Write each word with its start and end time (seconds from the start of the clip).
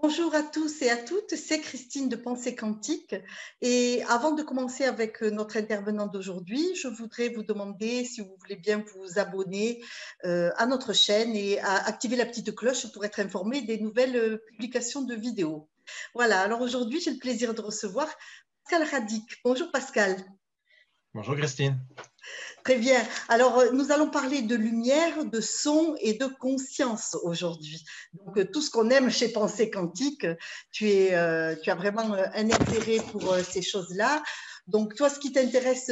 Bonjour 0.00 0.34
à 0.34 0.42
tous 0.42 0.80
et 0.80 0.88
à 0.88 0.96
toutes, 0.96 1.34
c'est 1.34 1.60
Christine 1.60 2.08
de 2.08 2.16
Pensée 2.16 2.56
Quantique. 2.56 3.14
Et 3.60 4.02
avant 4.08 4.32
de 4.32 4.42
commencer 4.42 4.84
avec 4.84 5.20
notre 5.20 5.58
intervenant 5.58 6.06
d'aujourd'hui, 6.06 6.74
je 6.76 6.88
voudrais 6.88 7.28
vous 7.28 7.42
demander 7.42 8.06
si 8.06 8.22
vous 8.22 8.34
voulez 8.40 8.56
bien 8.56 8.82
vous 8.94 9.18
abonner 9.18 9.84
euh, 10.24 10.50
à 10.56 10.64
notre 10.64 10.94
chaîne 10.94 11.36
et 11.36 11.58
à 11.60 11.74
activer 11.86 12.16
la 12.16 12.24
petite 12.24 12.54
cloche 12.54 12.90
pour 12.90 13.04
être 13.04 13.20
informé 13.20 13.60
des 13.60 13.78
nouvelles 13.78 14.16
euh, 14.16 14.38
publications 14.48 15.02
de 15.02 15.14
vidéos. 15.14 15.68
Voilà, 16.14 16.40
alors 16.40 16.62
aujourd'hui, 16.62 16.98
j'ai 17.02 17.10
le 17.10 17.18
plaisir 17.18 17.52
de 17.52 17.60
recevoir 17.60 18.08
Pascal 18.64 18.88
Radic. 18.88 19.42
Bonjour 19.44 19.70
Pascal. 19.70 20.16
Bonjour 21.12 21.36
Christine. 21.36 21.78
Très 22.64 22.76
bien. 22.76 23.02
Alors, 23.28 23.58
euh, 23.58 23.70
nous 23.72 23.90
allons 23.90 24.08
parler 24.08 24.42
de 24.42 24.54
lumière, 24.54 25.24
de 25.24 25.40
son 25.40 25.96
et 26.00 26.14
de 26.14 26.26
conscience 26.26 27.16
aujourd'hui. 27.22 27.84
Donc, 28.12 28.38
euh, 28.38 28.44
tout 28.44 28.60
ce 28.60 28.70
qu'on 28.70 28.88
aime 28.90 29.10
chez 29.10 29.28
Pensée 29.28 29.68
Quantique, 29.68 30.26
tu, 30.70 30.86
euh, 30.86 31.56
as 31.66 31.74
vraiment 31.74 32.12
un 32.12 32.50
intérêt 32.50 33.00
pour 33.10 33.34
ces 33.36 33.62
choses-là. 33.62 34.22
Donc, 34.68 34.94
toi, 34.94 35.10
ce 35.10 35.18
qui 35.18 35.32
t'intéresse 35.32 35.90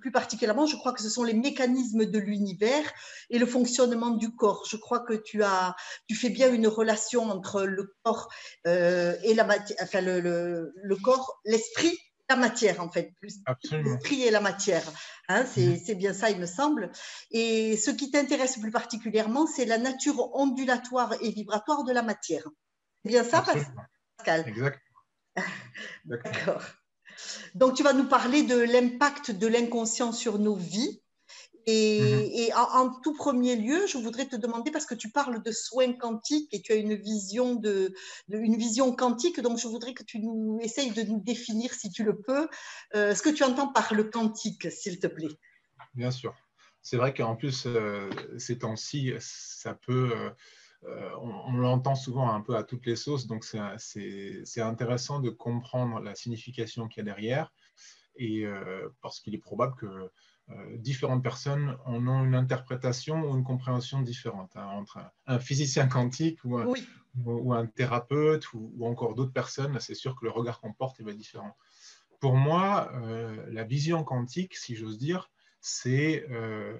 plus 0.00 0.10
particulièrement, 0.10 0.66
je 0.66 0.76
crois 0.76 0.92
que 0.92 1.00
ce 1.00 1.08
sont 1.08 1.22
les 1.22 1.34
mécanismes 1.34 2.04
de 2.04 2.18
l'univers 2.18 2.82
et 3.30 3.38
le 3.38 3.46
fonctionnement 3.46 4.10
du 4.10 4.34
corps. 4.34 4.64
Je 4.68 4.76
crois 4.76 5.00
que 5.00 5.14
tu, 5.14 5.44
as, 5.44 5.76
tu 6.08 6.16
fais 6.16 6.30
bien 6.30 6.52
une 6.52 6.66
relation 6.66 7.30
entre 7.30 7.62
le 7.62 7.94
corps 8.02 8.28
et 8.64 9.34
la 9.34 9.44
matière, 9.44 9.78
enfin, 9.80 10.00
le 10.00 10.96
corps, 11.00 11.40
l'esprit 11.44 11.96
la 12.34 12.40
matière, 12.40 12.80
en 12.80 12.90
fait, 12.90 13.14
plus 13.18 13.40
l'esprit 13.70 14.22
et 14.22 14.30
la 14.30 14.40
matière. 14.40 14.82
Hein, 15.28 15.44
mhm. 15.56 15.78
c'est 15.84 15.94
bien 15.94 16.12
ça, 16.12 16.30
il 16.30 16.38
me 16.38 16.46
semble. 16.46 16.90
Et 17.30 17.76
ce 17.76 17.90
qui 17.90 18.10
t'intéresse 18.10 18.58
plus 18.58 18.70
particulièrement, 18.70 19.46
c'est 19.46 19.64
la 19.64 19.78
nature 19.78 20.34
ondulatoire 20.34 21.14
et 21.20 21.30
vibratoire 21.30 21.84
de 21.84 21.92
la 21.92 22.02
matière. 22.02 22.44
C'est 23.02 23.10
bien 23.10 23.24
ça, 23.24 23.42
Pascal? 23.42 24.48
Exact. 24.48 24.80
D'accord. 26.04 26.62
Donc, 27.54 27.74
tu 27.74 27.82
vas 27.82 27.92
nous 27.92 28.08
parler 28.08 28.42
de 28.42 28.56
l'impact 28.56 29.30
de 29.30 29.46
l'inconscient 29.46 30.12
sur 30.12 30.38
nos 30.38 30.56
vies 30.56 31.01
Mhm. 31.66 32.30
Et, 32.32 32.52
en, 32.54 32.90
tout 33.00 33.14
premier 33.14 33.56
lieu, 33.56 33.86
je 33.86 33.98
voudrais 33.98 34.26
te 34.26 34.36
demander, 34.36 34.70
parce 34.70 34.86
que 34.86 34.94
tu 34.94 35.10
parles 35.10 35.42
de 35.42 35.52
soins 35.52 35.92
quantiques 35.92 36.52
et 36.52 36.60
tu 36.60 36.72
as 36.72 36.76
une 36.76 36.94
vision, 36.94 37.54
de, 37.54 37.94
une 38.28 38.56
vision 38.56 38.94
quantique, 38.94 39.40
donc 39.40 39.58
je 39.58 39.68
voudrais 39.68 39.94
que 39.94 40.02
tu 40.02 40.18
nous 40.18 40.58
essayes 40.60 40.90
de 40.90 41.02
nous 41.02 41.20
définir, 41.20 41.72
si 41.72 41.90
tu 41.90 42.04
le 42.04 42.20
peux, 42.20 42.48
euh, 42.94 43.14
ce 43.14 43.22
que 43.22 43.30
tu 43.30 43.44
entends 43.44 43.68
par 43.68 43.94
le 43.94 44.04
quantique, 44.04 44.70
s'il 44.70 44.98
te 44.98 45.06
plaît. 45.06 45.28
Bien 45.94 46.10
sûr. 46.10 46.34
C'est 46.82 46.96
vrai 46.96 47.14
qu'en 47.14 47.36
plus, 47.36 47.64
euh, 47.66 48.10
ces 48.38 48.58
temps-ci, 48.58 49.12
ça 49.20 49.74
peut... 49.74 50.12
Euh, 50.84 51.10
on, 51.20 51.52
l'entend 51.52 51.94
souvent 51.94 52.34
un 52.34 52.40
peu 52.40 52.56
à 52.56 52.64
toutes 52.64 52.86
les 52.86 52.96
sauces, 52.96 53.28
donc 53.28 53.44
c'est 53.44 54.60
intéressant 54.60 55.20
de 55.20 55.30
comprendre 55.30 56.00
la 56.00 56.16
signification 56.16 56.88
qu'il 56.88 57.06
y 57.06 57.08
a 57.08 57.14
derrière, 57.14 57.52
et 58.16 58.44
parce 59.00 59.20
qu'il 59.20 59.34
est 59.34 59.38
probable 59.38 59.76
que 59.76 59.86
euh, 59.86 60.08
différentes 60.78 61.22
personnes 61.22 61.76
en 61.84 62.06
ont 62.06 62.24
une 62.24 62.34
interprétation 62.34 63.22
ou 63.22 63.36
une 63.36 63.44
compréhension 63.44 64.00
différente. 64.00 64.56
Hein, 64.56 64.66
entre 64.66 65.00
un, 65.26 65.38
physicien 65.38 65.88
quantique 65.88 66.38
ou 66.44 67.52
un, 67.52 67.66
thérapeute 67.66 68.52
ou, 68.52 68.86
encore 68.86 69.14
d'autres 69.14 69.32
personnes, 69.32 69.78
c'est 69.80 69.94
sûr 69.94 70.16
que 70.16 70.24
le 70.24 70.30
regard 70.30 70.60
qu'on 70.60 70.72
porte 70.72 71.00
est 71.00 71.14
différent. 71.14 71.56
Pour 72.20 72.36
moi, 72.36 72.90
euh, 72.94 73.44
la 73.50 73.64
vision 73.64 74.04
quantique, 74.04 74.56
si 74.56 74.76
j'ose 74.76 74.98
dire, 74.98 75.30
c'est 75.60 76.24
euh, 76.30 76.78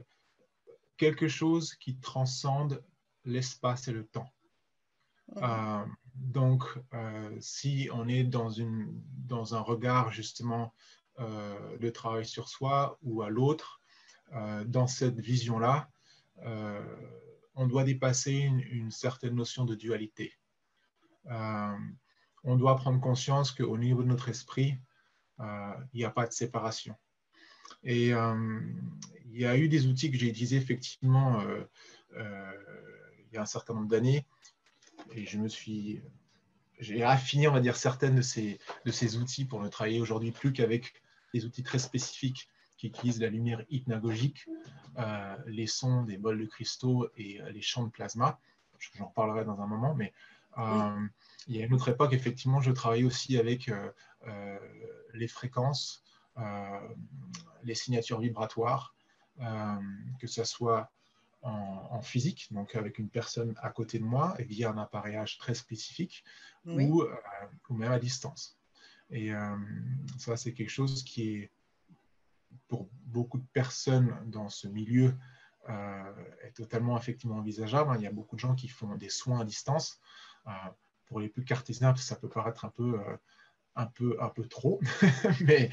quelque 0.97 1.29
chose 1.29 1.75
qui 1.75 1.97
transcende 1.97 2.85
l'espace 3.25 3.89
et 3.89 3.93
le 3.93 4.07
temps. 4.07 4.33
donc, 6.15 6.63
si 7.41 7.89
on 7.93 8.09
est 8.09 8.25
dans, 8.25 8.51
une, 8.51 8.89
dans 9.17 9.55
un 9.55 9.61
regard 9.61 10.13
justement 10.13 10.75
euh, 11.21 11.77
de 11.77 11.91
travail 11.91 12.25
sur 12.25 12.49
soi 12.49 12.99
ou 13.03 13.23
à 13.23 13.29
l'autre, 13.29 13.81
euh, 14.35 14.65
dans 14.65 14.87
cette 14.87 15.21
vision-là, 15.21 15.91
euh, 16.47 16.83
on 17.55 17.67
doit 17.67 17.85
dépasser 17.85 18.33
une, 18.33 18.91
certaine 18.91 19.35
notion 19.35 19.67
de 19.67 19.75
dualité. 19.75 20.33
on 22.45 22.57
doit 22.57 22.77
prendre 22.77 22.99
conscience 22.99 23.53
qu'au 23.53 23.77
niveau 23.77 24.03
de 24.03 24.09
notre 24.09 24.31
esprit, 24.31 24.75
il 25.39 25.97
n'y 25.97 26.05
a 26.05 26.11
pas 26.11 26.27
de 26.27 26.33
séparation. 26.33 26.97
Et 27.85 28.09
il 28.09 29.39
y 29.39 29.45
a 29.45 29.57
eu 29.59 29.69
des 29.69 29.87
outils 29.87 30.11
que 30.11 30.17
j'ai 30.17 30.29
utilisés 30.29 30.57
effectivement 30.57 31.43
il 32.17 33.35
y 33.35 33.37
a 33.37 33.43
un 33.43 33.47
certain 33.47 33.75
nombre 33.75 33.89
d'années, 33.89 34.27
et 35.11 35.27
je 35.27 35.39
me 35.39 35.49
suis 35.49 36.01
j'ai 36.83 37.05
affiné, 37.05 37.49
on 37.49 37.53
va 37.53 37.61
dire, 37.61 37.77
certaines 37.77 38.17
de 38.17 38.23
ces, 38.23 38.59
de 38.85 38.91
ces 38.91 39.17
outils 39.17 39.45
pour 39.45 39.63
ne 39.63 39.69
travailler 39.69 40.01
aujourd'hui 40.01 40.33
plus 40.33 40.53
qu'avec 40.53 40.95
des 41.33 41.45
outils 41.47 41.63
très 41.63 41.79
spécifiques 41.79 42.49
qui 42.77 42.89
utilisent 42.89 43.21
la 43.21 43.29
lumière 43.29 43.65
hypnagogique, 43.71 44.49
euh, 44.99 45.37
les 45.47 45.69
sons 45.69 46.03
des 46.03 46.19
bols 46.19 46.41
de 46.41 46.47
cristaux 46.47 47.09
et 47.17 47.41
euh, 47.41 47.51
les 47.51 47.63
champs 47.63 47.85
de 47.85 47.91
plasma. 47.91 48.41
J'en 48.99 49.07
reparlerai 49.07 49.45
dans 49.45 49.61
un 49.61 49.67
moment, 49.67 49.95
mais 49.95 50.13
euh, 50.59 51.07
il 51.47 51.57
y 51.57 51.63
a 51.63 51.67
une 51.67 51.73
autre 51.73 51.89
époque, 51.89 52.13
effectivement, 52.13 52.61
je 52.61 52.73
travaillais 52.73 53.05
aussi 53.05 53.39
avec 53.39 53.71
les 55.15 55.29
fréquences, 55.29 56.03
les 57.63 57.75
signatures 57.77 58.19
vibratoires, 58.19 58.97
que 59.39 60.27
ce 60.27 60.43
soit 60.43 60.91
en, 61.43 62.01
physique, 62.03 62.49
donc 62.53 62.75
avec 62.75 62.99
une 62.99 63.09
personne 63.09 63.55
à 63.63 63.71
côté 63.71 63.99
de 63.99 64.05
moi 64.05 64.35
et 64.39 64.45
via 64.45 64.71
un 64.71 64.79
appareillage 64.79 65.39
très 65.39 65.55
spécifique, 65.55 66.25
ou, 66.67 67.05
ou, 67.69 67.75
même 67.75 67.93
à 67.93 67.99
distance. 67.99 68.59
Et 69.13 69.33
euh, 69.33 69.57
ça, 70.19 70.37
c'est 70.37 70.53
quelque 70.53 70.71
chose 70.71 71.05
qui 71.05 71.35
est, 71.35 71.51
pour 72.67 72.89
beaucoup 73.07 73.39
de 73.39 73.47
personnes 73.53 74.17
dans 74.27 74.49
ce 74.49 74.67
milieu, 74.67 75.15
euh, 75.69 76.13
est 76.43 76.53
totalement 76.53 76.97
effectivement 76.97 77.37
envisageable. 77.37 77.95
Il 77.97 78.03
y 78.03 78.07
a 78.07 78.13
beaucoup 78.13 78.37
de 78.37 78.41
gens 78.41 78.55
qui 78.55 78.69
font 78.69 78.97
des 78.97 79.11
soins 79.11 79.41
à 79.41 79.45
distance. 79.45 80.01
Euh, 80.47 80.51
pour 81.07 81.21
les 81.21 81.29
plus 81.29 81.45
cartésiens, 81.45 81.95
ça 81.97 82.17
peut 82.17 82.29
paraître 82.29 82.65
un 82.65 82.71
peu, 82.71 82.99
un 83.77 83.87
peu, 83.87 84.17
un 84.19 84.31
peu 84.31 84.47
trop, 84.47 84.81
mais 85.43 85.69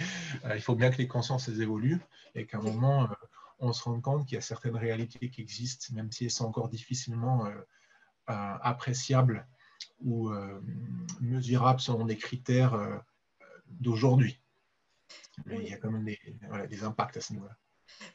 il 0.54 0.62
faut 0.62 0.76
bien 0.76 0.92
que 0.92 0.98
les 0.98 1.08
consciences 1.08 1.48
évoluent 1.48 2.02
et 2.36 2.46
qu'à 2.46 2.58
un 2.58 2.62
moment, 2.62 3.08
on 3.60 3.74
se 3.74 3.84
rende 3.84 4.02
compte 4.02 4.26
qu'il 4.26 4.36
y 4.36 4.38
a 4.38 4.42
certaines 4.42 4.76
réalités 4.76 5.30
qui 5.30 5.42
existent, 5.42 5.94
même 5.94 6.12
si 6.12 6.26
elles 6.26 6.32
sont 6.32 6.46
encore 6.46 6.70
difficilement 6.70 7.48
appréciables 8.28 9.48
ou 10.02 10.32
mesurables 11.20 11.80
selon 11.80 12.06
des 12.06 12.18
critères 12.18 13.04
d'aujourd'hui. 13.68 14.40
Il 15.48 15.68
y 15.68 15.74
a 15.74 15.78
quand 15.78 15.92
même 15.92 16.06
des, 16.06 16.84
impacts 16.84 17.18
à 17.18 17.22
ce 17.22 17.34
niveau-là. 17.34 17.56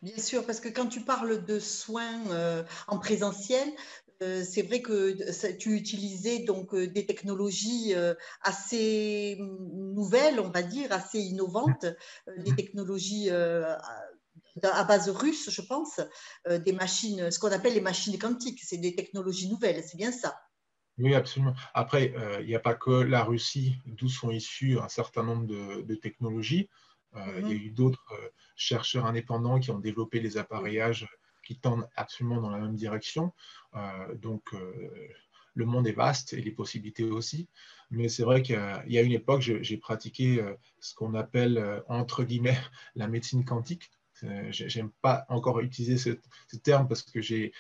Bien 0.03 0.19
sûr, 0.19 0.47
parce 0.47 0.61
que 0.61 0.69
quand 0.69 0.87
tu 0.87 1.01
parles 1.01 1.45
de 1.45 1.59
soins 1.59 2.31
euh, 2.31 2.63
en 2.87 2.99
présentiel, 2.99 3.69
euh, 4.23 4.45
c'est 4.49 4.63
vrai 4.63 4.81
que 4.81 5.51
tu 5.57 5.75
utilisais 5.75 6.41
donc 6.41 6.73
euh, 6.75 6.87
des 6.87 7.05
technologies 7.07 7.93
assez 8.43 9.37
nouvelles, 9.39 10.41
on 10.41 10.51
va 10.51 10.63
dire, 10.63 10.93
assez 10.93 11.19
innovantes, 11.19 11.87
des 12.39 12.53
mmh. 12.53 12.57
technologies 12.57 13.31
à 14.63 14.85
base 14.85 15.09
russe, 15.09 15.51
je 15.51 15.63
pense, 15.63 16.01
des 16.49 16.73
machines, 16.73 17.31
ce 17.31 17.39
qu'on 17.39 17.51
appelle 17.51 17.75
les 17.75 17.81
machines 17.81 18.19
quantiques, 18.19 18.61
c'est 18.63 18.79
des 18.79 18.95
technologies 18.95 19.49
nouvelles, 19.49 19.83
c'est 19.83 19.97
bien 19.97 20.13
ça. 20.13 20.37
Oui, 20.99 21.15
absolument. 21.15 21.55
Après, 21.75 22.15
euh, 22.17 22.41
il 22.41 22.47
n'y 22.47 22.55
a 22.55 22.61
pas 22.61 22.75
que 22.75 22.91
la 22.91 23.25
Russie 23.25 23.77
d'où 23.87 24.09
sont 24.09 24.31
issues 24.31 24.79
un 24.79 24.89
certain 24.89 25.25
nombre 25.25 25.47
de, 25.47 25.95
technologies. 25.97 26.69
Euh, 27.17 27.41
il 27.41 27.49
y 27.49 27.53
a 27.53 27.55
mhm. 27.55 27.65
eu 27.67 27.71
d'autres 27.71 28.05
euh, 28.13 28.29
chercheurs 28.57 29.07
indépendants 29.07 29.59
qui 29.59 29.71
ont 29.71 29.79
développé 29.79 30.21
des 30.21 30.37
appareillages 30.37 31.09
qui 31.45 31.59
tendent 31.59 31.89
absolument 31.97 32.41
dans 32.41 32.51
la 32.51 32.59
même 32.59 32.75
direction. 32.75 33.35
donc, 34.15 34.55
le 35.53 35.67
monde 35.67 35.87
est 35.87 35.93
vaste 35.93 36.33
et 36.33 36.41
les 36.41 36.53
possibilités 36.53 37.05
aussi. 37.05 37.51
Mais 37.91 38.09
c'est 38.09 38.23
vrai 38.23 38.41
qu'il 38.41 38.59
y, 38.87 38.99
a 38.99 39.03
une 39.03 39.13
époque, 39.13 39.43
j'ai 39.43 39.77
pratiqué 39.77 40.43
ce 40.81 40.95
qu'on 40.95 41.13
appelle, 41.13 41.83
entre 41.87 42.25
guillemets, 42.25 42.59
la 42.95 43.09
médecine 43.09 43.45
quantique. 43.45 43.91
Euh, 44.23 44.47
j'aime 44.51 44.91
pas 45.03 45.27
encore 45.29 45.61
utiliser 45.61 45.99
ce, 45.99 46.57
terme 46.57 46.87
parce 46.87 47.03
que 47.03 47.21
j'ai, 47.21 47.53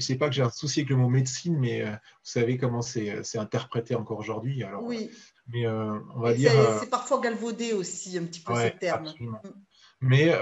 c'est 0.00 0.16
pas 0.16 0.28
que 0.28 0.34
j'ai 0.34 0.42
un 0.42 0.50
souci 0.50 0.80
avec 0.80 0.90
le 0.90 0.96
mot 0.96 1.08
médecine, 1.08 1.58
mais 1.58 1.82
euh, 1.82 1.90
vous 1.90 1.96
savez 2.22 2.58
comment 2.58 2.80
c'est, 2.80 3.10
euh, 3.10 3.40
interprété 3.40 3.94
encore 3.96 4.18
aujourd'hui. 4.18 4.62
Alors, 4.62 4.84
oui. 4.84 5.10
Mais 5.48 5.66
on 5.66 6.20
va 6.20 6.32
dire. 6.32 6.52
C'est, 6.80 6.90
parfois 6.90 7.20
galvaudé 7.20 7.72
aussi 7.72 8.16
un 8.16 8.24
petit 8.24 8.40
peu 8.40 8.54
ce 8.54 8.68
terme. 8.78 9.12
Mais 10.00 10.32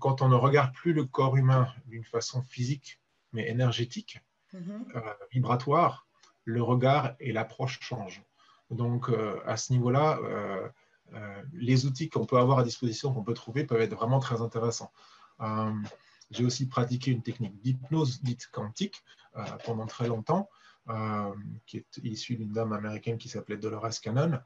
quand 0.00 0.22
on 0.22 0.28
ne 0.28 0.34
regarde 0.34 0.72
plus 0.72 0.92
le 0.92 1.04
corps 1.04 1.36
humain 1.36 1.68
d'une 1.86 2.04
façon 2.04 2.42
physique, 2.42 3.00
mais 3.32 3.48
énergétique, 3.48 4.20
mm-hmm. 4.54 5.14
vibratoire, 5.32 6.06
le 6.44 6.62
regard 6.62 7.14
et 7.20 7.32
l'approche 7.32 7.78
changent. 7.82 8.22
Donc 8.70 9.10
à 9.44 9.58
ce 9.58 9.72
niveau-là, 9.74 10.18
les 11.52 11.86
outils 11.86 12.08
qu'on 12.08 12.26
peut 12.26 12.38
avoir 12.38 12.58
à 12.58 12.64
disposition, 12.64 13.12
qu'on 13.12 13.22
peut 13.22 13.34
trouver, 13.34 13.64
peuvent 13.64 13.80
être 13.80 13.94
vraiment 13.94 14.18
très 14.18 14.40
intéressants. 14.40 14.92
Euh, 15.40 15.72
j'ai 16.30 16.44
aussi 16.44 16.66
pratiqué 16.66 17.10
une 17.10 17.22
technique 17.22 17.60
d'hypnose 17.60 18.22
dite 18.22 18.48
quantique 18.52 19.02
euh, 19.36 19.44
pendant 19.64 19.86
très 19.86 20.08
longtemps. 20.08 20.48
qui 21.66 21.78
est 21.78 21.98
issu 22.02 22.36
d'une 22.36 22.52
dame 22.52 22.72
américaine 22.72 23.18
qui 23.18 23.28
s'appelait 23.28 23.58
Dolores 23.58 24.00
Cannon, 24.02 24.40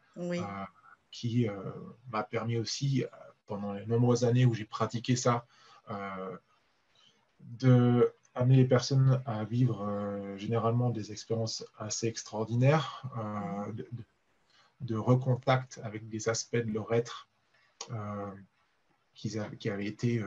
qui 1.12 1.46
m'a 2.10 2.22
permis 2.24 2.56
aussi, 2.56 3.04
pendant 3.46 3.74
les 3.74 3.86
nombreuses 3.86 4.24
années 4.24 4.44
où 4.44 4.52
j'ai 4.52 4.64
pratiqué 4.64 5.14
ça, 5.14 5.46
de 7.40 8.12
amener 8.34 8.56
les 8.56 8.64
personnes 8.64 9.22
à 9.24 9.44
vivre 9.44 10.34
généralement 10.36 10.90
des 10.90 11.12
expériences 11.12 11.64
assez 11.78 12.08
extraordinaires, 12.08 13.04
de, 13.72 13.86
de, 13.92 14.04
recontact 14.90 15.80
avec 15.82 16.08
des 16.08 16.28
aspects 16.28 16.56
de 16.56 16.72
leur 16.72 16.92
être 16.92 17.28
qui, 19.14 19.36
qui, 19.58 19.70
avaient 19.70 19.86
été, 19.86 20.22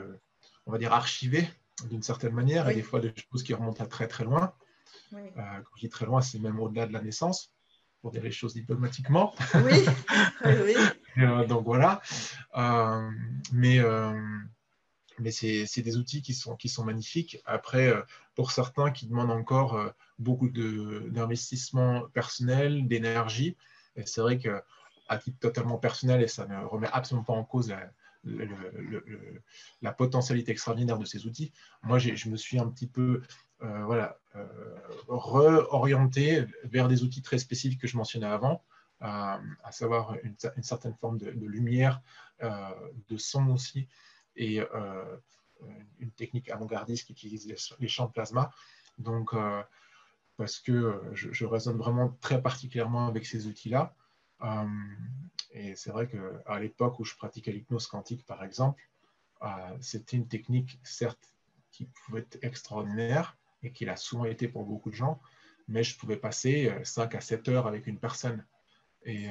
on 0.65 0.71
va 0.71 0.77
dire, 0.77 0.93
archivés 0.93 1.47
d'une 1.89 2.03
certaine 2.03 2.33
manière, 2.33 2.69
et 2.69 2.75
des 2.75 2.83
fois 2.83 2.99
des 2.99 3.13
choses 3.31 3.43
qui 3.43 3.53
remontent 3.53 3.83
à 3.83 3.87
très 3.87 4.07
très 4.07 4.23
loin. 4.23 4.53
quand 5.11 5.75
je 5.75 5.81
dis 5.81 5.89
très 5.89 6.05
loin, 6.05 6.21
c'est 6.21 6.39
même 6.39 6.59
au-delà 6.59 6.87
de 6.87 6.93
la 6.93 7.01
naissance, 7.01 7.53
pour 8.01 8.11
dire 8.11 8.23
les 8.23 8.31
choses 8.31 8.53
diplomatiquement. 8.53 9.33
Oui, 9.55 9.85
oui. 10.45 11.47
donc 11.47 11.65
voilà. 11.65 12.01
mais 13.51 13.79
mais 15.19 15.31
c'est 15.31 15.81
des 15.81 15.97
outils 15.97 16.21
qui 16.21 16.33
sont, 16.33 16.55
qui 16.55 16.69
sont 16.69 16.83
magnifiques. 16.83 17.41
Après, 17.45 17.87
euh, 17.87 18.01
pour 18.35 18.51
certains 18.51 18.91
qui 18.91 19.07
demandent 19.07 19.31
encore 19.31 19.75
euh, 19.75 19.89
beaucoup 20.19 20.49
d'investissement 20.49 22.07
personnel, 22.13 22.87
d'énergie, 22.87 23.55
et 23.95 24.05
c'est 24.05 24.21
vrai 24.21 24.37
qu'à 24.37 25.17
titre 25.17 25.39
totalement 25.39 25.77
personnel, 25.77 26.21
et 26.21 26.27
ça 26.27 26.45
ne 26.47 26.65
remet 26.65 26.89
absolument 26.91 27.23
pas 27.23 27.33
en 27.33 27.43
cause 27.43 27.73
la, 29.81 29.91
potentialité 29.93 30.51
extraordinaire 30.51 30.97
de 30.97 31.05
ces 31.05 31.25
outils, 31.27 31.51
moi 31.83 31.99
je 31.99 32.29
me 32.29 32.37
suis 32.37 32.59
un 32.59 32.67
petit 32.67 32.87
peu 32.87 33.21
euh, 33.61 33.85
voilà, 33.85 34.17
reorienté 35.07 36.45
vers 36.63 36.87
des 36.87 37.03
outils 37.03 37.21
très 37.21 37.37
spécifiques 37.37 37.81
que 37.81 37.87
je 37.87 37.97
mentionnais 37.97 38.25
avant, 38.25 38.63
à 38.99 39.71
savoir 39.71 40.15
une, 40.23 40.63
certaine 40.63 40.95
forme 40.95 41.19
de, 41.19 41.29
lumière, 41.29 42.01
de 42.41 43.17
son 43.17 43.49
aussi, 43.49 43.87
et 44.35 44.59
euh, 44.61 45.17
une 45.99 46.11
technique 46.11 46.49
avant-gardiste 46.49 47.07
qui 47.07 47.13
utilise 47.13 47.47
les, 47.79 47.87
champs 47.87 48.07
de 48.07 48.11
plasma. 48.11 48.51
Donc, 48.97 49.33
euh, 49.33 49.61
parce 50.37 50.59
que 50.59 51.01
je, 51.13 51.31
je, 51.31 51.45
résonne 51.45 51.77
vraiment 51.77 52.17
très 52.21 52.41
particulièrement 52.41 53.07
avec 53.07 53.25
ces 53.25 53.47
outils-là. 53.47 53.95
Euh, 54.43 54.65
et 55.51 55.75
c'est 55.75 55.91
vrai 55.91 56.07
qu'à 56.07 56.59
l'époque 56.59 56.99
où 56.99 57.05
je 57.05 57.15
pratiquais 57.15 57.51
l'hypnose 57.51 57.87
quantique, 57.87 58.25
par 58.25 58.43
exemple, 58.43 58.81
c'était 59.79 60.17
une 60.17 60.27
technique, 60.27 60.79
certes, 60.83 61.33
qui 61.71 61.85
pouvait 61.85 62.21
être 62.21 62.39
extraordinaire 62.41 63.37
et 63.61 63.71
qui 63.71 63.85
l'a 63.85 63.95
souvent 63.95 64.25
été 64.25 64.47
pour 64.47 64.65
beaucoup 64.65 64.89
de 64.89 64.95
gens, 64.95 65.21
mais 65.67 65.83
je 65.83 65.97
pouvais 65.97 66.17
passer 66.17 66.73
5 66.83 67.13
à 67.13 67.21
7 67.21 67.47
heures 67.49 67.67
avec 67.67 67.85
une 67.85 67.99
personne. 67.99 68.43
Et 69.03 69.29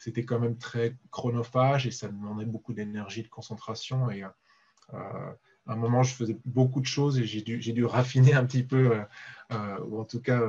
c'était 0.00 0.24
quand 0.24 0.40
même 0.40 0.56
très 0.56 0.96
chronophage 1.10 1.86
et 1.86 1.90
ça 1.90 2.08
demandait 2.08 2.46
beaucoup 2.46 2.72
d'énergie, 2.72 3.22
de 3.22 3.28
concentration. 3.28 4.10
Et 4.10 4.24
euh, 4.94 5.32
à 5.70 5.74
un 5.74 5.76
moment, 5.76 6.02
je 6.02 6.14
faisais 6.14 6.36
beaucoup 6.44 6.80
de 6.80 6.86
choses 6.86 7.18
et 7.18 7.24
j'ai 7.24 7.42
dû, 7.42 7.58
dû, 7.58 7.84
raffiner 7.84 8.34
un 8.34 8.44
petit 8.44 8.64
peu, 8.64 8.92
euh, 8.92 9.02
euh, 9.52 9.78
ou 9.86 10.00
en 10.00 10.04
tout 10.04 10.20
cas, 10.20 10.40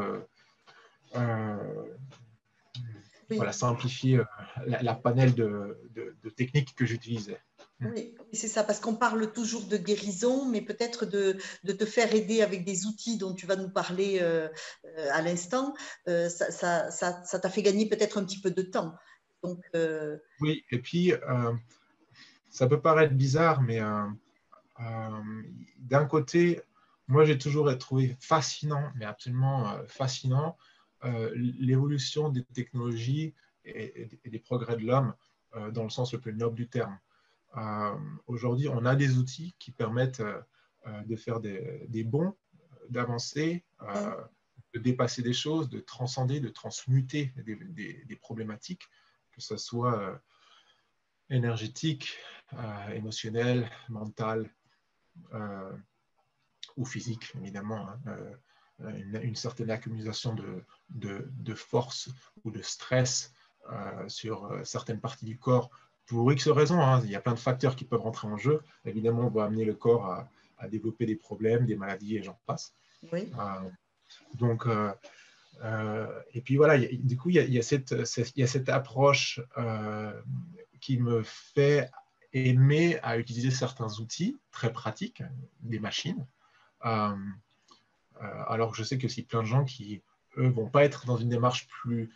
voilà, 3.30 3.54
simplifier 3.54 4.22
la, 4.66 4.96
panel 4.96 5.36
de, 5.36 5.78
de, 5.96 6.30
techniques 6.30 6.76
que 6.76 6.86
j'utilisais. 6.86 7.40
Oui, 7.82 8.16
c'est 8.34 8.48
ça, 8.48 8.64
parce 8.64 8.80
qu'on 8.80 8.96
parle 8.96 9.32
toujours 9.32 9.66
de 9.66 9.78
guérison, 9.78 10.46
mais 10.50 10.62
peut-être 10.62 11.06
de, 11.06 11.38
de, 11.64 11.72
te 11.72 11.86
faire 11.86 12.14
aider 12.14 12.42
avec 12.42 12.66
des 12.66 12.86
outils 12.88 13.18
dont 13.18 13.34
tu 13.34 13.46
vas 13.46 13.56
nous 13.56 13.70
parler 13.70 14.20
à 15.12 15.22
l'instant, 15.22 15.76
ça 16.08 17.40
t'a 17.42 17.50
fait 17.50 17.62
gagner 17.62 17.88
peut-être 17.88 18.18
un 18.18 18.26
petit 18.26 18.42
peu 18.42 18.50
de 18.50 18.64
temps. 18.64 18.96
Euh, 19.76 20.18
oui, 20.40 20.64
et 20.72 20.80
puis, 20.80 21.14
euh, 21.14 21.54
ça 22.50 22.68
peut 22.68 22.82
paraître 22.82 23.14
bizarre, 23.14 23.62
mais 23.62 23.80
euh, 23.80 24.06
d'un 25.78 26.06
côté, 26.06 26.62
moi, 27.08 27.26
j'ai 27.26 27.38
toujours 27.38 27.78
trouvé 27.78 28.16
fascinant, 28.20 28.92
mais 28.96 29.06
absolument 29.06 29.78
fascinant, 29.88 30.58
l'évolution 31.34 32.30
des 32.30 32.44
technologies 32.44 33.34
et, 33.66 34.08
des 34.26 34.40
progrès 34.40 34.78
de 34.78 34.86
l'homme 34.86 35.14
dans 35.72 35.84
le 35.84 35.90
sens 35.90 36.14
le 36.14 36.20
plus 36.20 36.34
noble 36.34 36.56
du 36.56 36.68
terme. 36.68 36.98
Aujourd'hui, 38.28 38.68
on 38.70 38.86
a 38.86 38.96
des 38.96 39.18
outils 39.18 39.56
qui 39.60 39.72
permettent 39.72 40.24
de 41.06 41.16
faire 41.16 41.40
des, 41.40 42.04
bons, 42.04 42.36
d'avancer, 42.90 43.64
de 44.74 44.80
dépasser 44.80 45.22
des 45.22 45.34
choses, 45.34 45.70
de 45.70 45.80
transcender, 45.80 46.40
de 46.40 46.50
transmuter 46.50 47.34
des 47.38 48.16
problématiques 48.16 48.88
que 49.32 49.42
ce 49.42 49.58
soit 49.58 50.00
euh, 50.00 50.16
énergétique, 51.30 52.18
euh, 52.54 52.90
émotionnel, 52.90 53.70
mental 53.90 54.42
euh, 54.42 54.50
ou 56.78 56.86
physique, 56.86 57.34
évidemment. 57.42 57.88
Hein, 57.90 58.16
une, 59.22 59.36
certaine 59.36 59.70
accumulation 59.70 60.34
de, 60.34 60.66
de, 60.90 61.54
force 61.54 62.10
ou 62.44 62.52
de 62.52 62.62
stress 62.62 63.34
sur 64.08 64.60
certaines 64.64 65.00
parties 65.00 65.26
du 65.26 65.38
corps 65.38 65.70
pour 66.08 66.32
X 66.32 66.48
raisons. 66.48 66.82
Hein. 66.82 67.02
il 67.04 67.12
y 67.12 67.16
a 67.16 67.22
plein 67.22 67.34
de 67.34 67.40
facteurs 67.40 67.76
qui 67.76 67.86
peuvent 67.86 68.02
rentrer 68.02 68.28
en 68.28 68.38
jeu. 68.38 68.62
Évidemment, 68.86 69.28
on 69.28 69.30
va 69.30 69.46
amener 69.46 69.66
le 69.66 69.76
corps 69.76 70.06
à, 70.58 70.68
développer 70.68 71.06
des 71.08 71.16
problèmes, 71.16 71.66
des 71.66 71.76
maladies 71.76 72.18
et 72.18 72.24
j'en 72.24 72.40
passe. 72.46 72.74
Oui. 73.12 73.32
donc, 74.36 74.68
euh, 75.64 76.08
et 76.34 76.42
puis 76.42 76.56
voilà, 76.56 76.78
du 76.78 77.18
coup, 77.18 77.30
il 77.30 77.36
y 77.36 77.60
a, 77.60 77.62
cette, 77.62 77.92
il 77.92 78.40
y 78.40 78.44
a 78.44 78.48
cette, 78.48 78.70
approche 78.70 79.42
euh, 79.58 80.14
qui 80.80 81.00
me 81.00 81.24
fait 81.24 81.90
aimer 82.34 83.00
à 83.04 83.18
utiliser 83.18 83.52
certains 83.52 84.00
outils 84.00 84.38
très 84.52 84.72
pratiques, 84.72 85.24
des 85.62 85.80
machines. 85.80 86.26
Euh, 86.86 87.16
alors 88.48 88.72
que 88.72 88.78
je 88.78 88.84
sais 88.84 88.98
que 88.98 89.08
c'est 89.08 89.24
plein 89.24 89.42
de 89.42 89.48
gens 89.48 89.66
qui, 89.66 90.02
eux, 90.38 90.48
vont 90.48 90.70
pas 90.70 90.84
être 90.84 91.06
dans 91.06 91.18
une 91.18 91.30
démarche 91.30 91.68
plus 91.68 92.12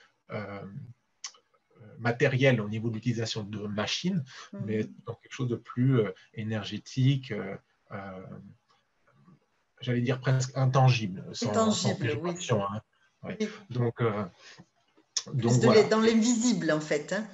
matérielle 2.00 2.62
au 2.62 2.70
niveau 2.70 2.90
de 2.90 2.96
l'utilisation 2.96 3.44
de 3.44 3.60
machines, 3.68 4.24
mmh. 4.54 4.58
mais 4.66 4.90
dans 5.06 5.16
quelque 5.16 5.34
chose 5.34 5.50
de 5.50 5.56
plus 5.56 6.02
énergétique, 6.34 7.34
j'allais 9.82 10.02
dire 10.02 10.20
presque 10.20 10.56
intangible. 10.56 11.24
intangible, 11.42 12.20
oui. 12.22 12.32
Hein. 12.52 12.82
Donc, 13.70 14.02
euh, 14.02 14.26
donc 15.34 15.60
dans 15.90 16.00
l'invisible, 16.00 16.72
en 16.72 16.80
fait, 16.80 17.14
hein, 17.14 17.28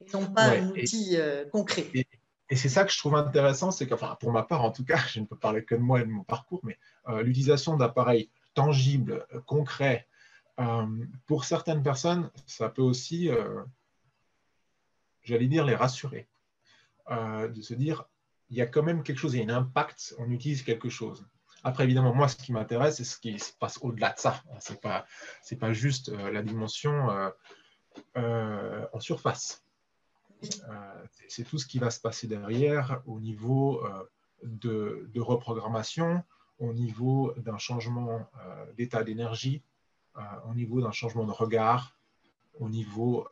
et 0.00 0.10
non 0.12 0.26
pas 0.26 0.50
un 0.50 0.70
outil 0.70 1.16
euh, 1.16 1.44
concret. 1.50 1.88
Et, 1.94 2.06
c'est 2.54 2.68
ça 2.68 2.84
que 2.84 2.92
je 2.92 2.98
trouve 2.98 3.16
intéressant, 3.16 3.72
c'est 3.72 3.88
que, 3.88 3.94
pour 3.94 4.32
ma 4.32 4.44
part, 4.44 4.62
en 4.62 4.70
tout 4.70 4.84
cas, 4.84 4.98
je 5.12 5.20
ne 5.20 5.26
peux 5.26 5.36
parler 5.36 5.64
que 5.64 5.74
de 5.74 5.80
moi 5.80 6.00
et 6.00 6.04
de 6.04 6.10
mon 6.10 6.22
parcours, 6.22 6.60
mais 6.62 6.78
euh, 7.08 7.22
l'utilisation 7.22 7.76
d'appareils 7.76 8.30
tangibles, 8.54 9.26
concrets, 9.46 10.06
pour 11.26 11.44
certaines 11.44 11.82
personnes, 11.82 12.30
ça 12.46 12.70
peut 12.70 12.80
aussi, 12.80 13.28
j'allais 15.22 15.48
dire, 15.48 15.66
les 15.66 15.74
rassurer. 15.74 16.26
de 17.10 17.60
se 17.60 17.74
dire, 17.74 18.06
il 18.48 18.56
y 18.56 18.62
a 18.62 18.66
quand 18.66 18.82
même 18.82 19.02
quelque 19.02 19.18
chose, 19.18 19.34
il 19.34 19.44
y 19.44 19.50
a 19.50 19.54
un 19.54 19.58
impact, 19.58 20.14
on 20.18 20.30
utilise 20.30 20.62
quelque 20.62 20.88
chose. 20.88 21.26
Après, 21.66 21.82
évidemment, 21.82 22.14
moi, 22.14 22.28
ce 22.28 22.36
qui 22.36 22.52
m'intéresse, 22.52 22.98
c'est 22.98 23.04
ce 23.04 23.18
qui 23.18 23.38
se 23.40 23.52
passe 23.52 23.78
au-delà 23.82 24.12
de 24.12 24.20
ça. 24.20 24.40
Ce 24.60 24.72
n'est 24.72 25.58
pas, 25.58 25.72
juste 25.72 26.10
euh, 26.10 26.30
la 26.30 26.42
dimension 26.42 27.10
euh, 27.10 27.30
euh, 28.16 28.86
en 28.92 29.00
surface. 29.00 29.65
C'est 31.28 31.44
tout 31.44 31.58
ce 31.58 31.66
qui 31.66 31.78
va 31.78 31.90
se 31.90 32.00
passer 32.00 32.26
derrière 32.26 33.02
au 33.06 33.20
niveau 33.20 33.82
de, 34.42 35.08
reprogrammation, 35.16 36.22
au 36.58 36.72
niveau 36.72 37.32
d'un 37.38 37.58
changement 37.58 38.28
d'état 38.76 39.02
d'énergie, 39.02 39.62
au 40.48 40.54
niveau 40.54 40.80
d'un 40.80 40.92
changement 40.92 41.24
de 41.24 41.32
regard, 41.32 41.96
au 42.60 42.68
niveau 42.68 43.28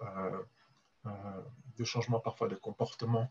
de 1.05 1.85
changement 1.85 2.21
parfois 2.21 2.49
de 2.49 2.55
comportement, 2.55 3.31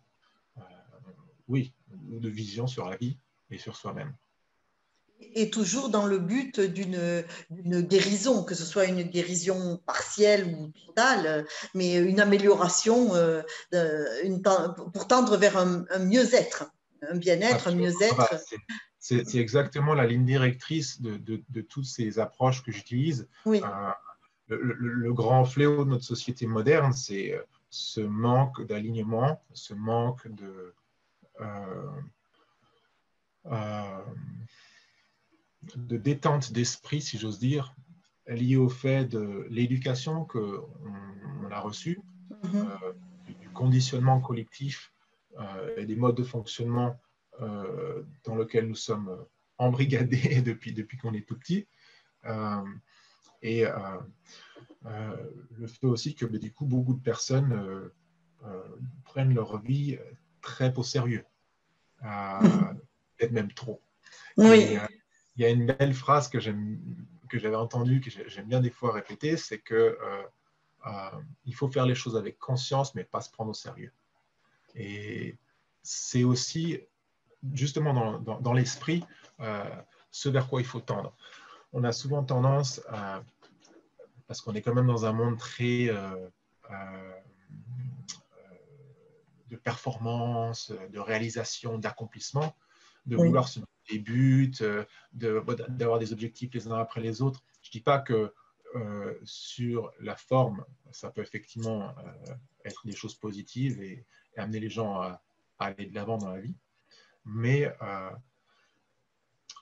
oui, 1.48 1.74
ou 2.10 2.20
de 2.20 2.30
vision 2.30 2.68
sur 2.68 2.88
la 2.90 2.96
vie 2.96 3.18
et 3.50 3.58
sur 3.58 3.76
soi-même 3.76 4.14
et 5.36 5.50
toujours 5.50 5.90
dans 5.90 6.06
le 6.06 6.20
but 6.20 6.60
d'une 6.60 7.24
guérison, 7.82 8.44
que 8.44 8.56
ce 8.56 8.66
soit 8.66 8.86
une 8.86 9.04
guérison 9.04 9.80
partielle 9.86 10.46
ou 10.46 10.72
totale, 10.88 11.46
mais 11.74 11.96
une 11.96 12.20
amélioration 12.20 13.16
euh, 13.16 13.42
une, 14.24 14.42
pour 14.42 15.08
tendre 15.08 15.38
vers 15.38 15.58
un, 15.58 15.86
mieux-être, 16.00 16.72
un 17.10 17.18
bien-être, 17.18 17.68
un 17.68 17.76
mieux-être. 17.76 18.36
C'est 19.00 19.36
exactement 19.36 19.94
la 19.96 20.08
ligne 20.08 20.26
directrice 20.26 21.02
de, 21.02 21.18
de, 21.18 21.62
toutes 21.62 21.86
ces 21.86 22.20
approches 22.20 22.64
que 22.64 22.72
j'utilise. 22.72 23.28
Oui. 23.46 23.62
Euh, 23.62 24.58
le, 24.58 25.14
grand 25.14 25.46
fléau 25.46 25.84
de 25.84 25.90
notre 25.90 26.04
société 26.04 26.48
moderne, 26.48 26.94
c'est 26.94 27.34
euh, 27.34 27.42
ce 27.70 28.02
manque 28.02 28.66
d'alignement, 28.66 29.42
ce 29.54 29.74
manque 29.74 30.28
de... 30.28 30.74
Euh, 31.42 31.92
de 35.76 35.98
détente 35.98 36.52
d'esprit, 36.52 37.02
si 37.02 37.18
j'ose 37.18 37.40
dire, 37.40 37.76
lié 38.28 38.56
au 38.56 38.70
fait 38.70 39.06
de 39.06 39.46
l'éducation 39.50 40.26
qu'on 40.26 40.68
on 41.44 41.52
a 41.52 41.60
reçue, 41.60 42.00
mhm. 42.44 42.68
du 43.40 43.50
conditionnement 43.50 44.20
collectif 44.20 44.94
et 45.78 45.86
des 45.86 45.96
modes 45.96 46.16
de 46.16 46.24
fonctionnement 46.24 47.00
dans 47.40 48.36
lesquels 48.38 48.68
nous 48.68 48.76
sommes 48.76 49.26
embrigadés 49.58 50.42
depuis, 50.46 50.74
depuis 50.74 50.98
qu'on 50.98 51.14
est 51.14 51.28
tout 51.28 51.38
petit. 51.38 51.68
et 53.42 53.66
le 54.86 55.68
fait 55.68 55.88
aussi 55.88 56.16
que 56.16 56.26
du 56.26 56.52
coup, 56.54 56.66
beaucoup 56.66 56.94
de 56.94 57.02
personnes 57.02 57.92
prennent 59.04 59.34
leur 59.34 59.60
vie 59.62 59.98
très 60.42 60.74
au 60.78 60.84
sérieux, 60.84 61.26
peut-être 62.02 63.32
même 63.32 63.52
trop. 63.52 63.82
Oui. 64.38 64.78
Il 65.36 65.42
y 65.42 65.46
a 65.46 65.50
une 65.50 65.66
belle 65.66 65.94
phrase 65.94 66.30
que 66.30 66.40
j'avais 66.40 67.56
entendue, 67.56 68.02
que 68.02 68.10
j'aime 68.10 68.48
bien 68.48 68.60
des 68.60 68.70
fois 68.70 68.92
répéter, 68.94 69.38
c'est 69.38 69.60
que 69.60 69.74
euh, 69.74 70.24
euh, 70.86 71.22
il 71.46 71.56
faut 71.56 71.68
faire 71.70 71.86
les 71.86 71.96
choses 71.96 72.16
avec 72.16 72.38
conscience, 72.38 72.94
mais 72.94 73.04
pas 73.04 73.22
se 73.22 73.32
prendre 73.32 73.52
au 73.52 73.54
sérieux. 73.54 73.92
Et 74.76 75.38
c'est 75.82 76.24
aussi 76.24 76.80
justement 77.54 78.20
dans, 78.20 78.40
dans, 78.40 78.54
l'esprit 78.54 79.04
euh, 79.40 79.64
ce 80.12 80.30
vers 80.30 80.48
quoi 80.48 80.62
il 80.62 80.68
faut 80.68 80.80
tendre. 80.80 81.16
On 81.74 81.84
a 81.84 81.92
souvent 81.92 82.24
tendance, 82.24 82.82
à, 82.88 83.24
parce 84.28 84.42
qu'on 84.42 84.54
est 84.54 84.62
quand 84.62 84.74
même 84.74 84.88
dans 84.88 85.06
un 85.06 85.14
monde 85.14 85.38
très 85.38 85.90
de 89.50 89.56
performance, 89.58 90.72
de 90.92 91.00
réalisation, 91.00 91.78
d'accomplissement, 91.78 92.56
de 93.06 93.16
vouloir 93.16 93.48
se 93.48 93.60
des 93.90 94.00
buts, 94.00 94.54
euh, 94.62 94.86
d'avoir 95.14 96.00
des 96.00 96.14
objectifs 96.14 96.54
les 96.54 96.68
uns 96.68 96.78
après 96.78 97.02
les 97.02 97.22
autres. 97.22 97.44
Je 97.62 97.70
ne 97.70 97.72
dis 97.72 97.82
pas 97.82 98.00
que 98.00 98.34
euh, 98.76 99.20
sur 99.24 99.92
la 100.00 100.16
forme, 100.16 100.66
ça 100.92 101.12
peut 101.12 101.22
effectivement 101.22 101.90
euh, 101.90 102.34
être 102.66 102.86
des 102.86 102.96
choses 102.96 103.16
positives 103.16 103.82
et, 103.82 104.06
amener 104.36 104.60
les 104.60 104.70
gens 104.70 105.00
à, 105.00 105.22
aller 105.60 105.86
de 105.86 105.94
l'avant 105.94 106.18
dans 106.18 106.30
la 106.30 106.40
vie. 106.40 106.56
Mais 107.24 107.72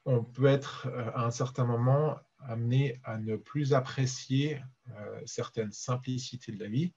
on 0.06 0.24
peut 0.24 0.46
être 0.46 0.88
à 1.14 1.26
un 1.26 1.30
certain 1.30 1.66
moment 1.66 2.18
amené 2.40 3.02
à 3.04 3.18
ne 3.18 3.36
plus 3.36 3.74
apprécier 3.74 4.64
certaines 5.26 5.74
simplicités 5.74 6.54
de 6.54 6.64
la 6.64 6.70
vie 6.70 6.94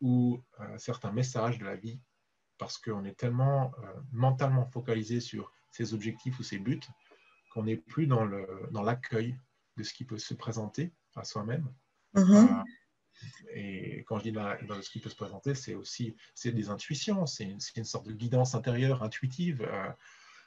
ou 0.00 0.40
certains 0.78 1.10
messages 1.10 1.58
de 1.58 1.64
la 1.64 1.74
vie 1.74 1.98
parce 2.58 2.78
qu'on 2.78 3.04
est 3.04 3.18
tellement 3.18 3.72
mentalement 4.12 4.66
focalisé 4.66 5.18
sur 5.18 5.52
ses 5.70 5.94
objectifs 5.94 6.38
ou 6.38 6.42
ses 6.42 6.58
buts, 6.58 6.80
qu'on 7.52 7.64
n'est 7.64 7.76
plus 7.76 8.06
dans 8.06 8.24
l'accueil 8.24 9.32
dans 9.32 9.38
de 9.76 9.82
ce 9.82 9.94
qui 9.94 10.04
peut 10.04 10.18
se 10.18 10.34
présenter 10.34 10.92
à 11.16 11.24
soi-même. 11.24 11.68
Mm-hmm. 12.14 12.60
Euh, 12.60 12.64
et 13.54 14.04
quand 14.06 14.18
je 14.18 14.24
dis 14.24 14.32
dans, 14.32 14.56
ce 14.80 14.90
qui 14.90 15.00
peut 15.00 15.10
se 15.10 15.16
présenter, 15.16 15.54
c'est 15.54 15.74
aussi 15.74 16.16
c'est 16.34 16.52
des 16.52 16.70
intuitions, 16.70 17.26
c'est 17.26 17.44
une, 17.44 17.58
une, 17.76 17.84
sorte 17.84 18.06
de 18.06 18.12
guidance 18.12 18.54
intérieure 18.54 19.02
intuitive, 19.02 19.62
euh, 19.62 19.90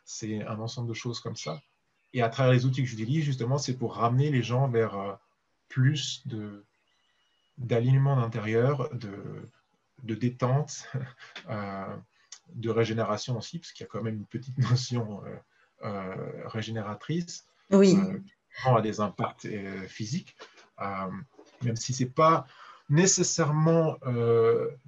c'est 0.06 0.44
un 0.44 0.60
ensemble 0.60 0.90
de 0.90 0.94
choses 0.94 1.20
comme 1.20 1.36
ça. 1.36 1.62
Et 2.14 2.22
à 2.22 2.30
travers 2.30 2.54
les 2.54 2.66
outils 2.66 2.84
que 2.84 2.90
j'utilise, 2.90 3.24
justement, 3.24 3.58
c'est 3.58 3.78
pour 3.78 3.96
ramener 3.96 4.30
les 4.30 4.44
gens 4.44 4.68
vers 4.68 4.96
euh, 4.96 5.14
plus 5.68 6.26
de 6.28 6.66
d'alignement 7.60 8.16
d'intérieur, 8.16 8.90
de, 8.96 9.48
de 10.02 10.16
détente, 10.16 10.90
de 12.56 12.70
régénération 12.70 13.38
aussi, 13.38 13.60
parce 13.60 13.72
qu'il 13.72 13.84
y 13.84 13.88
a 13.88 13.90
quand 13.90 14.02
même 14.02 14.16
une 14.16 14.26
petite 14.26 14.58
notion 14.70 15.24
euh, 15.26 15.36
euh, 15.84 16.48
régénératrice. 16.48 17.46
Oui. 17.72 17.98
Euh, 17.98 18.20
a 18.66 18.82
des 18.82 19.00
impacts 19.00 19.48
physiques, 19.88 20.36
même 20.80 21.76
si 21.76 21.92
ce 21.92 22.04
n'est 22.04 22.10
pas 22.10 22.46
nécessairement 22.88 23.98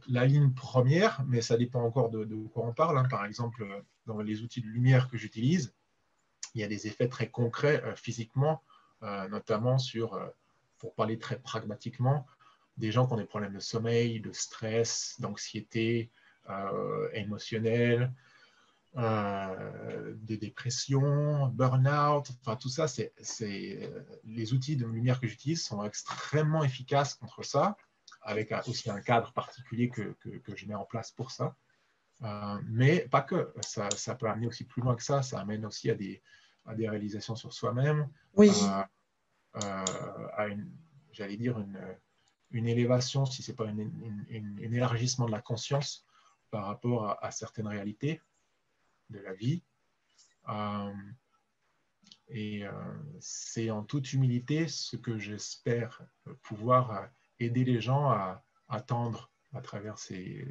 la 0.07 0.25
ligne 0.25 0.51
première, 0.51 1.23
mais 1.25 1.41
ça 1.41 1.57
dépend 1.57 1.81
encore 1.81 2.11
de, 2.11 2.25
quoi 2.53 2.63
on 2.67 2.73
parle. 2.73 2.99
Hein. 2.99 3.07
Par 3.09 3.25
exemple, 3.25 3.65
dans 4.05 4.21
les 4.21 4.43
outils 4.43 4.61
de 4.61 4.67
lumière 4.67 5.09
que 5.09 5.17
j'utilise, 5.17 5.73
il 6.53 6.61
y 6.61 6.63
a 6.63 6.67
des 6.67 6.85
effets 6.85 7.07
très 7.07 7.27
concrets 7.27 7.83
physiquement, 7.95 8.61
notamment 9.01 9.79
sur, 9.79 10.19
pour 10.77 10.93
parler 10.93 11.17
très 11.17 11.39
pragmatiquement, 11.39 12.27
des 12.77 12.91
gens 12.91 13.07
qui 13.07 13.13
ont 13.13 13.17
des 13.17 13.25
problèmes 13.25 13.55
de 13.55 13.59
sommeil, 13.59 14.19
de 14.19 14.31
stress, 14.31 15.15
d'anxiété, 15.19 16.11
euh, 16.49 17.09
émotionnel, 17.13 18.13
euh, 18.97 20.13
des 20.15 20.37
dépressions, 20.37 21.47
burn-out, 21.47 22.31
enfin 22.41 22.55
tout 22.55 22.69
ça, 22.69 22.87
c'est, 22.87 23.13
les 24.23 24.53
outils 24.53 24.77
de 24.77 24.85
lumière 24.85 25.19
que 25.19 25.27
j'utilise 25.27 25.63
sont 25.63 25.83
extrêmement 25.83 26.63
efficaces 26.63 27.15
contre 27.15 27.43
ça, 27.43 27.77
avec 28.21 28.53
aussi 28.67 28.89
un 28.89 29.01
cadre 29.01 29.33
particulier 29.33 29.89
que, 29.89 30.15
que, 30.21 30.55
je 30.55 30.65
mets 30.67 30.75
en 30.75 30.85
place 30.85 31.11
pour 31.11 31.31
ça. 31.31 31.55
Euh, 32.21 32.59
mais 32.67 32.99
pas 33.09 33.21
que, 33.21 33.51
ça, 33.61 33.89
ça, 33.89 34.15
peut 34.15 34.27
amener 34.27 34.47
aussi 34.47 34.63
plus 34.63 34.81
loin 34.81 34.95
que 34.95 35.03
ça, 35.03 35.21
ça 35.23 35.39
amène 35.39 35.65
aussi 35.65 35.89
à 35.89 35.95
des, 35.95 36.21
à 36.65 36.75
des 36.75 36.87
réalisations 36.87 37.35
sur 37.35 37.53
soi-même, 37.53 38.07
oui. 38.35 38.51
à 39.53 40.47
une, 40.47 40.69
j'allais 41.11 41.37
dire, 41.37 41.59
une, 41.59 41.79
une 42.51 42.67
élévation, 42.67 43.25
si 43.25 43.43
ce 43.43 43.51
n'est 43.51 43.55
pas 43.55 43.65
un 43.67 44.71
élargissement 44.71 45.25
de 45.25 45.31
la 45.31 45.41
conscience 45.41 46.05
par 46.51 46.65
rapport 46.65 47.23
à, 47.23 47.31
certaines 47.31 47.67
réalités 47.67 48.21
de 49.09 49.19
la 49.19 49.33
vie. 49.33 49.63
Euh, 50.49 50.93
et 52.27 52.65
euh, 52.65 52.71
c'est 53.19 53.69
en 53.69 53.83
toute 53.83 54.13
humilité 54.13 54.67
ce 54.67 54.95
que 54.95 55.17
j'espère 55.17 56.01
pouvoir 56.41 57.09
aider 57.39 57.63
les 57.63 57.81
gens 57.81 58.09
à 58.09 58.43
attendre 58.67 59.31
à 59.53 59.61
travers 59.61 59.97
ces 59.99 60.47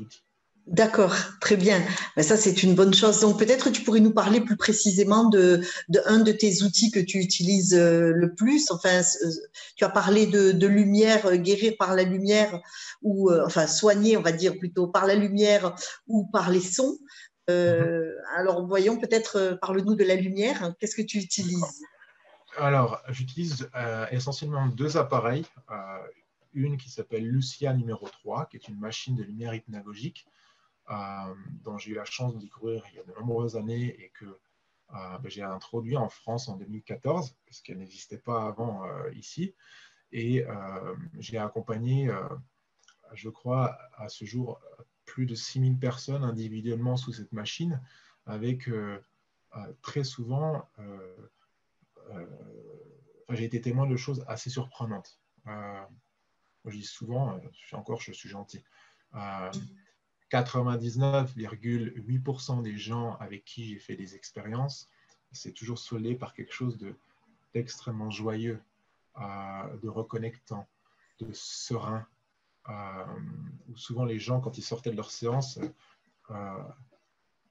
outils. 0.00 0.27
D'accord, 0.70 1.14
très 1.40 1.56
bien. 1.56 1.82
Ben, 2.14 2.22
ça, 2.22 2.36
c'est 2.36 2.62
une 2.62 2.74
bonne 2.74 2.92
chose. 2.92 3.20
Donc, 3.20 3.38
peut-être 3.38 3.70
tu 3.70 3.82
pourrais 3.82 4.00
nous 4.00 4.12
parler 4.12 4.40
plus 4.42 4.56
précisément 4.56 5.24
de, 5.24 5.62
de, 5.88 6.00
un 6.04 6.18
de 6.18 6.30
tes 6.30 6.62
outils 6.62 6.90
que 6.90 7.00
tu 7.00 7.18
utilises 7.18 7.74
euh, 7.74 8.12
le 8.12 8.34
plus. 8.34 8.70
Enfin, 8.70 9.00
euh, 9.00 9.30
tu 9.76 9.84
as 9.84 9.88
parlé 9.88 10.26
de, 10.26 10.66
lumière, 10.66 11.24
euh, 11.24 11.36
guérir 11.36 11.72
par 11.78 11.94
la 11.94 12.02
lumière, 12.02 12.60
ou 13.00 13.32
enfin 13.32 13.66
soigner, 13.66 14.18
on 14.18 14.22
va 14.22 14.32
dire 14.32 14.58
plutôt 14.58 14.88
par 14.88 15.06
la 15.06 15.14
lumière 15.14 15.74
ou 16.06 16.26
par 16.26 16.50
les 16.50 16.60
sons. 16.60 16.98
Mhm. 17.48 18.12
alors, 18.36 18.66
voyons 18.66 18.98
peut-être, 18.98 19.58
parle-nous 19.62 19.94
de 19.94 20.04
la 20.04 20.16
lumière. 20.16 20.74
Qu'est-ce 20.78 20.94
que 20.94 21.00
tu 21.00 21.16
utilises? 21.16 21.82
Alors, 22.58 23.00
j'utilise 23.08 23.70
essentiellement 24.10 24.66
deux 24.66 24.98
appareils. 24.98 25.46
une 26.52 26.76
qui 26.76 26.90
s'appelle 26.90 27.26
Lucia 27.26 27.72
numéro 27.72 28.06
3, 28.06 28.48
qui 28.50 28.58
est 28.58 28.68
une 28.68 28.78
machine 28.78 29.16
de 29.16 29.22
lumière 29.22 29.54
hypnagogique 29.54 30.26
dont 31.64 31.78
j'ai 31.78 31.90
eu 31.92 31.94
la 31.94 32.04
chance 32.04 32.34
de 32.34 32.40
découvrir 32.40 32.82
il 32.90 32.96
y 32.96 32.98
a 32.98 33.04
de 33.04 33.12
nombreuses 33.12 33.56
années 33.56 33.94
et 34.02 34.10
que 34.10 34.24
euh, 34.24 35.18
ben, 35.18 35.30
j'ai 35.30 35.42
introduit 35.42 35.96
en 35.96 36.08
France 36.08 36.48
en 36.48 36.56
2014, 36.56 37.36
parce 37.44 37.60
qu'elle 37.60 37.78
n'existait 37.78 38.18
pas 38.18 38.46
avant 38.46 38.84
euh, 38.84 39.12
ici. 39.12 39.54
Et 40.10 40.46
j'ai 41.18 41.36
accompagné, 41.36 42.10
je 43.12 43.28
crois, 43.28 43.78
à 43.94 44.08
ce 44.08 44.24
jour, 44.24 44.58
plus 45.04 45.26
de 45.26 45.34
6000 45.34 45.78
personnes 45.78 46.24
individuellement 46.24 46.96
sous 46.96 47.12
cette 47.12 47.32
machine, 47.32 47.82
avec 48.24 48.70
très 49.82 50.04
souvent, 50.04 50.66
j'ai 53.28 53.44
été 53.44 53.60
témoin 53.60 53.86
de 53.86 53.96
choses 53.96 54.24
assez 54.28 54.48
surprenantes. 54.48 55.20
je 55.44 56.70
dis 56.70 56.84
souvent, 56.84 57.38
encore, 57.72 58.00
je 58.00 58.12
suis 58.12 58.30
gentil. 58.30 58.64
99,8% 60.30 62.62
des 62.62 62.76
gens 62.76 63.16
avec 63.16 63.44
qui 63.44 63.66
j'ai 63.66 63.78
fait 63.78 63.96
des 63.96 64.14
expériences, 64.14 64.88
c'est 65.32 65.52
toujours 65.52 65.78
soldé 65.78 66.14
par 66.14 66.34
quelque 66.34 66.52
chose 66.52 66.78
d'extrêmement 67.54 68.10
joyeux, 68.10 68.60
euh, 69.20 69.76
de 69.82 69.88
reconnectant, 69.88 70.68
de 71.20 71.28
serein. 71.32 72.06
Euh, 72.68 73.04
souvent 73.74 74.04
les 74.04 74.18
gens, 74.18 74.40
quand 74.40 74.58
ils 74.58 74.62
sortaient 74.62 74.90
de 74.90 74.96
leur 74.96 75.10
séance, 75.10 75.58
euh, 76.30 76.62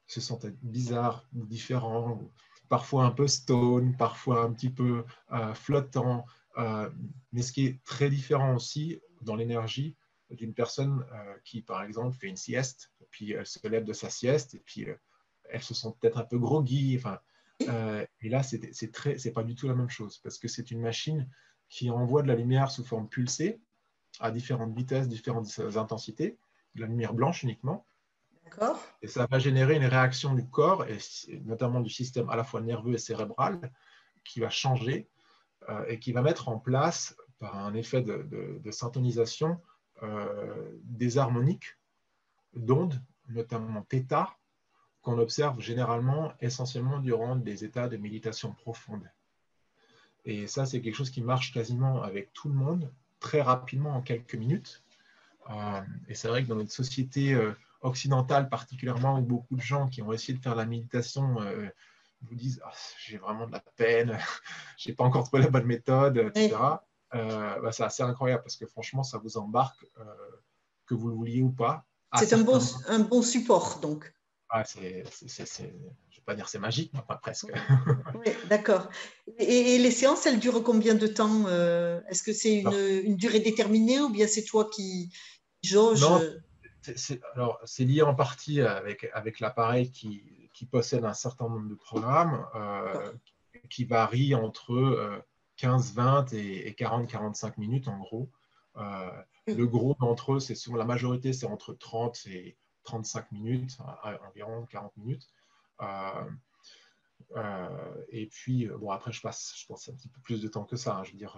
se 0.06 0.22
sentaient 0.22 0.56
bizarres, 0.62 1.26
différents, 1.34 2.22
parfois 2.70 3.06
un 3.06 3.12
peu 3.12 3.28
stone, 3.28 3.98
parfois 3.98 4.44
un 4.44 4.54
petit 4.54 4.70
peu 4.70 5.04
flottant. 5.54 6.26
mais 7.34 7.42
ce 7.42 7.52
qui 7.52 7.66
est 7.66 7.84
très 7.84 8.10
différent 8.10 8.56
aussi 8.56 9.02
dans 9.22 9.36
l'énergie, 9.36 9.96
d'une 10.32 10.54
personne 10.54 11.06
euh, 11.14 11.36
qui, 11.44 11.62
par 11.62 11.84
exemple, 11.84 12.16
fait 12.16 12.28
une 12.28 12.38
sieste, 12.38 12.92
puis 13.10 13.32
elle 13.32 13.46
se 13.46 13.66
lève 13.68 13.86
de 13.86 13.94
sa 13.94 14.10
sieste, 14.10 14.56
et 14.56 14.60
puis 14.60 14.86
euh, 14.86 14.96
elle 15.50 15.64
se 15.64 15.74
sent 15.74 15.90
peut-être 16.00 16.18
un 16.18 16.26
peu 16.26 16.38
groggy. 16.38 16.98
Enfin, 16.98 17.20
euh, 17.70 18.06
et 18.22 18.30
là, 18.30 18.44
c'est 18.44 18.92
très, 18.92 19.18
c'est 19.18 19.32
pas 19.32 19.44
du 19.44 19.56
tout 19.56 19.68
la 19.68 19.76
même 19.76 19.90
chose, 19.90 20.18
parce 20.20 20.38
que 20.38 20.48
c'est 20.48 20.72
une 20.72 20.82
machine 20.82 21.30
qui 21.70 21.90
envoie 21.90 22.22
de 22.22 22.28
la 22.28 22.36
lumière 22.36 22.72
sous 22.72 22.84
forme 22.84 23.08
pulsée 23.08 23.60
à 24.20 24.32
différentes 24.32 24.76
vitesses, 24.76 25.08
différentes 25.08 25.60
intensités, 25.76 26.38
de 26.76 26.82
la 26.82 26.88
lumière 26.88 27.14
blanche 27.14 27.44
uniquement. 27.44 27.86
Et 29.02 29.08
ça 29.08 29.28
va 29.30 29.40
générer 29.40 29.76
une 29.76 29.86
réaction 29.86 30.34
du 30.34 30.48
corps, 30.48 30.86
et 30.86 30.98
notamment 31.44 31.82
du 31.82 31.90
système 31.90 32.30
à 32.30 32.36
la 32.36 32.44
fois 32.44 32.62
nerveux 32.62 32.94
et 32.94 32.98
cérébral, 32.98 33.72
qui 34.24 34.40
va 34.40 34.50
changer 34.50 35.10
et 35.90 36.00
qui 36.00 36.14
va 36.14 36.22
mettre 36.22 36.48
en 36.48 36.58
place, 36.58 37.18
par 37.40 37.58
un 37.58 37.74
effet 37.74 38.02
de, 38.02 38.60
de 38.64 38.72
syntonisation, 38.72 39.60
des 40.84 41.18
harmoniques 41.18 41.78
d'ondes, 42.56 43.02
notamment 43.30 43.86
θ, 43.90 44.38
qu'on 45.02 45.20
observe 45.20 45.60
généralement 45.62 46.34
essentiellement 46.42 47.00
durant 47.00 47.36
des 47.36 47.64
états 47.64 47.88
de 47.88 47.98
méditation 47.98 48.54
profonde. 48.54 49.10
Et 50.26 50.48
ça, 50.48 50.66
c'est 50.66 50.82
quelque 50.82 50.96
chose 50.96 51.10
qui 51.10 51.22
marche 51.22 51.54
quasiment 51.54 52.04
avec 52.04 52.34
tout 52.34 52.50
le 52.50 52.56
monde, 52.56 52.92
très 53.20 53.42
rapidement, 53.42 53.96
en 53.96 54.02
quelques 54.02 54.36
minutes. 54.36 54.84
Euh, 55.50 55.82
et 56.10 56.16
c'est 56.16 56.28
vrai 56.28 56.44
que 56.44 56.50
dans 56.50 56.56
notre 56.56 56.74
société 56.74 57.34
euh, 57.34 57.54
occidentale 57.82 58.50
particulièrement, 58.50 59.20
où 59.20 59.22
beaucoup 59.22 59.56
de 59.56 59.62
gens 59.62 59.88
qui 59.88 60.02
ont 60.02 60.12
essayé 60.12 60.38
de 60.38 60.44
faire 60.44 60.56
la 60.56 60.66
méditation 60.66 61.42
euh, 61.42 61.70
vous 62.24 62.36
disent 62.36 62.62
ah, 62.66 62.74
j'ai 63.00 63.18
vraiment 63.18 63.48
de 63.48 63.54
la 63.54 63.64
peine, 63.78 64.18
j'ai 64.78 64.92
pas 64.92 65.06
encore 65.06 65.24
trouvé 65.24 65.44
la 65.44 65.50
bonne 65.50 65.66
méthode, 65.66 66.18
etc. 66.18 66.58
Bah, 67.12 67.72
c'est 67.72 67.84
assez 67.84 68.04
incroyable 68.04 68.44
parce 68.44 68.58
que 68.58 68.66
franchement, 68.66 69.04
ça 69.04 69.18
vous 69.18 69.38
embarque, 69.38 69.86
que 70.86 70.94
vous 70.94 71.10
le 71.10 71.16
vouliez 71.16 71.42
ou 71.42 71.52
pas. 71.52 71.86
C'est 72.18 72.34
un 72.34 72.42
bon, 72.42 72.60
un 72.88 73.00
bon 73.00 73.22
support, 73.22 73.80
donc. 73.80 74.14
Ah, 74.50 74.64
c'est, 74.64 75.04
je 75.22 75.64
ne 75.64 75.68
vais 75.68 76.24
pas 76.26 76.34
dire 76.34 76.48
c'est 76.48 76.60
magique, 76.60 76.92
mais 76.94 77.02
pas 77.06 77.18
presque. 77.18 77.52
oui, 78.26 78.32
d'accord. 78.48 78.88
Et, 79.38 79.78
les 79.78 79.92
séances, 79.92 80.26
elles 80.26 80.40
durent 80.40 80.64
combien 80.64 80.96
de 80.96 81.08
temps 81.08 81.48
Est-ce 82.10 82.24
que 82.24 82.32
c'est 82.32 82.60
une, 82.60 83.02
une, 83.04 83.16
durée 83.18 83.42
déterminée 83.42 84.00
ou 84.00 84.10
bien 84.10 84.26
c'est 84.26 84.44
toi 84.44 84.70
qui, 84.74 85.12
non, 85.74 86.22
alors, 87.34 87.60
c'est 87.66 87.84
lié 87.84 88.02
en 88.02 88.16
partie 88.16 88.62
avec, 88.62 89.10
avec 89.14 89.40
l'appareil 89.40 89.92
qui, 89.92 90.50
qui, 90.54 90.66
possède 90.66 91.06
un 91.06 91.14
certain 91.14 91.50
nombre 91.50 91.70
de 91.70 91.76
programmes 91.76 92.46
euh, 92.56 93.12
qui 93.70 93.86
varient 93.86 94.36
entre 94.36 94.68
15, 94.68 94.78
euh, 94.78 95.18
20 95.62 96.34
et, 96.34 96.74
40, 96.76 97.08
45 97.08 97.58
minutes 97.58 97.88
en 97.88 97.98
gros. 97.98 98.30
Euh, 98.78 99.10
le 99.48 99.66
gros 99.66 99.96
d'entre 100.00 100.34
eux, 100.34 100.40
c'est 100.40 100.56
souvent 100.56 100.78
la 100.78 100.86
majorité, 100.86 101.34
c'est 101.34 101.48
entre 101.48 101.74
30 101.74 102.28
et 102.28 102.58
35 102.84 103.32
minutes, 103.32 103.78
environ 104.28 104.66
40 104.68 104.96
minutes. 104.98 105.28
Euh, 107.36 108.04
et 108.10 108.28
puis, 108.28 108.68
euh, 108.68 108.78
bon, 108.78 108.92
après, 108.92 109.12
je 109.12 109.22
passe, 109.22 109.54
je 109.58 109.66
pense, 109.66 109.90
un 109.90 109.94
petit 109.94 110.08
peu 110.08 110.20
plus 110.22 110.42
de 110.42 110.48
temps 110.48 110.64
que 110.64 110.76
ça. 110.76 110.98
Hein. 110.98 111.04
je 111.04 111.12
veux 111.12 111.18
dire, 111.18 111.38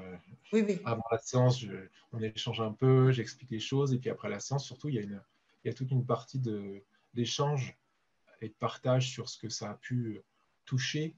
euh, 0.54 0.78
avant 0.86 1.04
la 1.12 1.18
séance, 1.18 1.66
on 2.12 2.22
échange 2.22 2.62
un 2.62 2.72
peu, 2.72 3.12
j'explique 3.12 3.50
les 3.52 3.60
choses. 3.60 3.94
Et 3.94 3.98
puis 3.98 4.10
après 4.10 4.30
la 4.30 4.40
séance, 4.40 4.66
surtout, 4.66 4.90
il 4.90 4.96
y 4.96 5.00
a, 5.00 5.02
une, 5.02 5.22
il 5.64 5.68
y 5.68 5.72
a 5.72 5.74
toute 5.74 5.92
une 5.92 6.06
partie 6.06 6.42
d'échange 7.14 7.78
et 8.42 8.50
de 8.50 8.54
partage 8.54 9.10
sur 9.10 9.30
ce 9.30 9.38
que 9.38 9.50
ça 9.50 9.72
a 9.72 9.74
pu 9.76 10.22
toucher, 10.66 11.16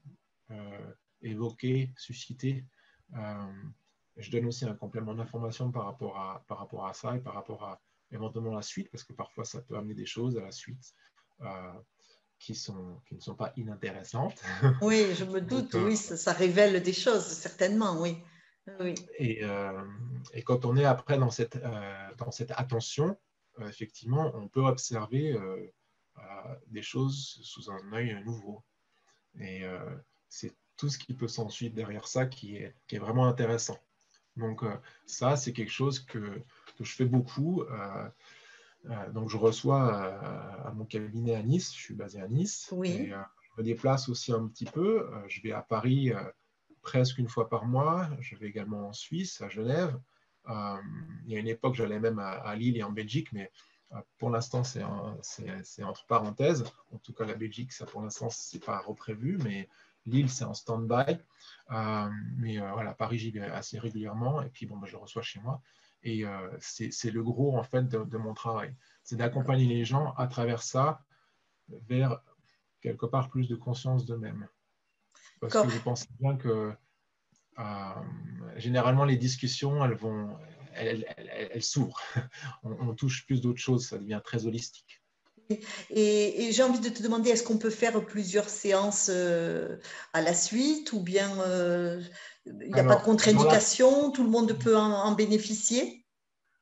évoquer, 1.22 1.92
susciter. 1.96 2.64
Je 4.16 4.30
donne 4.30 4.46
aussi 4.46 4.64
un 4.64 4.74
complément 4.74 5.14
d'information 5.14 5.70
par, 5.70 5.84
rapport 5.84 6.18
à, 6.18 6.44
par 6.48 6.58
rapport 6.58 6.86
à 6.86 6.94
ça 6.94 7.16
et 7.16 7.20
par 7.20 7.34
rapport 7.34 7.64
à 7.64 7.80
éventuellement 8.10 8.54
la 8.54 8.62
suite, 8.62 8.90
parce 8.90 9.04
que 9.04 9.12
parfois, 9.12 9.44
ça 9.44 9.60
peut 9.62 9.76
amener 9.76 9.94
des 9.94 10.06
choses 10.06 10.36
à 10.36 10.42
la 10.42 10.52
suite 10.52 10.94
qui, 12.42 12.56
sont, 12.56 13.00
qui 13.06 13.14
ne 13.14 13.20
sont 13.20 13.36
pas 13.36 13.52
inintéressantes. 13.56 14.42
Oui, 14.82 15.14
je 15.14 15.24
me 15.24 15.40
doute, 15.40 15.74
oui, 15.74 15.92
euh, 15.92 16.16
ça, 16.16 16.32
révèle 16.32 16.82
des 16.82 16.92
choses, 16.92 17.24
certainement, 17.24 18.00
oui. 18.00 18.18
oui. 18.80 18.94
Et, 19.18 19.44
euh, 19.44 19.80
et, 20.34 20.42
quand 20.42 20.64
on 20.64 20.76
est 20.76 20.84
après 20.84 21.18
dans 21.18 21.30
cette, 21.30 21.56
euh, 21.56 22.14
dans 22.18 22.32
cette 22.32 22.50
attention, 22.50 23.16
effectivement, 23.60 24.32
on 24.34 24.48
peut 24.48 24.64
observer 24.64 25.36
des 26.68 26.82
choses 26.82 27.38
sous 27.42 27.70
un 27.70 27.92
œil 27.92 28.22
nouveau. 28.24 28.64
Et 29.38 29.62
c'est 30.28 30.54
tout 30.76 30.88
ce 30.88 30.98
qui 30.98 31.14
peut 31.14 31.28
s'ensuivre 31.28 31.74
derrière 31.74 32.06
ça 32.06 32.26
qui 32.26 32.56
est, 32.56 32.74
qui 32.86 32.96
est 32.96 32.98
vraiment 32.98 33.26
intéressant. 33.26 33.78
Donc 34.36 34.64
ça, 35.06 35.36
c'est 35.36 35.52
quelque 35.52 35.72
chose 35.72 36.00
que, 36.00 36.18
que, 36.78 36.84
je 36.84 36.94
fais 36.94 37.04
beaucoup. 37.04 37.64
Euh, 38.90 39.10
donc, 39.10 39.28
je 39.28 39.36
reçois 39.36 39.94
euh, 39.94 40.68
à 40.68 40.72
mon 40.72 40.84
cabinet 40.84 41.34
à 41.34 41.42
Nice, 41.42 41.72
je 41.74 41.80
suis 41.80 41.94
basé 41.94 42.20
à 42.20 42.28
Nice. 42.28 42.68
Oui. 42.72 42.90
Et, 42.90 43.12
euh, 43.12 43.18
je 43.42 43.62
me 43.62 43.64
déplace 43.64 44.08
aussi 44.08 44.32
un 44.32 44.46
petit 44.48 44.64
peu. 44.64 45.10
je 45.28 45.42
vais 45.42 45.52
à 45.52 45.60
Paris 45.60 46.10
presque 46.80 47.18
une 47.18 47.28
fois 47.28 47.50
par 47.50 47.66
mois. 47.66 48.08
Je 48.18 48.34
vais 48.34 48.46
également 48.46 48.88
en 48.88 48.92
Suisse, 48.94 49.42
à 49.42 49.50
Genève. 49.50 50.00
il 50.48 51.26
y 51.26 51.36
a 51.36 51.38
une 51.38 51.48
époque, 51.48 51.74
j'allais 51.74 52.00
même 52.00 52.18
à, 52.18 52.56
Lille 52.56 52.78
et 52.78 52.82
en 52.82 52.92
Belgique, 52.92 53.30
mais 53.32 53.52
pour 54.16 54.30
l'instant, 54.30 54.64
c'est 54.64 54.82
entre 55.82 56.06
parenthèses. 56.06 56.64
En 56.92 56.96
tout 56.96 57.12
cas, 57.12 57.26
la 57.26 57.34
Belgique, 57.34 57.74
ça 57.74 57.84
pour 57.84 58.00
l'instant, 58.00 58.30
ce 58.30 58.56
n'est 58.56 58.60
pas 58.64 58.78
reprévu, 58.78 59.36
mais 59.44 59.68
Lille, 60.06 60.28
c'est 60.28 60.44
en 60.44 60.54
stand-by. 60.54 61.18
mais 62.36 62.58
voilà, 62.58 62.94
Paris, 62.94 63.18
j'y 63.18 63.30
vais 63.30 63.42
assez 63.42 63.78
régulièrement. 63.78 64.42
Et 64.42 64.48
puis, 64.48 64.66
bon, 64.66 64.76
bah, 64.76 64.86
je 64.86 64.92
le 64.92 64.98
reçois 64.98 65.22
chez 65.22 65.40
moi. 65.40 65.62
Et 66.04 66.24
euh, 66.24 66.50
c'est 66.58 67.10
le 67.10 67.22
gros 67.22 67.56
en 67.56 67.62
fait 67.62 67.88
de, 67.88 68.18
mon 68.18 68.34
travail. 68.34 68.74
C'est 69.04 69.16
d'accompagner 69.16 69.66
les 69.66 69.84
gens 69.84 70.14
à 70.14 70.26
travers 70.26 70.62
ça 70.62 71.04
vers 71.68 72.20
quelque 72.80 73.06
part 73.06 73.30
plus 73.30 73.48
de 73.48 73.54
conscience 73.54 74.04
d'eux-mêmes. 74.04 74.48
Parce 75.40 75.54
que 75.54 75.68
je 75.68 75.78
pense 75.78 76.06
bien 76.20 76.36
que 76.36 76.72
euh, 77.58 77.94
généralement 78.56 79.04
les 79.04 79.16
discussions, 79.16 79.84
elles 79.84 79.94
vont, 79.94 80.36
elles, 80.74 81.62
s'ouvrent. 81.62 82.00
On, 82.64 82.94
touche 82.94 83.24
plus 83.24 83.40
d'autres 83.40 83.60
choses, 83.60 83.86
ça 83.86 83.98
devient 83.98 84.20
très 84.24 84.46
holistique. 84.46 85.01
Et, 85.90 86.50
j'ai 86.52 86.62
envie 86.62 86.80
de 86.80 86.88
te 86.88 87.02
demander, 87.02 87.30
est-ce 87.30 87.42
qu'on 87.42 87.58
peut 87.58 87.70
faire 87.70 88.04
plusieurs 88.04 88.48
séances 88.48 89.10
euh, 89.12 89.76
à 90.12 90.22
la 90.22 90.34
suite 90.34 90.92
ou 90.92 91.00
bien 91.00 91.30
il 92.46 92.72
n'y 92.72 92.80
a 92.80 92.84
pas 92.84 92.96
de 92.96 93.02
contre-indication, 93.02 94.10
tout 94.10 94.24
le 94.24 94.30
monde 94.30 94.52
peut 94.58 94.76
en, 94.76 95.12
bénéficier? 95.12 96.04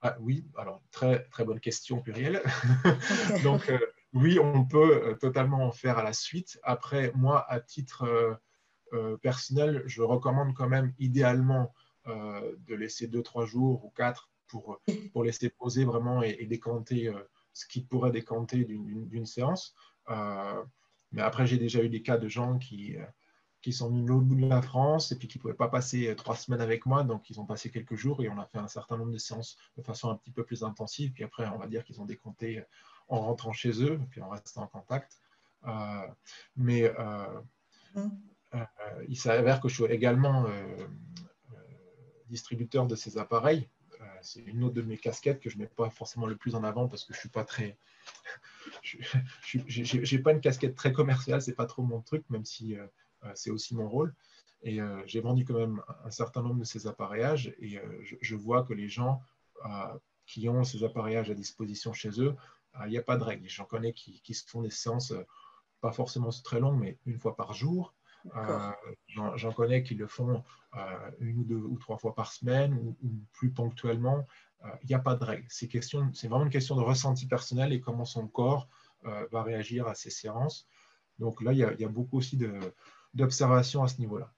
Ah, 0.02 0.16
Oui, 0.20 0.46
alors 0.56 0.82
très, 0.90 1.24
très 1.28 1.44
bonne 1.44 1.60
question 1.60 2.00
plurielle. 2.00 2.42
Donc 3.44 3.68
euh, 3.68 3.78
oui, 4.12 4.38
on 4.38 4.64
peut 4.64 5.02
euh, 5.04 5.14
totalement 5.14 5.66
en 5.66 5.72
faire 5.72 5.98
à 5.98 6.02
la 6.02 6.12
suite. 6.12 6.58
Après, 6.62 7.12
moi, 7.14 7.44
à 7.50 7.60
titre 7.60 8.38
euh, 8.92 9.16
personnel, 9.18 9.82
je 9.86 10.02
recommande 10.02 10.54
quand 10.54 10.68
même 10.68 10.92
idéalement 10.98 11.72
de 12.06 12.74
laisser 12.74 13.06
deux, 13.06 13.22
trois 13.22 13.44
jours 13.44 13.84
ou 13.84 13.90
quatre 13.90 14.30
pour, 14.48 14.80
pour 15.12 15.22
laisser 15.22 15.48
poser 15.50 15.84
vraiment 15.84 16.22
et, 16.22 16.44
décanter 16.46 17.12
ce 17.52 17.66
qui 17.66 17.82
pourrait 17.82 18.12
décanter 18.12 18.64
d'une 18.64 19.26
séance. 19.26 19.74
mais 21.12 21.22
après, 21.22 21.46
j'ai 21.46 21.58
déjà 21.58 21.82
eu 21.82 21.88
des 21.88 22.02
cas 22.02 22.18
de 22.18 22.28
gens 22.28 22.58
qui 22.58 22.96
qui 23.62 23.72
sont 23.72 23.90
venus 23.90 24.04
de 24.04 24.08
l'autre 24.08 24.24
bout 24.24 24.36
de 24.36 24.46
la 24.46 24.62
France 24.62 25.12
et 25.12 25.18
puis 25.18 25.28
qui 25.28 25.38
ne 25.38 25.42
pouvaient 25.42 25.54
pas 25.54 25.68
passer 25.68 26.08
euh, 26.08 26.14
trois 26.14 26.36
semaines 26.36 26.60
avec 26.60 26.86
moi. 26.86 27.04
Donc, 27.04 27.28
ils 27.30 27.40
ont 27.40 27.46
passé 27.46 27.70
quelques 27.70 27.94
jours 27.94 28.22
et 28.22 28.28
on 28.28 28.38
a 28.38 28.46
fait 28.46 28.58
un 28.58 28.68
certain 28.68 28.96
nombre 28.96 29.12
de 29.12 29.18
séances 29.18 29.56
de 29.76 29.82
façon 29.82 30.10
un 30.10 30.16
petit 30.16 30.30
peu 30.30 30.44
plus 30.44 30.64
intensive. 30.64 31.12
Puis 31.12 31.24
après, 31.24 31.46
on 31.48 31.58
va 31.58 31.66
dire 31.66 31.84
qu'ils 31.84 32.00
ont 32.00 32.06
décompté 32.06 32.58
euh, 32.58 32.64
en 33.08 33.20
rentrant 33.20 33.52
chez 33.52 33.82
eux, 33.82 34.00
puis 34.10 34.22
en 34.22 34.30
restant 34.30 34.62
en 34.62 34.66
contact. 34.66 35.18
Euh, 35.66 36.06
mais 36.56 36.90
mmh. 37.94 38.60
il 39.08 39.16
s'avère 39.16 39.60
que 39.60 39.68
je 39.68 39.74
suis 39.74 39.84
également 39.92 40.46
distributeur 42.28 42.86
de 42.86 42.94
ces 42.94 43.18
appareils. 43.18 43.68
C'est 44.22 44.40
une 44.40 44.64
autre 44.64 44.74
de 44.74 44.82
mes 44.82 44.96
casquettes 44.96 45.40
que 45.40 45.50
je 45.50 45.56
ne 45.56 45.62
mets 45.62 45.68
pas 45.68 45.90
forcément 45.90 46.26
le 46.26 46.36
plus 46.36 46.54
en 46.54 46.64
avant 46.64 46.88
parce 46.88 47.04
que 47.04 47.14
je 47.14 47.18
suis 47.18 47.28
pas 47.28 47.44
très. 47.44 47.76
je 48.82 50.16
n'ai 50.16 50.22
pas 50.22 50.32
une 50.32 50.40
casquette 50.40 50.74
très 50.74 50.92
commerciale, 50.92 51.42
c'est 51.42 51.54
pas 51.54 51.66
trop 51.66 51.82
mon 51.82 52.00
truc, 52.00 52.24
même 52.30 52.44
si 52.44 52.76
euh, 53.24 53.32
c'est 53.34 53.50
aussi 53.50 53.74
mon 53.74 53.88
rôle. 53.88 54.14
Et 54.62 54.80
euh, 54.80 55.02
j'ai 55.06 55.20
vendu 55.20 55.44
quand 55.44 55.54
même 55.54 55.82
un 56.04 56.10
certain 56.10 56.42
nombre 56.42 56.60
de 56.60 56.64
ces 56.64 56.86
appareillages 56.86 57.54
et 57.60 57.78
euh, 57.78 58.02
je, 58.20 58.36
vois 58.36 58.62
que 58.62 58.74
les 58.74 58.88
gens 58.88 59.22
qui 60.26 60.48
ont 60.48 60.64
ces 60.64 60.84
appareillages 60.84 61.30
à 61.30 61.34
disposition 61.34 61.92
chez 61.92 62.20
eux, 62.20 62.34
il 62.84 62.90
n'y 62.90 62.98
a 62.98 63.02
pas 63.02 63.16
de 63.16 63.24
règle. 63.24 63.48
J'en 63.48 63.64
connais 63.64 63.92
qui, 63.92 64.34
se 64.34 64.46
font 64.46 64.62
des 64.62 64.70
séances, 64.70 65.12
pas 65.80 65.92
forcément 65.92 66.30
très 66.44 66.60
longues, 66.60 66.78
mais 66.78 66.98
une 67.06 67.18
fois 67.18 67.36
par 67.36 67.52
jour. 67.52 67.94
J'en 69.08 69.52
connais 69.52 69.82
qui 69.82 69.94
le 69.94 70.06
font 70.06 70.44
une 71.20 71.38
ou 71.38 71.44
deux 71.44 71.62
ou 71.62 71.78
trois 71.78 71.98
fois 71.98 72.14
par 72.14 72.32
semaine 72.32 72.74
ou, 72.74 72.96
plus 73.32 73.50
ponctuellement. 73.50 74.26
Il 74.82 74.88
n'y 74.88 74.94
a 74.94 74.98
pas 74.98 75.16
de 75.16 75.24
règle. 75.24 75.46
C'est 75.48 76.28
vraiment 76.28 76.44
une 76.44 76.50
question 76.50 76.76
de 76.76 76.82
ressenti 76.82 77.26
personnel 77.26 77.72
et 77.72 77.80
comment 77.80 78.04
son 78.04 78.28
corps 78.28 78.68
va 79.04 79.42
réagir 79.42 79.86
à 79.86 79.94
ces 79.94 80.10
séances. 80.10 80.68
Donc 81.18 81.42
là, 81.42 81.52
il 81.52 81.58
y 81.58 81.84
a 81.84 81.88
beaucoup 81.88 82.18
aussi 82.18 82.36
de, 82.36 82.58
d'observation 83.14 83.82
à 83.82 83.88
ce 83.88 83.98
niveau-là. 83.98 84.32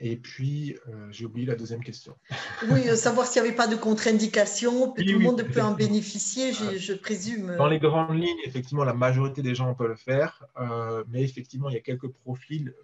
Euh, 0.00 0.04
et 0.06 0.16
puis, 0.16 0.76
euh, 0.88 1.08
j'ai 1.10 1.24
oublié 1.24 1.46
la 1.46 1.54
deuxième 1.54 1.82
question. 1.82 2.16
Oui, 2.70 2.88
euh, 2.88 2.96
savoir 2.96 3.26
s'il 3.26 3.42
n'y 3.42 3.48
avait 3.48 3.56
pas 3.56 3.66
de 3.66 3.76
contre-indication, 3.76 4.92
que 4.92 5.02
tout 5.02 5.18
le 5.18 5.18
monde 5.18 5.42
peut 5.42 5.60
en 5.60 5.72
bénéficier, 5.72 6.52
je, 6.52 6.94
présume. 6.94 7.56
Dans 7.56 7.66
les 7.66 7.78
grandes 7.78 8.16
lignes, 8.16 8.40
effectivement, 8.44 8.84
la 8.84 8.94
majorité 8.94 9.42
des 9.42 9.54
gens 9.54 9.74
peuvent 9.74 9.88
le 9.88 9.96
faire, 9.96 10.46
mais 11.08 11.22
effectivement, 11.22 11.68
il 11.68 11.74
y 11.74 11.78
a 11.78 11.82
quelques 11.82 12.08
profils 12.08 12.74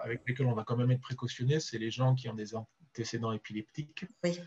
avec 0.00 0.22
lesquels 0.26 0.46
on 0.46 0.54
va 0.54 0.64
quand 0.64 0.76
même 0.76 0.90
être 0.90 1.00
précautionné. 1.00 1.60
C'est 1.60 1.78
les 1.78 1.90
gens 1.90 2.14
qui 2.14 2.28
ont 2.28 2.34
des 2.34 2.54
antécédents 2.54 3.32
épileptiques. 3.32 4.04
Oui. 4.24 4.38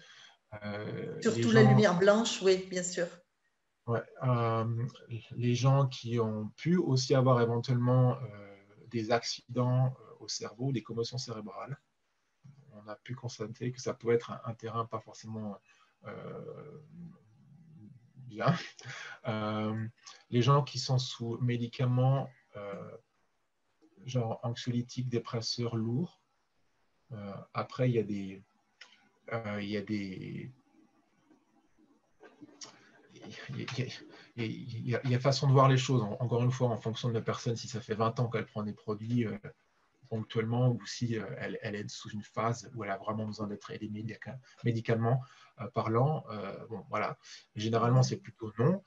Surtout 1.21 1.51
la 1.51 1.63
lumière 1.63 1.97
blanche, 1.97 2.41
oui, 2.41 2.65
bien 2.69 2.83
sûr. 2.83 3.07
Ouais, 3.87 4.01
euh, 4.23 4.65
les 5.35 5.53
gens 5.53 5.85
qui 5.85 6.19
ont 6.19 6.49
pu 6.55 6.77
aussi 6.77 7.13
avoir 7.13 7.41
éventuellement 7.41 8.15
euh, 8.15 8.55
des 8.87 9.11
accidents 9.11 9.93
euh, 9.99 10.04
au 10.25 10.27
cerveau, 10.27 10.71
des 10.71 10.83
commotions 10.83 11.17
cérébrales. 11.17 11.79
On 12.73 12.87
a 12.87 12.95
pu 12.95 13.15
constater 13.15 13.71
que 13.71 13.81
ça 13.81 13.93
peut 13.93 14.11
être 14.11 14.31
un, 14.43 14.53
terrain 14.53 14.85
pas 14.85 14.99
forcément 14.99 15.57
bien. 18.17 18.53
les 20.29 20.41
gens 20.41 20.63
qui 20.63 20.79
sont 20.79 20.99
sous 20.99 21.37
médicaments 21.39 22.29
genre 24.05 24.39
anxiolytiques, 24.43 25.09
dépresseurs 25.09 25.75
lourds, 25.75 26.21
après, 27.53 27.89
il 27.89 27.95
y 27.95 27.99
a 27.99 28.03
des, 28.03 28.43
il 29.61 29.69
y 29.69 29.77
a 29.77 29.81
des 29.81 30.51
il 34.37 34.87
y, 34.87 35.15
a, 35.15 35.19
façon 35.19 35.47
de 35.47 35.53
voir 35.53 35.69
les 35.69 35.77
choses, 35.77 36.01
encore 36.19 36.43
une 36.43 36.51
fois, 36.51 36.69
en 36.69 36.77
fonction 36.77 37.09
de 37.09 37.13
la 37.13 37.21
personne, 37.21 37.55
si 37.55 37.67
ça 37.67 37.81
fait 37.81 37.95
20 37.95 38.19
ans 38.19 38.29
qu'elle 38.29 38.45
prend 38.45 38.63
des 38.63 38.73
produits 38.73 39.25
euh, 39.25 39.37
ponctuellement 40.15 40.69
ou 40.69 40.85
si 40.85 41.17
euh, 41.17 41.25
elle, 41.37 41.75
est 41.75 41.89
sous 41.89 42.09
une 42.09 42.23
phase 42.23 42.71
où 42.75 42.83
elle 42.83 42.91
a 42.91 42.97
vraiment 42.97 43.25
besoin 43.25 43.47
d'être 43.47 43.71
aidée 43.71 43.91
médicalement 44.63 45.21
euh, 45.61 45.67
parlant. 45.73 46.25
bon, 46.69 46.85
voilà. 46.89 47.17
Généralement, 47.55 48.03
c'est 48.03 48.17
plutôt 48.17 48.51
non. 48.59 48.81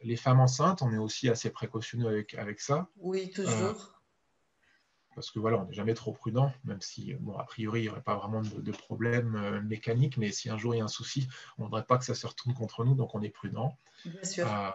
les 0.00 0.16
femmes 0.16 0.40
enceintes, 0.40 0.82
on 0.82 0.92
est 0.92 0.98
aussi 0.98 1.28
assez 1.28 1.50
précautionneux 1.50 2.08
avec, 2.08 2.34
avec 2.34 2.60
ça. 2.60 2.88
Oui, 2.96 3.30
toujours 3.30 3.96
parce 5.16 5.30
que 5.30 5.38
voilà, 5.38 5.56
on 5.58 5.64
n'est 5.64 5.72
jamais 5.72 5.94
trop 5.94 6.12
prudent, 6.12 6.52
même 6.64 6.82
si, 6.82 7.14
bon, 7.14 7.36
a 7.38 7.44
priori, 7.44 7.80
il 7.80 7.82
n'y 7.84 7.88
aurait 7.88 8.02
pas 8.02 8.16
vraiment 8.16 8.42
de, 8.42 8.70
problème 8.70 9.34
euh, 9.34 9.62
mécanique, 9.62 10.18
mais 10.18 10.30
si 10.30 10.50
un 10.50 10.58
jour 10.58 10.74
il 10.74 10.78
y 10.78 10.80
a 10.82 10.84
un 10.84 10.88
souci, 10.88 11.26
on 11.56 11.62
ne 11.62 11.68
voudrait 11.68 11.86
pas 11.86 11.96
que 11.96 12.04
ça 12.04 12.14
se 12.14 12.26
retourne 12.26 12.54
contre 12.54 12.84
nous, 12.84 12.94
donc 12.94 13.14
on 13.14 13.22
est 13.22 13.30
prudent. 13.30 13.78
Bien 14.04 14.24
sûr. 14.24 14.46
Euh, 14.46 14.70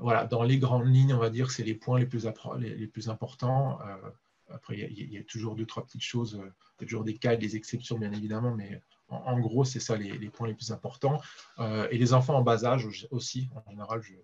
voilà, 0.00 0.26
dans 0.26 0.42
les 0.42 0.58
grandes 0.58 0.86
lignes, 0.86 1.14
on 1.14 1.18
va 1.18 1.30
dire 1.30 1.48
que 1.48 1.52
c'est 1.52 1.64
les 1.64 1.74
points 1.74 1.98
les 1.98 2.06
plus, 2.06 2.26
les, 2.58 2.86
plus 2.86 3.08
importants. 3.08 3.80
Euh, 3.82 4.10
après, 4.48 4.78
il 4.78 5.12
y, 5.12 5.18
a 5.18 5.22
toujours 5.22 5.54
deux, 5.54 5.66
trois 5.66 5.84
petites 5.84 6.02
choses, 6.02 6.40
il 6.42 6.82
y 6.82 6.84
a 6.84 6.86
toujours 6.86 7.04
des 7.04 7.16
cas 7.16 7.34
et 7.34 7.36
des 7.36 7.54
exceptions, 7.54 7.98
bien 7.98 8.12
évidemment, 8.12 8.52
mais 8.54 8.82
en, 9.08 9.38
gros, 9.38 9.64
c'est 9.64 9.78
ça 9.78 9.96
les, 9.96 10.28
points 10.28 10.48
les 10.48 10.54
plus 10.54 10.72
importants. 10.72 11.20
et 11.58 11.96
les 11.96 12.14
enfants 12.14 12.34
en 12.34 12.42
bas 12.42 12.64
âge 12.64 13.06
aussi, 13.12 13.48
en 13.54 13.70
général, 13.70 14.02
je, 14.02 14.14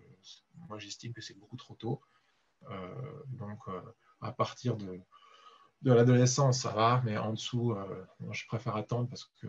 moi 0.67 0.79
j'estime 0.79 1.13
que 1.13 1.21
c'est 1.21 1.37
beaucoup 1.39 1.55
trop 1.55 1.75
tôt. 1.75 2.01
donc, 3.39 3.59
à 4.19 4.33
partir 4.33 4.75
de, 4.75 4.99
de 5.81 5.93
l'adolescence, 5.93 6.61
ça 6.61 6.71
va, 6.71 7.01
mais 7.05 7.17
en 7.17 7.33
dessous, 7.33 7.71
euh, 7.71 8.05
je 8.31 8.45
préfère 8.47 8.75
attendre 8.75 9.07
parce 9.09 9.25
que 9.41 9.47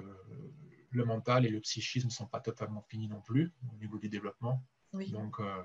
le 0.91 1.05
mental 1.05 1.47
et 1.47 1.49
le 1.49 1.61
psychisme 1.61 2.09
ne 2.09 2.13
sont 2.13 2.27
pas 2.27 2.41
totalement 2.41 2.83
finis 2.83 3.09
non 3.09 3.21
plus 3.21 3.53
au 3.73 3.77
niveau 3.77 3.99
du 3.99 4.09
développement. 4.09 4.63
Donc, 4.93 5.41
euh, 5.41 5.63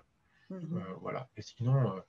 mhm. 0.49 0.77
euh, 0.77 0.93
voilà. 1.01 1.29
Et 1.38 1.41
sinon, 1.41 2.01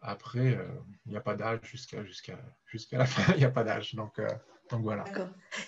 après, 0.00 0.58
il 1.06 1.12
n'y 1.12 1.16
a 1.16 1.20
pas 1.20 1.34
d'âge 1.34 1.60
jusqu'à 1.62 2.04
jusqu'à 2.04 2.38
jusqu'à 2.66 2.98
la 2.98 3.06
fin, 3.06 3.32
il 3.34 3.38
n'y 3.38 3.44
a 3.44 3.50
pas 3.50 3.64
d'âge. 3.64 3.94
Donc, 3.94 4.20
donc 4.70 4.82
voilà. 4.82 5.04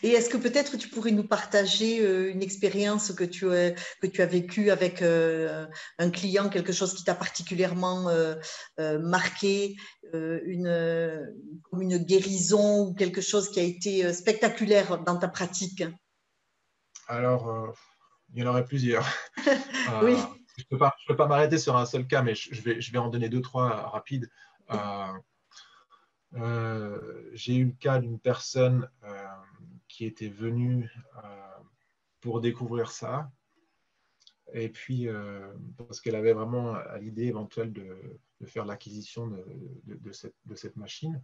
Et 0.02 0.10
est-ce 0.10 0.30
que 0.30 0.36
peut-être 0.36 0.76
tu 0.76 0.88
pourrais 0.88 1.10
nous 1.10 1.26
partager 1.26 2.04
euh, 2.04 2.30
une 2.30 2.42
expérience 2.42 3.12
que 3.12 3.24
tu, 3.24 3.50
as, 3.52 3.72
que 4.00 4.06
tu 4.06 4.22
as 4.22 4.26
vécue 4.26 4.70
avec 4.70 5.02
euh, 5.02 5.66
un 5.98 6.10
client, 6.10 6.48
quelque 6.48 6.72
chose 6.72 6.94
qui 6.94 7.02
t'a 7.02 7.16
particulièrement 7.16 8.08
euh, 8.08 8.36
marqué, 8.78 9.76
une, 10.12 10.68
une 11.72 11.98
guérison 11.98 12.86
ou 12.86 12.94
quelque 12.94 13.20
chose 13.20 13.50
qui 13.50 13.60
a 13.60 13.62
été 13.62 14.12
spectaculaire 14.12 15.02
dans 15.02 15.16
ta 15.16 15.28
pratique? 15.28 15.84
Alors, 17.08 17.74
il 18.34 18.42
y 18.42 18.46
en 18.46 18.50
aurait 18.50 18.64
plusieurs. 18.64 19.06
oui. 20.02 20.16
Je 20.70 20.74
ne 20.74 20.78
peux 21.06 21.16
pas, 21.16 21.26
m'arrêter 21.26 21.58
sur 21.58 21.76
un 21.76 21.86
seul 21.86 22.06
cas, 22.06 22.22
mais 22.22 22.34
je, 22.34 22.62
vais, 22.62 22.98
en 22.98 23.08
donner 23.08 23.28
deux, 23.28 23.40
trois 23.40 23.68
rapides. 23.90 24.30
Euh, 26.34 27.30
j'ai 27.34 27.56
eu 27.56 27.66
le 27.66 27.72
cas 27.72 27.98
d'une 27.98 28.18
personne 28.18 28.88
euh, 29.04 29.26
qui 29.88 30.06
était 30.06 30.28
venue 30.28 30.90
euh, 31.22 31.28
pour 32.20 32.40
découvrir 32.40 32.90
ça. 32.90 33.30
Et 34.54 34.68
puis, 34.68 35.08
parce 35.78 36.02
qu'elle 36.02 36.14
avait 36.14 36.34
vraiment 36.34 36.76
l'idée 37.00 37.24
éventuelle 37.24 37.72
de, 37.72 38.20
faire 38.44 38.66
l'acquisition 38.66 39.28
de, 39.28 40.12
cette, 40.54 40.76
machine. 40.76 41.22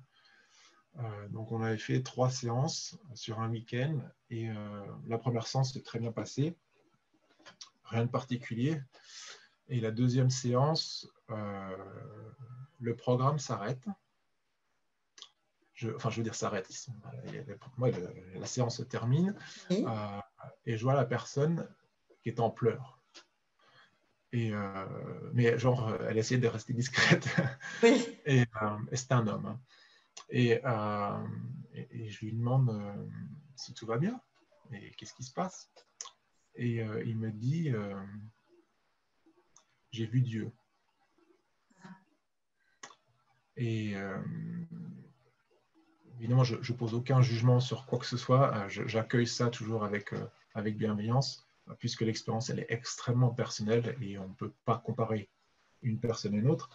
donc, 1.29 1.53
on 1.53 1.61
avait 1.61 1.77
fait 1.77 2.03
trois 2.03 2.31
séances 2.31 2.97
sur 3.13 3.41
un 3.41 3.51
week-end. 3.51 4.01
Et 4.31 4.49
la 5.09 5.19
première 5.19 5.47
séance 5.47 5.75
s'est 5.75 5.83
très 5.83 5.99
bien 5.99 6.11
passée. 6.11 6.57
Rien 7.89 8.05
de 8.05 8.11
particulier. 8.11 8.81
Et 9.69 9.81
la 9.81 9.91
deuxième 9.91 10.31
séance, 10.31 11.09
le 11.29 12.97
programme 12.97 13.39
s'arrête 13.39 13.87
je, 15.79 15.91
enfin, 15.95 16.11
je 16.11 16.17
veux 16.17 16.25
dire, 16.25 16.35
s'arrête. 16.35 16.69
Moi, 17.77 17.91
la 18.35 18.47
séance 18.47 18.79
se 18.79 18.83
termine 18.83 19.37
euh, 19.71 20.21
et 20.67 20.77
je 20.77 20.83
vois 20.83 20.95
la 20.95 21.05
personne 21.05 21.69
qui 22.21 22.31
est 22.31 22.41
en 22.41 22.51
pleurs. 22.51 23.01
Et, 24.33 24.53
euh, 24.53 25.31
mais 25.33 25.57
genre, 25.57 25.95
elle 26.09 26.19
essayait 26.19 26.41
de 26.41 26.49
rester 26.49 26.73
discrète. 26.73 27.29
et, 28.27 28.45
euh, 28.61 28.79
et 28.91 28.97
c'est 28.97 29.13
un 29.13 29.29
homme. 29.29 29.47
Hein. 29.47 29.61
Et, 30.31 30.61
et, 31.75 32.11
je 32.11 32.25
lui 32.25 32.33
demande 32.33 32.77
si 33.55 33.73
tout 33.73 33.87
va 33.87 33.99
bien 33.99 34.21
et 34.73 34.91
qu'est-ce 34.91 35.15
qui 35.15 35.23
se 35.23 35.33
passe? 35.33 35.71
Et 36.59 36.85
il 37.07 37.17
me 37.17 37.31
dit, 37.31 37.73
j'ai 39.93 40.07
vu 40.07 40.21
Dieu. 40.21 40.51
Et 43.57 43.95
évidemment, 46.19 46.45
je 46.45 46.57
ne 46.57 46.77
pose 46.77 46.95
aucun 46.95 47.23
jugement 47.23 47.61
sur 47.61 47.87
quoi 47.87 47.99
que 47.99 48.07
ce 48.07 48.17
soit. 48.17 48.55
Euh, 48.55 48.69
j'accueille 48.69 49.27
ça 49.27 49.49
toujours 49.49 49.85
avec, 49.85 50.13
euh, 50.13 50.25
avec 50.55 50.77
bienveillance, 50.77 51.47
euh, 51.69 51.75
puisque 51.79 52.03
l'expérience, 52.03 52.51
elle 52.51 52.61
est 52.61 52.67
extrêmement 52.69 53.31
personnelle 53.31 53.97
et 54.03 54.19
on 54.19 54.29
ne 54.29 54.35
peut 54.35 54.53
pas 54.65 54.79
comparer 54.85 55.29
une 55.83 55.99
personne 55.99 56.35
et 56.35 56.39
une 56.39 56.51
autre. 56.51 56.71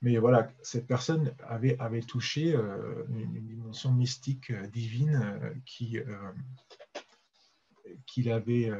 Mais 0.00 0.16
voilà, 0.18 0.50
cette 0.62 0.88
personne 0.88 1.32
avait, 1.46 1.78
avait 1.78 2.00
touché 2.00 2.54
une, 2.54 3.46
dimension 3.46 3.92
mystique 3.92 4.52
divine 4.72 5.62
qui, 5.64 6.00
avait, 8.30 8.70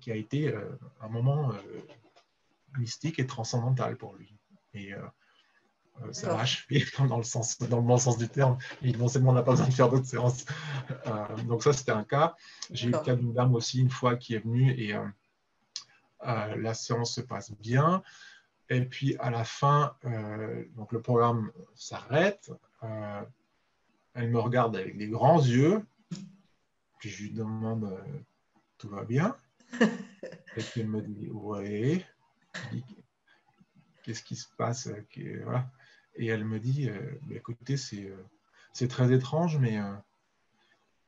qui 0.00 0.12
a 0.12 0.16
été 0.16 0.54
un 1.00 1.08
moment 1.08 1.52
mystique 2.78 3.18
et 3.18 3.26
transcendantal 3.26 3.96
pour 3.96 4.14
lui. 4.14 4.34
Et 4.74 4.94
euh, 6.00 6.12
ça 6.12 6.32
va 6.32 6.40
achever 6.40 6.84
dans 7.08 7.18
le, 7.18 7.22
sens, 7.22 7.58
dans 7.58 7.78
le 7.78 7.82
bon 7.82 7.98
sens 7.98 8.18
du 8.18 8.28
terme. 8.28 8.58
Évidemment, 8.82 9.30
on 9.30 9.32
n'a 9.32 9.42
pas 9.42 9.52
besoin 9.52 9.68
de 9.68 9.72
faire 9.72 9.88
d'autres 9.88 10.06
séances. 10.06 10.44
Euh, 11.06 11.36
donc 11.44 11.62
ça, 11.62 11.72
c'était 11.72 11.92
un 11.92 12.04
cas. 12.04 12.34
J'ai 12.70 12.88
eu 12.88 12.92
le 12.92 12.98
cas 12.98 13.14
d'une 13.14 13.32
dame 13.32 13.54
aussi 13.54 13.80
une 13.80 13.90
fois 13.90 14.16
qui 14.16 14.34
est 14.34 14.40
venue 14.40 14.72
et 14.72 14.94
euh, 14.94 16.56
la 16.56 16.74
séance 16.74 17.14
se 17.14 17.20
passe 17.20 17.52
bien. 17.52 18.02
Et 18.70 18.82
puis 18.82 19.16
à 19.18 19.30
la 19.30 19.44
fin, 19.44 19.96
donc 20.76 20.92
le 20.92 21.02
programme 21.02 21.50
s'arrête. 21.74 22.50
elle 24.14 24.30
me 24.30 24.38
regarde 24.38 24.76
avec 24.76 24.96
des 24.96 25.08
grands 25.08 25.42
yeux. 25.42 25.84
Puis 27.02 27.10
je 27.10 27.24
lui 27.24 27.32
demande 27.32 28.00
tout 28.78 28.88
va 28.88 29.02
bien 29.02 29.36
Et 30.56 30.62
puis 30.62 30.82
elle 30.82 30.88
me 30.88 31.02
dit 31.02 31.28
ouais. 31.30 32.06
Qu'est-ce 34.04 34.22
qui 34.22 34.36
se 34.36 34.46
passe 34.56 34.88
voilà. 35.42 35.68
Et 36.14 36.26
elle 36.26 36.44
me 36.44 36.60
dit, 36.60 36.88
euh, 36.88 37.18
bah, 37.22 37.34
écoutez, 37.34 37.74
euh, 37.94 38.24
c'est 38.72 38.86
très 38.86 39.12
étrange, 39.12 39.58
mais 39.58 39.80
euh, 39.80 39.92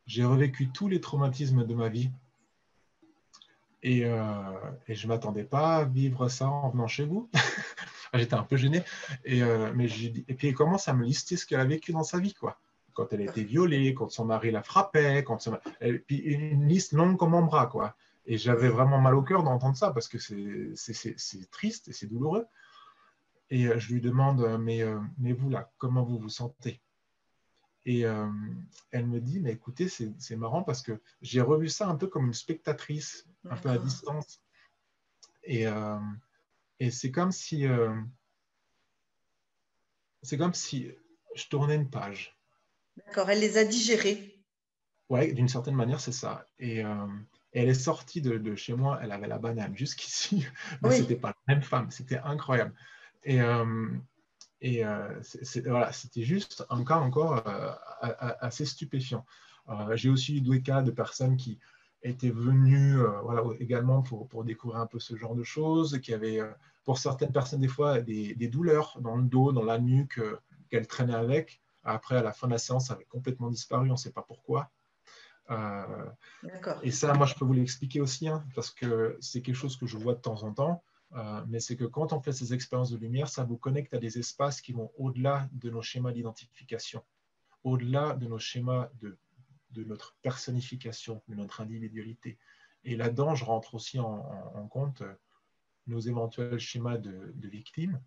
j'ai 0.06 0.24
revécu 0.24 0.70
tous 0.70 0.88
les 0.88 1.00
traumatismes 1.00 1.64
de 1.64 1.74
ma 1.74 1.88
vie. 1.88 2.10
Et, 3.84 4.00
et 4.00 4.94
je 4.94 5.06
ne 5.06 5.08
m'attendais 5.12 5.44
pas 5.44 5.76
à 5.76 5.84
vivre 5.84 6.28
ça 6.28 6.48
en 6.48 6.70
venant 6.70 6.88
chez 6.88 7.04
vous. 7.04 7.30
J'étais 8.14 8.34
un 8.34 8.42
peu 8.42 8.56
gêné. 8.56 8.82
Et, 9.24 9.42
mais 9.74 9.86
et 9.86 10.34
puis 10.34 10.48
elle 10.48 10.54
commence 10.54 10.88
à 10.88 10.94
me 10.94 11.04
lister 11.04 11.36
ce 11.36 11.46
qu'elle 11.46 11.60
a 11.60 11.64
vécu 11.64 11.92
dans 11.92 12.02
sa 12.02 12.18
vie. 12.18 12.34
quoi 12.34 12.58
quand 12.94 13.12
elle 13.12 13.20
a 13.22 13.24
été 13.24 13.44
violée, 13.44 13.92
quand 13.94 14.08
son 14.08 14.24
mari 14.24 14.50
la 14.50 14.62
frappait, 14.62 15.24
quand 15.24 15.48
et 15.80 15.98
puis 15.98 16.16
une 16.18 16.66
liste 16.66 16.92
longue 16.92 17.18
comme 17.18 17.34
un 17.34 17.42
bras, 17.42 17.66
quoi. 17.66 17.96
Et 18.26 18.38
j'avais 18.38 18.68
vraiment 18.68 19.00
mal 19.00 19.14
au 19.14 19.22
cœur 19.22 19.42
d'entendre 19.42 19.76
ça 19.76 19.90
parce 19.90 20.08
que 20.08 20.18
c'est 20.18 21.50
triste 21.50 21.88
et 21.88 21.92
c'est 21.92 22.06
douloureux. 22.06 22.46
Et 23.50 23.66
euh, 23.66 23.78
je 23.78 23.92
lui 23.92 24.00
demande, 24.00 24.40
euh, 24.40 24.58
mais, 24.58 24.82
euh, 24.82 24.98
mais 25.18 25.32
vous 25.32 25.50
là, 25.50 25.70
comment 25.78 26.02
vous 26.02 26.18
vous 26.18 26.30
sentez? 26.30 26.80
Et 27.86 28.00
elle 28.92 29.06
me 29.06 29.20
dit, 29.20 29.40
mais 29.40 29.52
écoutez, 29.52 29.88
c'est 29.88 30.36
marrant 30.36 30.62
parce 30.62 30.80
que 30.80 30.98
j'ai 31.20 31.42
revu 31.42 31.68
ça 31.68 31.86
un 31.86 31.96
peu 31.96 32.06
comme 32.06 32.24
une 32.24 32.32
spectatrice, 32.32 33.26
un 33.44 33.56
peu 33.56 33.68
à 33.68 33.76
distance. 33.76 34.40
Et, 35.42 35.66
et 36.80 36.90
c'est 36.90 37.10
comme 37.10 37.30
si 37.30 37.66
c'est 40.22 40.38
comme 40.38 40.54
si 40.54 40.90
je 41.34 41.46
tournais 41.48 41.74
une 41.74 41.90
page. 41.90 42.34
D'accord, 42.96 43.30
elle 43.30 43.40
les 43.40 43.58
a 43.58 43.64
digérées. 43.64 44.34
Oui, 45.10 45.32
d'une 45.34 45.48
certaine 45.48 45.74
manière, 45.74 46.00
c'est 46.00 46.12
ça. 46.12 46.46
Et, 46.58 46.82
elle 47.52 47.68
est 47.68 47.74
sortie 47.74 48.20
de, 48.20 48.36
de, 48.36 48.56
chez 48.56 48.74
moi, 48.74 48.98
elle 49.00 49.12
avait 49.12 49.28
la 49.28 49.38
banane 49.38 49.76
jusqu'ici, 49.76 50.44
mais 50.82 50.90
ce 50.90 51.02
n'était 51.02 51.14
pas 51.14 51.34
la 51.46 51.54
même 51.54 51.62
femme, 51.62 51.90
c'était 51.90 52.18
incroyable. 52.18 52.74
Et, 53.22 53.40
euh, 53.40 53.86
Et 54.60 54.82
voilà, 55.66 55.92
c'était 55.92 56.22
juste 56.22 56.64
un 56.70 56.84
cas 56.84 56.96
encore 56.96 57.42
assez 58.40 58.64
stupéfiant. 58.64 59.24
J'ai 59.94 60.10
aussi 60.10 60.38
eu 60.38 60.40
des 60.40 60.62
cas 60.62 60.82
de 60.82 60.90
personnes 60.90 61.36
qui 61.36 61.60
étaient 62.02 62.30
venues 62.30 62.98
voilà, 63.22 63.42
également 63.60 64.02
pour, 64.02 64.28
pour, 64.28 64.44
découvrir 64.44 64.80
un 64.80 64.86
peu 64.86 64.98
ce 64.98 65.16
genre 65.16 65.36
de 65.36 65.44
choses, 65.44 66.00
qui 66.00 66.12
avaient, 66.12 66.40
pour 66.84 66.98
certaines 66.98 67.32
personnes, 67.32 67.60
des 67.60 67.68
fois, 67.68 68.00
des, 68.00 68.34
des 68.34 68.48
douleurs 68.48 68.98
dans 69.00 69.16
le 69.16 69.24
dos, 69.24 69.52
dans 69.52 69.64
la 69.64 69.78
nuque, 69.78 70.20
qu'elles 70.70 70.88
traînaient 70.88 71.14
avec. 71.14 71.60
Après, 71.84 72.16
à 72.16 72.22
la 72.22 72.32
fin 72.32 72.46
de 72.46 72.52
la 72.52 72.58
séance, 72.58 72.88
ça 72.88 72.94
avait 72.94 73.04
complètement 73.04 73.50
disparu, 73.50 73.88
on 73.90 73.92
ne 73.92 73.98
sait 73.98 74.12
pas 74.12 74.22
pourquoi. 74.22 74.70
Euh, 75.50 76.10
et 76.82 76.90
ça, 76.90 77.12
moi, 77.14 77.26
je 77.26 77.34
peux 77.34 77.44
vous 77.44 77.52
l'expliquer 77.52 78.00
aussi, 78.00 78.28
hein, 78.28 78.44
parce 78.54 78.70
que 78.70 79.16
c'est 79.20 79.42
quelque 79.42 79.56
chose 79.56 79.76
que 79.76 79.86
je 79.86 79.98
vois 79.98 80.14
de 80.14 80.20
temps 80.20 80.42
en 80.42 80.52
temps. 80.52 80.82
Euh, 81.12 81.44
mais 81.46 81.60
c'est 81.60 81.76
que 81.76 81.84
quand 81.84 82.12
on 82.12 82.20
fait 82.20 82.32
ces 82.32 82.54
expériences 82.54 82.90
de 82.90 82.96
lumière, 82.96 83.28
ça 83.28 83.44
vous 83.44 83.56
connecte 83.56 83.94
à 83.94 83.98
des 83.98 84.18
espaces 84.18 84.60
qui 84.60 84.72
vont 84.72 84.90
au-delà 84.96 85.48
de 85.52 85.70
nos 85.70 85.82
schémas 85.82 86.12
d'identification, 86.12 87.04
au-delà 87.62 88.14
de 88.14 88.26
nos 88.26 88.38
schémas 88.38 88.90
de, 89.00 89.16
de, 89.70 89.84
notre 89.84 90.16
personnification, 90.22 91.22
de 91.28 91.34
notre 91.36 91.60
individualité. 91.60 92.38
Et 92.82 92.96
là-dedans, 92.96 93.34
je 93.34 93.44
rentre 93.44 93.74
aussi 93.74 94.00
en, 94.00 94.68
compte 94.68 95.02
euh, 95.02 95.14
nos 95.86 96.00
éventuels 96.00 96.58
schémas 96.58 96.98
de, 96.98 97.32
victimes 97.36 98.00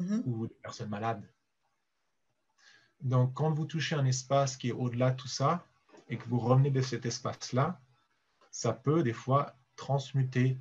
mm-hmm. 0.00 0.22
ou 0.26 0.46
de 0.46 0.52
personnes 0.52 0.90
malades. 0.90 1.26
Donc, 3.04 3.34
quand 3.34 3.52
vous 3.52 3.66
touchez 3.66 3.94
un 3.94 4.04
espace 4.04 4.56
qui 4.56 4.68
est 4.68 4.72
au-delà 4.72 5.12
de 5.12 5.16
tout 5.16 5.28
ça, 5.28 5.64
et 6.08 6.16
que 6.16 6.28
vous 6.28 6.38
revenez 6.38 6.70
de 6.70 6.80
cet 6.80 7.06
espace-là, 7.06 7.80
ça 8.50 8.72
peut 8.72 9.02
des 9.02 9.12
fois 9.12 9.56
transmuter 9.76 10.58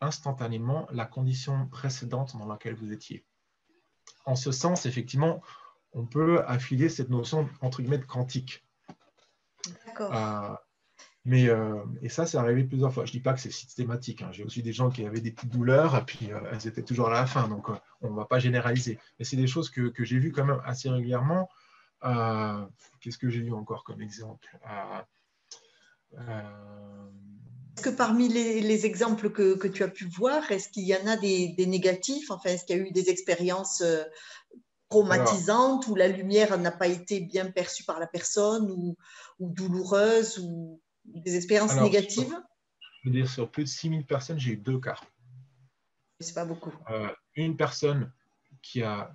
instantanément 0.00 0.86
la 0.92 1.06
condition 1.06 1.66
précédente 1.68 2.36
dans 2.36 2.46
laquelle 2.46 2.74
vous 2.74 2.92
étiez. 2.92 3.24
En 4.26 4.36
ce 4.36 4.52
sens, 4.52 4.86
effectivement, 4.86 5.42
on 5.92 6.06
peut 6.06 6.44
affilier 6.46 6.88
cette 6.88 7.10
notion 7.10 7.48
entre 7.60 7.80
guillemets 7.80 7.98
de 7.98 8.04
quantique. 8.04 8.64
D'accord. 9.86 10.14
Euh, 10.14 10.54
mais 11.24 11.48
euh, 11.48 11.82
et 12.02 12.10
ça, 12.10 12.26
c'est 12.26 12.36
arrivé 12.36 12.64
plusieurs 12.64 12.92
fois. 12.92 13.06
Je 13.06 13.10
ne 13.10 13.14
dis 13.14 13.20
pas 13.20 13.32
que 13.32 13.40
c'est 13.40 13.50
systématique. 13.50 14.20
Hein. 14.20 14.28
J'ai 14.30 14.44
aussi 14.44 14.62
des 14.62 14.72
gens 14.72 14.90
qui 14.90 15.06
avaient 15.06 15.22
des 15.22 15.32
petites 15.32 15.52
douleurs 15.52 15.96
et 15.96 16.04
puis 16.04 16.32
euh, 16.32 16.40
elles 16.52 16.66
étaient 16.66 16.82
toujours 16.82 17.08
à 17.08 17.12
la 17.12 17.26
fin. 17.26 17.48
Donc, 17.48 17.68
on 18.02 18.10
ne 18.10 18.16
va 18.16 18.26
pas 18.26 18.38
généraliser. 18.38 18.98
Mais 19.18 19.24
c'est 19.24 19.36
des 19.36 19.46
choses 19.46 19.70
que, 19.70 19.88
que 19.88 20.04
j'ai 20.04 20.18
vues 20.18 20.32
quand 20.32 20.44
même 20.44 20.60
assez 20.64 20.90
régulièrement. 20.90 21.48
Euh, 22.04 22.66
qu'est-ce 23.00 23.18
que 23.18 23.30
j'ai 23.30 23.40
eu 23.40 23.52
encore 23.52 23.84
comme 23.84 24.02
exemple 24.02 24.46
euh, 24.70 25.00
euh, 26.18 27.10
Est-ce 27.76 27.82
que 27.82 27.90
parmi 27.90 28.28
les, 28.28 28.86
exemples 28.86 29.30
que, 29.30 29.66
tu 29.68 29.82
as 29.82 29.88
pu 29.88 30.04
voir, 30.06 30.50
est-ce 30.50 30.68
qu'il 30.68 30.84
y 30.84 30.94
en 30.94 31.06
a 31.06 31.16
des, 31.16 31.54
négatifs? 31.66 32.30
Enfin, 32.30 32.50
est-ce 32.50 32.64
qu'il 32.64 32.76
y 32.76 32.80
a 32.80 32.82
eu 32.82 32.92
des 32.92 33.08
expériences 33.08 33.82
traumatisantes 34.90 35.86
où 35.86 35.94
la 35.94 36.08
lumière 36.08 36.58
n'a 36.58 36.72
pas 36.72 36.88
été 36.88 37.20
bien 37.20 37.50
perçue 37.50 37.84
par 37.84 37.98
la 37.98 38.06
personne 38.06 38.70
ou, 38.70 38.96
douloureuse 39.40 40.38
ou 40.38 40.80
des 41.04 41.36
expériences 41.36 41.74
négatives? 41.76 42.38
Je 43.02 43.08
veux 43.08 43.14
dire, 43.14 43.28
sur 43.28 43.50
plus 43.50 43.64
de 43.64 43.68
6000 43.68 44.04
personnes, 44.04 44.38
j'ai 44.38 44.52
eu 44.52 44.56
deux 44.56 44.78
cas. 44.78 44.98
C'est 46.20 46.34
pas 46.34 46.44
beaucoup. 46.44 46.72
une 47.34 47.56
personne 47.56 48.12
qui 48.62 48.82
a 48.82 49.14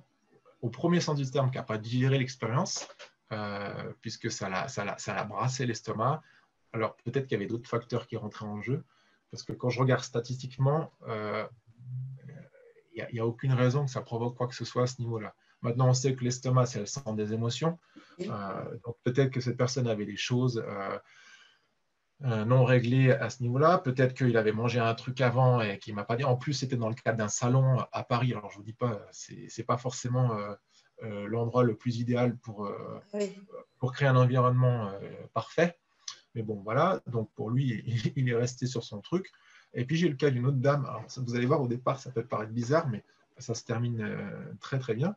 au 0.61 0.69
premier 0.69 0.99
sens 0.99 1.17
du 1.17 1.29
terme, 1.29 1.51
qui 1.51 1.57
n'a 1.57 1.63
pas 1.63 1.77
digéré 1.77 2.17
l'expérience, 2.17 2.87
euh, 3.31 3.93
puisque 4.01 4.31
ça 4.31 4.49
l'a, 4.49 4.67
ça, 4.67 4.95
ça 4.97 5.23
brassé 5.23 5.65
l'estomac. 5.65 6.21
Alors 6.73 6.95
peut-être 6.97 7.27
qu'il 7.27 7.33
y 7.37 7.41
avait 7.41 7.47
d'autres 7.47 7.69
facteurs 7.69 8.07
qui 8.07 8.17
rentraient 8.17 8.45
en 8.45 8.61
jeu, 8.61 8.83
parce 9.31 9.43
que 9.43 9.53
quand 9.53 9.69
je 9.69 9.79
regarde 9.79 10.03
statistiquement, 10.03 10.91
euh, 11.07 11.45
il 12.95 13.07
n'y 13.13 13.19
a, 13.19 13.25
aucune 13.25 13.53
raison 13.53 13.85
que 13.85 13.91
ça 13.91 14.01
provoque 14.01 14.35
quoi 14.35 14.47
que 14.47 14.55
ce 14.55 14.65
soit 14.65 14.83
à 14.83 14.87
ce 14.87 15.01
niveau-là. 15.01 15.33
Maintenant, 15.61 15.89
on 15.89 15.93
sait 15.93 16.15
que 16.15 16.23
l'estomac, 16.23 16.65
c'est 16.65 16.79
le 16.79 16.85
centre 16.85 17.13
des 17.13 17.33
émotions. 17.33 17.79
Euh, 18.21 18.77
donc 18.85 18.97
peut-être 19.03 19.31
que 19.31 19.41
cette 19.41 19.57
personne 19.57 19.87
avait 19.87 20.05
des 20.05 20.17
choses 20.17 20.61
non 22.21 22.65
réglées 22.65 23.11
à 23.11 23.29
ce 23.29 23.41
niveau-là. 23.43 23.77
Peut-être 23.77 24.13
qu'il 24.13 24.35
avait 24.37 24.51
mangé 24.51 24.79
un 24.79 24.93
truc 24.93 25.21
avant 25.21 25.61
et 25.61 25.79
qu'il 25.79 25.95
m'a 25.95 26.03
pas 26.03 26.15
dit. 26.15 26.23
En 26.23 26.35
plus, 26.35 26.53
c'était 26.53 26.75
dans 26.75 26.89
le 26.89 26.95
cadre 26.95 27.17
d'un 27.17 27.29
salon 27.29 27.77
à 27.91 28.03
Paris. 28.03 28.33
Alors 28.33 28.51
je 28.51 28.57
vous 28.57 28.63
dis 28.63 28.73
pas, 28.73 29.01
c'est 29.11 29.47
n'est 29.57 29.63
pas 29.63 29.77
forcément 29.77 30.33
euh, 30.33 30.53
euh, 31.03 31.27
l'endroit 31.27 31.63
le 31.63 31.75
plus 31.75 31.99
idéal 31.99 32.37
pour, 32.37 32.65
euh, 32.65 32.99
pour 33.77 33.93
créer 33.93 34.07
un 34.07 34.15
environnement 34.15 34.91
parfait. 35.33 35.77
Mais 36.35 36.43
bon, 36.43 36.61
voilà. 36.63 37.01
Donc 37.07 37.31
pour 37.35 37.49
lui, 37.49 37.83
il, 38.15 38.29
est 38.29 38.35
resté 38.35 38.67
sur 38.67 38.83
son 38.83 38.99
truc. 38.99 39.31
Et 39.73 39.85
puis 39.85 39.95
j'ai 39.95 40.09
le 40.09 40.15
cas 40.15 40.29
d'une 40.29 40.45
autre 40.45 40.57
dame. 40.57 40.85
Alors, 40.85 41.05
vous 41.17 41.35
allez 41.35 41.45
voir, 41.45 41.61
au 41.61 41.67
départ, 41.67 41.99
ça 41.99 42.11
peut 42.11 42.25
paraître 42.25 42.51
bizarre, 42.51 42.89
mais 42.89 43.03
ça 43.37 43.53
se 43.53 43.63
termine 43.63 44.05
très 44.59 44.79
très 44.79 44.93
bien. 44.93 45.15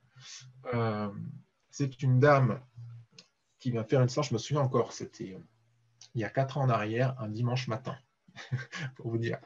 c'est 1.70 2.02
une 2.02 2.20
dame 2.20 2.60
qui 3.58 3.72
vient 3.72 3.84
faire 3.84 4.02
une 4.02 4.08
séance, 4.08 4.28
je 4.28 4.34
me 4.34 4.38
souviens 4.38 4.62
encore, 4.62 4.92
c'était 4.92 5.38
il 6.14 6.20
y 6.20 6.24
a 6.24 6.30
quatre 6.30 6.58
ans 6.58 6.62
en 6.62 6.68
arrière, 6.68 7.14
un 7.20 7.28
dimanche 7.28 7.68
matin, 7.68 7.96
pour 8.96 9.10
vous 9.10 9.18
dire. 9.18 9.38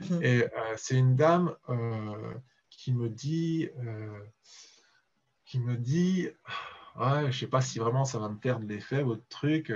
Mhm. 0.00 0.22
Et 0.22 0.44
euh, 0.44 0.74
c'est 0.76 0.96
une 0.96 1.16
dame 1.16 1.54
euh, 1.68 2.34
qui 2.70 2.92
me 2.92 3.08
dit, 3.08 3.68
euh, 3.78 4.18
qui 5.44 5.58
me 5.58 5.76
dit, 5.76 6.28
ouais, 6.96 7.22
je 7.22 7.26
ne 7.26 7.32
sais 7.32 7.46
pas 7.46 7.60
si 7.60 7.78
vraiment 7.78 8.04
ça 8.04 8.18
va 8.18 8.28
me 8.28 8.38
perdre 8.38 8.66
l'effet, 8.66 9.02
votre 9.02 9.26
truc. 9.28 9.72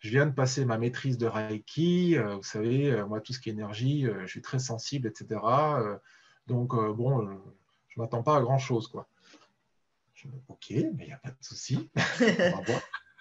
je 0.00 0.08
viens 0.08 0.26
de 0.26 0.32
passer 0.32 0.64
ma 0.64 0.78
maîtrise 0.78 1.18
de 1.18 1.26
Reiki. 1.26 2.16
vous 2.16 2.42
savez, 2.42 3.04
moi, 3.04 3.20
tout 3.20 3.32
ce 3.32 3.40
qui 3.40 3.50
est 3.50 3.52
énergie, 3.52 4.06
je 4.22 4.26
suis 4.26 4.42
très 4.42 4.58
sensible, 4.58 5.08
etc. 5.08 5.40
donc, 6.46 6.74
bon, 6.74 7.26
je 7.88 8.00
ne 8.00 8.04
m'attends 8.04 8.22
pas 8.22 8.36
à 8.36 8.40
grand-chose, 8.40 8.88
quoi. 8.88 9.08
ok, 10.48 10.70
mais 10.70 11.04
il 11.04 11.06
n'y 11.06 11.12
a 11.12 11.18
pas 11.18 11.30
de 11.30 11.36
souci. 11.40 11.90
On 12.20 12.56
va 12.56 12.62
voir. 12.62 12.80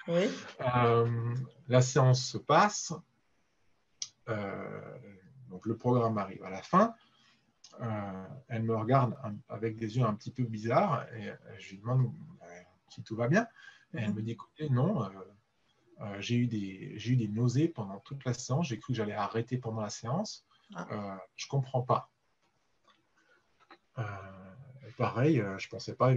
Euh, 0.09 1.35
la 1.67 1.81
séance 1.81 2.23
se 2.23 2.37
passe. 2.37 2.93
Euh, 4.29 4.97
donc 5.49 5.65
le 5.65 5.77
programme 5.77 6.17
arrive 6.17 6.43
à 6.43 6.49
la 6.49 6.61
fin. 6.61 6.93
Euh, 7.81 8.27
elle 8.49 8.63
me 8.63 8.75
regarde 8.75 9.15
avec 9.49 9.77
des 9.77 9.97
yeux 9.97 10.05
un 10.05 10.13
petit 10.13 10.31
peu 10.31 10.43
bizarres 10.43 11.07
et 11.13 11.33
je 11.57 11.71
lui 11.71 11.77
demande 11.79 12.11
si 12.89 13.01
tout 13.03 13.15
va 13.15 13.27
bien. 13.27 13.47
Et 13.93 13.99
elle 13.99 14.09
mhm. 14.09 14.15
me 14.15 14.21
dit 14.21 14.31
écoutez, 14.31 14.69
non, 14.69 15.09
j'ai 16.19 16.35
eu, 16.35 16.47
des, 16.47 16.97
eu 17.07 17.15
des 17.15 17.27
nausées 17.27 17.67
pendant 17.67 17.99
toute 17.99 18.23
la 18.25 18.33
séance. 18.33 18.67
J'ai 18.67 18.79
cru 18.79 18.93
que 18.93 18.97
j'allais 18.97 19.13
arrêter 19.13 19.57
pendant 19.57 19.81
la 19.81 19.89
séance. 19.89 20.45
Ah. 20.75 21.19
je 21.35 21.45
ne 21.45 21.49
comprends 21.49 21.81
pas. 21.81 22.09
pareil, 24.97 25.37
je 25.57 25.67
ne 25.67 25.69
pensais 25.69 25.95
pas 25.95 26.13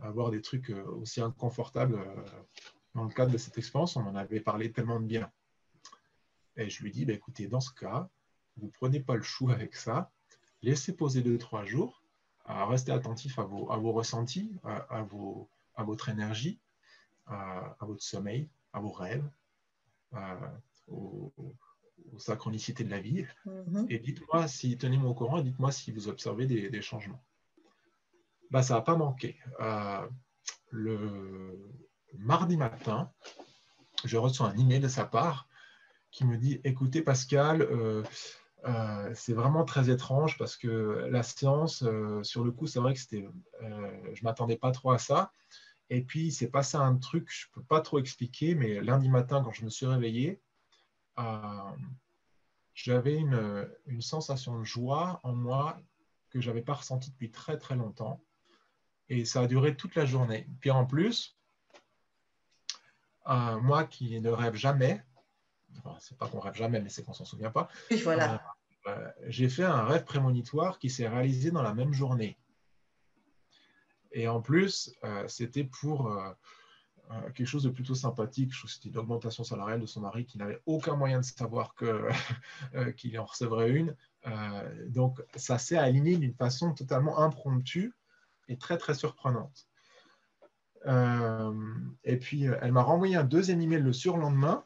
avoir 0.00 0.30
des 0.30 0.42
trucs 0.42 0.70
aussi 0.70 1.20
inconfortables 1.20 1.98
dans 2.94 3.04
le 3.04 3.10
cadre 3.10 3.32
de 3.32 3.38
cette 3.38 3.58
expérience, 3.58 3.96
on 3.96 4.06
en 4.06 4.14
avait 4.16 4.40
parlé 4.40 4.72
tellement 4.72 5.00
de 5.00 5.06
bien. 5.06 5.30
Et 6.56 6.68
je 6.68 6.82
lui 6.82 6.90
dis, 6.90 7.04
bah, 7.04 7.12
écoutez, 7.12 7.46
dans 7.46 7.60
ce 7.60 7.72
cas, 7.72 8.08
vous 8.56 8.66
ne 8.66 8.72
prenez 8.72 9.00
pas 9.00 9.16
le 9.16 9.22
chou 9.22 9.50
avec 9.50 9.74
ça, 9.76 10.10
laissez 10.62 10.94
poser 10.94 11.22
deux, 11.22 11.38
trois 11.38 11.64
jours, 11.64 12.02
restez 12.46 12.92
attentif 12.92 13.38
à 13.38 13.44
vos, 13.44 13.70
à 13.70 13.76
vos 13.76 13.92
ressentis, 13.92 14.52
à, 14.64 15.02
vos, 15.02 15.48
à 15.76 15.84
votre 15.84 16.08
énergie, 16.08 16.58
à, 17.26 17.76
votre 17.80 18.02
sommeil, 18.02 18.48
à 18.72 18.80
vos 18.80 18.92
rêves, 18.92 19.28
aux, 20.88 21.32
synchronicités 22.18 22.82
de 22.82 22.90
la 22.90 23.00
vie. 23.00 23.24
Mm-hmm. 23.46 23.86
Et 23.88 23.98
dites-moi 24.00 24.48
si, 24.48 24.76
tenez-moi 24.76 25.10
au 25.10 25.14
courant 25.14 25.38
et 25.38 25.44
dites-moi 25.44 25.70
si 25.70 25.92
vous 25.92 26.08
observez 26.08 26.46
des, 26.46 26.82
changements. 26.82 27.22
Bah, 28.50 28.62
ça 28.62 28.74
n'a 28.74 28.80
pas 28.80 28.96
manqué. 28.96 29.38
Euh, 29.60 30.06
le, 30.70 31.58
mardi 32.18 32.56
matin, 32.56 33.10
je 34.04 34.16
reçois 34.16 34.48
un 34.48 34.56
email 34.56 34.80
de 34.80 34.88
sa 34.88 35.04
part 35.04 35.48
qui 36.10 36.24
me 36.24 36.36
dit 36.36 36.60
Écoutez, 36.64 37.02
Pascal, 37.02 37.62
euh, 37.62 38.02
euh, 38.64 39.10
c'est 39.14 39.32
vraiment 39.32 39.64
très 39.64 39.90
étrange 39.90 40.36
parce 40.38 40.56
que 40.56 41.06
la 41.10 41.22
séance, 41.22 41.82
euh, 41.82 42.22
sur 42.22 42.44
le 42.44 42.52
coup, 42.52 42.66
c'est 42.66 42.80
vrai 42.80 42.94
que 42.94 43.00
c'était, 43.00 43.28
je 43.60 44.24
m'attendais 44.24 44.56
pas 44.56 44.70
trop 44.70 44.90
à 44.92 44.98
ça. 44.98 45.32
Et 45.88 46.02
puis, 46.02 46.26
il 46.26 46.32
s'est 46.32 46.50
passé 46.50 46.76
un 46.76 46.96
truc, 46.96 47.28
je 47.30 47.46
ne 47.48 47.54
peux 47.54 47.66
pas 47.66 47.80
trop 47.80 47.98
expliquer, 47.98 48.54
mais 48.54 48.80
lundi 48.80 49.08
matin, 49.08 49.42
quand 49.42 49.50
je 49.50 49.64
me 49.64 49.70
suis 49.70 49.86
réveillé, 49.86 50.40
j'avais 52.74 53.16
une, 53.16 53.68
une, 53.86 54.00
sensation 54.00 54.58
de 54.58 54.64
joie 54.64 55.20
en 55.24 55.34
moi 55.34 55.78
que 56.30 56.40
je 56.40 56.48
n'avais 56.48 56.62
pas 56.62 56.74
ressentie 56.74 57.10
depuis 57.10 57.30
très 57.30 57.58
très 57.58 57.74
longtemps. 57.74 58.22
Et 59.08 59.24
ça 59.24 59.40
a 59.40 59.46
duré 59.48 59.76
toute 59.76 59.96
la 59.96 60.06
journée. 60.06 60.48
Puis 60.60 60.70
en 60.70 60.86
plus, 60.86 61.39
moi 63.26 63.84
qui 63.84 64.20
ne 64.20 64.30
rêve 64.30 64.54
jamais, 64.54 65.02
enfin, 65.78 65.96
c'est 66.00 66.16
pas 66.16 66.28
qu'on 66.28 66.40
rêve 66.40 66.54
jamais, 66.54 66.80
mais 66.80 66.88
c'est 66.88 67.02
qu'on 67.02 67.12
s'en 67.12 67.24
souvient 67.24 67.50
pas. 67.50 67.68
voilà. 68.02 68.34
Euh, 68.86 68.90
euh, 68.90 69.10
j'ai 69.26 69.48
fait 69.48 69.64
un 69.64 69.84
rêve 69.84 70.04
prémonitoire 70.04 70.78
qui 70.78 70.90
s'est 70.90 71.08
réalisé 71.08 71.50
dans 71.50 71.62
la 71.62 71.74
même 71.74 71.92
journée. 71.92 72.38
Et 74.12 74.26
en 74.26 74.40
plus, 74.40 74.92
euh, 75.04 75.26
c'était 75.28 75.64
pour 75.64 76.12
quelque 77.34 77.46
chose 77.46 77.64
de 77.64 77.70
plutôt 77.70 77.94
sympathique. 77.94 78.52
C'était 78.66 78.88
une 78.88 78.98
augmentation 78.98 79.44
salariale 79.44 79.80
de 79.80 79.86
son 79.86 80.00
mari 80.00 80.26
qui 80.26 80.38
n'avait 80.38 80.60
aucun 80.66 80.96
moyen 80.96 81.20
de 81.20 81.24
savoir 81.24 81.74
qu'il 82.96 83.18
en 83.18 83.24
recevrait 83.24 83.70
une. 83.70 83.96
donc, 84.88 85.22
ça 85.36 85.58
s'est 85.58 85.78
aligné 85.78 86.16
d'une 86.16 86.34
façon 86.34 86.72
totalement 86.74 87.18
impromptue. 87.18 87.92
et 88.48 88.56
très, 88.56 88.78
très 88.78 88.94
surprenante. 88.94 89.69
Euh, 90.86 91.52
et 92.04 92.16
puis, 92.16 92.44
elle 92.44 92.72
m'a 92.72 92.82
renvoyé 92.82 93.16
un 93.16 93.24
deuxième 93.24 93.60
email 93.60 93.80
le 93.80 93.92
surlendemain, 93.92 94.64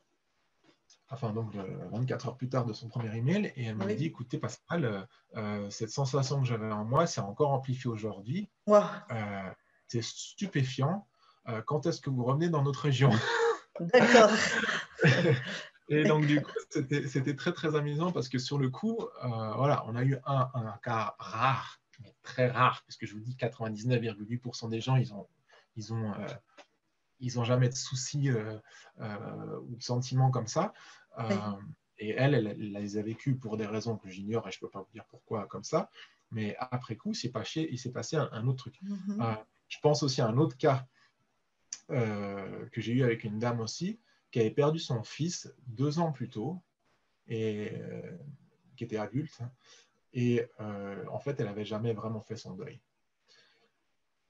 enfin, 1.11 1.33
donc 1.33 1.55
24 1.93 2.29
heures 2.29 2.37
plus 2.37 2.49
tard 2.49 2.65
de 2.65 2.73
son 2.73 2.89
premier 2.89 3.17
email, 3.17 3.53
et 3.57 3.65
elle 3.65 3.77
m'a 3.77 3.93
dit 3.93 4.07
Écoutez, 4.07 4.39
Pascal, 4.39 5.07
cette 5.71 5.91
sensation 5.91 6.41
que 6.41 6.47
j'avais 6.47 6.71
en 6.71 6.85
moi, 6.85 7.07
c'est 7.07 7.21
encore 7.21 7.51
amplifié 7.51 7.91
aujourd'hui. 7.91 8.49
c'est 9.89 10.03
stupéfiant. 10.03 11.07
quand 11.67 11.87
est-ce 11.87 12.01
que 12.01 12.11
vous 12.11 12.25
revenez 12.25 12.49
dans 12.49 12.63
notre 12.63 12.83
région? 12.83 13.11
D'accord. 13.81 14.31
Et 15.89 16.05
donc, 16.05 16.27
du 16.27 16.41
coup, 16.41 16.53
c'était 16.71 17.37
très, 17.37 17.53
très 17.53 17.75
amusant 17.77 18.11
parce 18.13 18.29
que 18.29 18.39
sur 18.39 18.59
le 18.59 18.71
coup, 18.71 18.99
euh, 19.03 19.53
voilà, 19.57 19.85
on 19.87 19.95
a 19.95 20.03
eu 20.03 20.17
un, 20.25 20.79
cas 20.83 21.15
rare, 21.19 21.81
mais 22.01 22.15
très 22.23 22.49
rare, 22.49 22.83
puisque 22.85 23.07
je 23.07 23.15
vous 23.15 23.21
dis 23.21 23.37
99,8% 23.39 24.71
des 24.71 24.81
gens, 24.81 24.97
ils 24.97 25.13
ont, 25.13 25.27
ils 25.77 25.93
ont, 25.93 26.13
euh, 26.13 26.27
ils 27.21 27.39
ont 27.39 27.45
jamais 27.45 27.69
de 27.69 27.75
soucis 27.75 28.31
euh, 28.31 28.59
ou 29.63 29.77
de 29.77 29.83
sentiments 29.83 30.31
comme 30.31 30.47
ça. 30.47 30.73
Et 31.99 32.11
elle, 32.11 32.35
elle, 32.35 32.57
les 32.59 32.99
a 32.99 33.03
vécus 33.03 33.39
pour 33.39 33.57
des 33.57 33.67
raisons 33.67 33.97
que 33.97 34.09
j'ignore 34.09 34.49
et 34.49 34.51
je 34.51 34.59
ne 34.59 34.61
peux 34.63 34.71
pas 34.71 34.81
vous 34.81 34.93
dire 34.93 35.05
pourquoi 35.09 35.47
comme 35.47 35.63
ça. 35.63 35.91
Mais 36.33 36.57
après 36.59 36.97
coup, 36.97 37.13
passé, 37.33 37.69
il 37.71 37.79
s'est 37.79 37.93
passé 37.93 38.17
un, 38.17 38.47
autre 38.49 38.71
truc. 38.71 38.83
Mm-hmm. 38.83 39.39
je 39.69 39.79
pense 39.81 40.03
aussi 40.03 40.21
à 40.21 40.27
un 40.27 40.37
autre 40.37 40.57
cas 40.57 40.87
que 41.89 42.81
j'ai 42.81 42.93
eu 42.93 43.05
avec 43.05 43.23
une 43.23 43.39
dame 43.39 43.61
aussi 43.61 44.01
qui 44.33 44.41
avait 44.41 44.51
perdu 44.51 44.81
son 44.81 45.05
fils 45.05 45.55
deux 45.69 46.01
ans 46.01 46.11
plus 46.11 46.29
tôt, 46.29 46.61
et 47.29 47.71
euh, 47.73 48.19
qui 48.77 48.85
était 48.85 48.97
adulte, 48.97 49.39
hein. 49.41 49.51
et 50.13 50.45
euh, 50.61 51.05
en 51.11 51.19
fait, 51.21 51.39
elle 51.39 51.47
n'avait 51.47 51.65
jamais 51.65 51.93
vraiment 51.93 52.21
fait 52.21 52.37
son 52.37 52.55
deuil. 52.55 52.81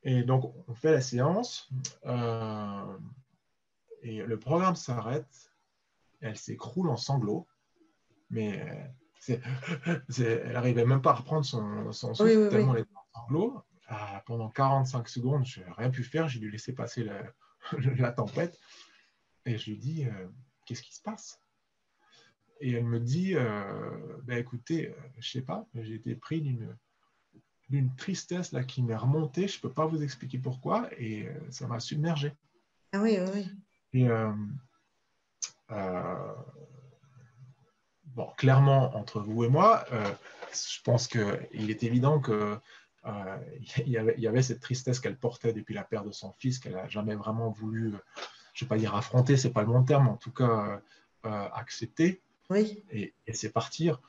Et 0.04 0.22
donc, 0.22 0.54
on 0.68 0.74
fait 0.74 0.92
la 0.92 1.00
séance, 1.00 1.70
euh, 2.04 2.98
et 4.02 4.22
le 4.22 4.38
programme 4.38 4.76
s'arrête, 4.76 5.50
elle 6.20 6.36
s'écroule 6.36 6.90
en 6.90 6.96
sanglots, 6.96 7.46
mais 8.28 8.62
elle 9.28 10.52
n'arrivait 10.52 10.84
même 10.84 11.00
pas 11.00 11.12
à 11.12 11.14
reprendre 11.14 11.44
son, 11.44 11.90
son 11.92 12.14
souffle 12.14 12.48
tellement 12.50 12.74
elle 12.74 12.82
était 12.82 12.94
en 12.94 13.20
sanglots. 13.20 13.62
Ah, 13.86 14.22
pendant 14.26 14.48
45 14.48 15.08
secondes, 15.08 15.44
je 15.44 15.60
n'ai 15.60 15.66
rien 15.72 15.90
pu 15.90 16.04
faire, 16.04 16.28
j'ai 16.28 16.40
dû 16.40 16.50
laisser 16.50 16.74
passer 16.74 17.06
la 17.98 18.12
tempête. 18.12 18.58
Et 19.46 19.58
je 19.58 19.70
lui 19.70 19.78
dis, 19.78 20.06
euh, 20.06 20.28
qu'est-ce 20.64 20.82
qui 20.82 20.94
se 20.94 21.02
passe? 21.02 21.40
Et 22.60 22.72
elle 22.72 22.84
me 22.84 23.00
dit, 23.00 23.34
euh, 23.36 24.18
ben 24.22 24.38
écoutez, 24.38 24.88
euh, 24.88 24.94
je 25.18 25.30
sais 25.30 25.42
pas, 25.42 25.66
j'ai 25.74 25.94
été 25.94 26.14
pris 26.14 26.40
d'une 26.40 26.76
d'une 27.70 27.94
tristesse 27.96 28.52
là 28.52 28.62
qui 28.62 28.82
m'est 28.82 28.96
remontée, 28.96 29.48
je 29.48 29.58
ne 29.58 29.62
peux 29.62 29.72
pas 29.72 29.86
vous 29.86 30.02
expliquer 30.02 30.38
pourquoi, 30.38 30.88
et 30.98 31.28
ça 31.50 31.66
m'a 31.66 31.80
submergé. 31.80 32.32
Ah 32.92 33.00
oui, 33.00 33.18
oui. 33.32 33.50
Et 33.94 34.08
bon, 38.14 38.26
clairement, 38.36 38.94
entre 38.96 39.20
vous 39.20 39.44
et 39.44 39.48
moi, 39.48 39.84
je 40.52 40.82
pense 40.82 41.08
qu'il 41.08 41.70
est 41.70 41.82
évident 41.82 42.20
que 42.20 42.58
il, 43.78 43.88
y 43.88 43.98
avait, 43.98 44.14
il 44.16 44.22
y 44.22 44.28
avait 44.28 44.42
cette 44.42 44.60
tristesse 44.60 45.00
qu'elle 45.00 45.16
portait 45.16 45.52
depuis 45.52 45.74
la 45.74 45.84
perte 45.84 46.06
de 46.06 46.12
son 46.12 46.32
fils, 46.32 46.58
qu'elle 46.58 46.72
n'a 46.74 46.88
jamais 46.88 47.14
vraiment 47.14 47.50
voulu 47.50 47.94
je 48.54 48.64
ne 48.64 48.66
vais 48.66 48.68
pas 48.68 48.78
dire 48.78 48.94
affronter, 48.94 49.36
c'est 49.36 49.50
pas 49.50 49.60
le 49.60 49.66
bon 49.66 49.82
terme, 49.82 50.08
en 50.08 50.16
tout 50.16 50.30
cas 50.30 50.80
euh, 51.26 51.48
accepter 51.52 52.22
oui. 52.50 52.82
et, 52.90 53.12
c'est 53.32 53.52
partir. 53.52 54.00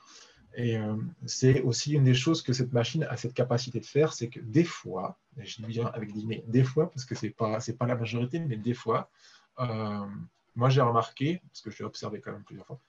Et 0.56 0.78
euh, 0.78 0.96
c'est 1.26 1.60
aussi 1.60 1.92
une 1.92 2.04
des 2.04 2.14
choses 2.14 2.40
que 2.42 2.54
cette 2.54 2.72
machine 2.72 3.04
a 3.04 3.16
cette 3.16 3.34
capacité 3.34 3.78
de 3.78 3.84
faire, 3.84 4.14
c'est 4.14 4.28
que 4.28 4.40
des 4.40 4.64
fois, 4.64 5.18
et 5.38 5.44
je 5.44 5.60
dis 5.60 5.66
bien 5.68 5.86
avec 5.88 6.10
guillemets, 6.12 6.44
des 6.48 6.64
fois, 6.64 6.90
parce 6.90 7.04
que 7.04 7.14
ce 7.14 7.26
n'est 7.26 7.32
pas, 7.32 7.58
pas 7.78 7.86
la 7.86 7.94
majorité, 7.94 8.40
mais 8.40 8.56
des 8.56 8.72
fois, 8.72 9.10
euh, 9.58 10.06
moi 10.54 10.70
j'ai 10.70 10.80
remarqué, 10.80 11.42
parce 11.48 11.60
que 11.60 11.70
je 11.70 11.78
l'ai 11.78 11.84
observé 11.84 12.22
quand 12.22 12.32
même 12.32 12.44
plusieurs 12.44 12.66
fois, 12.66 12.80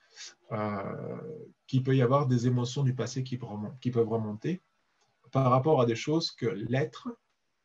qu'il 1.66 1.82
peut 1.82 1.94
y 1.94 2.00
avoir 2.00 2.26
des 2.26 2.46
émotions 2.46 2.82
du 2.82 2.94
passé 2.94 3.22
qui, 3.22 3.38
qui 3.80 3.90
peuvent 3.90 4.08
remonter 4.08 4.62
par 5.30 5.50
rapport 5.50 5.80
à 5.80 5.86
des 5.86 5.94
choses 5.94 6.30
que 6.30 6.46
l'être 6.46 7.08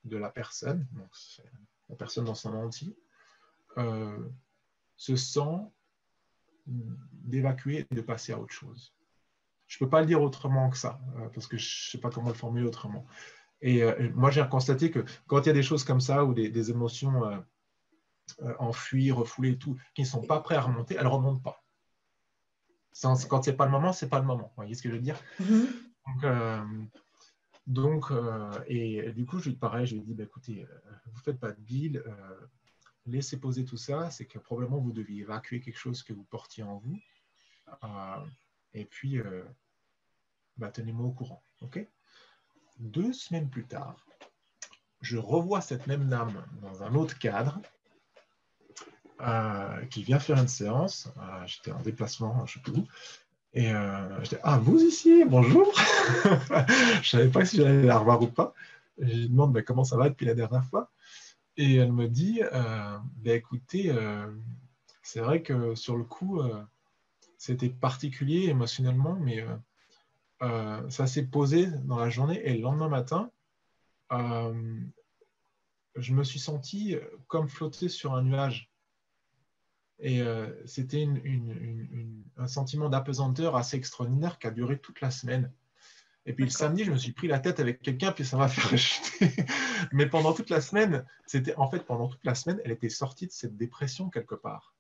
de 0.03 0.17
la 0.17 0.29
personne, 0.29 0.85
donc 0.91 1.09
la 1.89 1.95
personne 1.95 2.25
dans 2.25 2.35
son 2.35 2.53
entier, 2.53 2.95
euh, 3.77 4.17
se 4.97 5.15
sent 5.15 5.59
d'évacuer 6.65 7.87
et 7.89 7.95
de 7.95 8.01
passer 8.01 8.33
à 8.33 8.39
autre 8.39 8.53
chose. 8.53 8.93
Je 9.73 9.77
ne 9.77 9.87
peux 9.87 9.89
pas 9.89 10.01
le 10.01 10.05
dire 10.05 10.21
autrement 10.21 10.69
que 10.69 10.77
ça, 10.77 10.99
euh, 11.17 11.29
parce 11.33 11.47
que 11.47 11.57
je 11.57 11.65
ne 11.65 11.91
sais 11.91 11.97
pas 11.97 12.11
comment 12.11 12.27
le 12.27 12.35
formuler 12.35 12.67
autrement. 12.67 13.07
Et 13.59 13.81
euh, 13.81 14.11
moi, 14.13 14.29
j'ai 14.29 14.47
constaté 14.47 14.91
que 14.91 15.03
quand 15.25 15.41
il 15.41 15.47
y 15.47 15.49
a 15.49 15.53
des 15.53 15.63
choses 15.63 15.83
comme 15.83 15.99
ça, 15.99 16.25
ou 16.25 16.35
des, 16.35 16.69
émotions 16.69 17.43
enfuies, 18.59 19.11
refoulées 19.11 19.51
et 19.51 19.57
tout, 19.57 19.75
qui 19.95 20.01
ne 20.01 20.07
sont 20.07 20.21
pas 20.21 20.39
prêtes 20.41 20.59
à 20.59 20.61
remonter, 20.61 20.95
elles 20.95 21.05
ne 21.05 21.09
remontent 21.09 21.39
pas. 21.41 21.63
quand 23.01 23.15
ce 23.15 23.49
n'est 23.49 23.55
pas 23.55 23.65
le 23.65 23.71
moment, 23.71 23.93
ce 23.93 24.05
n'est 24.05 24.09
pas 24.09 24.19
le 24.19 24.25
moment. 24.25 24.49
Vous 24.49 24.55
voyez 24.57 24.75
ce 24.75 24.83
que 24.83 24.89
je 24.89 24.93
veux 24.93 25.01
dire? 25.01 25.19
Mm-hmm. 25.41 26.89
Donc, 27.65 28.11
et 28.67 29.11
du 29.13 29.25
coup, 29.25 29.39
je 29.39 29.49
lui 29.49 29.55
pareil, 29.55 29.87
je 29.87 29.95
lui 29.95 30.01
ai 30.01 30.05
dit, 30.05 30.13
bah, 30.13 30.23
écoutez, 30.23 30.67
vous 31.05 31.17
ne 31.17 31.23
faites 31.23 31.39
pas 31.39 31.51
de 31.51 31.61
bile, 31.61 32.03
laissez 33.05 33.39
poser 33.39 33.65
tout 33.65 33.77
ça, 33.77 34.09
c'est 34.09 34.25
que 34.25 34.39
probablement 34.39 34.79
vous 34.79 34.91
deviez 34.91 35.21
évacuer 35.21 35.59
quelque 35.59 35.79
chose 35.79 36.03
que 36.03 36.13
vous 36.13 36.25
portiez 36.25 36.63
en 36.63 36.77
vous. 36.77 36.99
Euh, 37.83 38.25
et 38.73 38.85
puis, 38.85 39.19
euh, 39.19 39.43
bah, 40.57 40.69
tenez-moi 40.69 41.07
au 41.07 41.11
courant. 41.11 41.43
ok? 41.61 41.85
Deux 42.79 43.13
semaines 43.13 43.49
plus 43.49 43.65
tard, 43.65 44.05
je 45.01 45.17
revois 45.17 45.61
cette 45.61 45.87
même 45.87 46.07
dame 46.09 46.45
dans 46.61 46.83
un 46.83 46.95
autre 46.95 47.17
cadre 47.19 47.59
euh, 49.21 49.85
qui 49.85 50.03
vient 50.03 50.19
faire 50.19 50.39
une 50.39 50.47
séance. 50.47 51.09
J'étais 51.45 51.71
en 51.71 51.81
déplacement, 51.81 52.45
je 52.45 52.59
ne 52.59 52.63
sais 52.63 52.71
plus 52.71 52.81
où. 52.81 52.87
Et 53.53 53.71
j'étais 54.23 54.39
Ah, 54.43 54.57
vous 54.57 54.79
ici, 54.79 55.23
bonjour 55.25 55.71
Je 56.15 56.97
ne 56.97 57.03
savais 57.03 57.29
pas 57.29 57.45
si 57.45 57.57
j'allais 57.57 57.83
la 57.83 57.99
revoir 57.99 58.21
ou 58.21 58.27
pas. 58.27 58.53
Je 58.97 59.05
lui 59.05 59.29
demande 59.29 59.53
bah, 59.53 59.61
comment 59.61 59.83
ça 59.83 59.97
va 59.97 60.09
depuis 60.09 60.25
la 60.25 60.33
dernière 60.33 60.65
fois? 60.65 60.89
Et 61.57 61.75
elle 61.75 61.91
me 61.91 62.07
dit, 62.07 62.41
euh, 62.41 62.97
ben, 63.17 63.35
écoutez, 63.35 63.91
euh, 63.91 64.31
c'est 65.03 65.19
vrai 65.19 65.41
que 65.43 65.75
sur 65.75 65.97
le 65.97 66.03
coup, 66.03 66.39
euh, 66.39 66.63
c'était 67.37 67.69
particulier 67.69 68.49
émotionnellement, 68.49 69.15
mais 69.19 69.45
ça 70.89 71.07
s'est 71.07 71.25
posé 71.25 71.67
dans 71.85 71.97
la 71.97 72.09
journée 72.09 72.41
et 72.45 72.53
le 72.53 72.61
lendemain 72.61 72.89
matin, 72.89 73.31
je 75.95 76.13
me 76.13 76.23
suis 76.23 76.39
senti 76.39 76.95
comme 77.27 77.47
flotter 77.49 77.89
sur 77.89 78.13
un 78.13 78.23
nuage. 78.23 78.69
Et 79.99 80.21
c'était 80.65 81.07
un 82.37 82.47
sentiment 82.47 82.89
d'apesanteur 82.89 83.55
assez 83.55 83.77
extraordinaire 83.77 84.37
qui 84.39 84.47
a 84.47 84.51
duré 84.51 84.79
toute 84.79 85.01
la 85.01 85.11
semaine. 85.11 85.51
Et 86.25 86.33
puis 86.33 86.45
le 86.45 86.51
samedi, 86.51 86.85
je 86.85 86.91
me 86.91 86.97
suis 86.97 87.11
pris 87.11 87.27
la 87.27 87.39
tête 87.39 87.59
avec 87.59 87.81
quelqu'un, 87.81 88.11
puis 88.11 88.25
ça 88.25 88.37
m'a 88.37 88.47
fait 88.49 88.61
rejeter. 88.61 89.45
Mais 89.91 90.07
pendant 90.07 90.33
toute 90.33 90.49
la 90.49 90.61
semaine, 90.61 91.05
c'était 91.25 91.55
en 91.55 91.69
fait 91.69 91.85
pendant 91.85 92.07
toute 92.07 92.23
la 92.23 92.35
semaine, 92.35 92.61
elle 92.63 92.71
était 92.71 92.89
sortie 92.89 93.27
de 93.27 93.31
cette 93.31 93.57
dépression 93.57 94.09
quelque 94.09 94.35
part, 94.35 94.73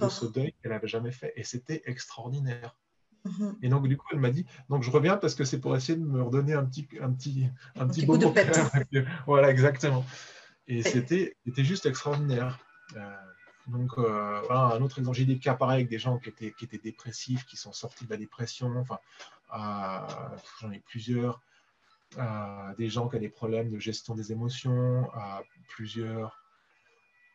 de 0.00 0.08
ce 0.08 0.26
deuil 0.26 0.54
qu'elle 0.62 0.72
n'avait 0.72 0.88
jamais 0.88 1.12
fait. 1.12 1.32
Et 1.36 1.44
c'était 1.44 1.82
extraordinaire. 1.86 2.76
Mhm. 3.24 3.56
Et 3.62 3.68
donc, 3.68 3.86
du 3.88 3.96
coup, 3.96 4.06
elle 4.12 4.20
m'a 4.20 4.30
dit, 4.30 4.46
donc 4.68 4.82
je 4.82 4.90
reviens 4.90 5.16
parce 5.16 5.34
que 5.34 5.44
c'est 5.44 5.60
pour 5.60 5.76
essayer 5.76 5.96
de 5.96 6.04
me 6.04 6.22
redonner 6.22 6.54
un 6.54 6.64
petit, 6.64 6.88
un 7.00 7.12
petit, 7.12 7.46
un, 7.76 7.86
petit, 7.86 8.06
coup 8.06 8.18
de 8.18 8.26
pète. 8.26 8.58
voilà, 9.26 9.50
exactement. 9.50 10.04
Et 10.66 10.82
c'était, 10.82 11.36
c'était 11.44 11.64
juste 11.64 11.86
extraordinaire. 11.86 12.58
Euh, 12.96 13.00
donc, 13.68 13.90
euh, 13.98 14.40
voilà, 14.46 14.74
un 14.74 14.82
autre 14.82 14.98
exemple, 14.98 15.16
j'ai 15.16 15.24
des 15.24 15.38
cas 15.38 15.54
pareils 15.54 15.76
avec 15.76 15.88
des 15.88 15.98
gens 15.98 16.18
qui 16.18 16.30
étaient, 16.30 16.52
qui 16.52 16.64
étaient 16.64 16.78
dépressifs, 16.78 17.46
qui 17.46 17.56
sont 17.56 17.72
sortis 17.72 18.04
de 18.06 18.10
la 18.10 18.16
dépression. 18.16 18.76
Enfin, 18.76 18.98
euh, 19.54 20.30
j'en 20.60 20.70
ai 20.72 20.80
plusieurs. 20.80 21.40
Des 22.76 22.90
gens 22.90 23.08
qui 23.08 23.16
ont 23.16 23.20
des 23.20 23.30
problèmes 23.30 23.70
de 23.70 23.78
gestion 23.78 24.14
des 24.14 24.32
émotions, 24.32 25.08
plusieurs. 25.68 26.41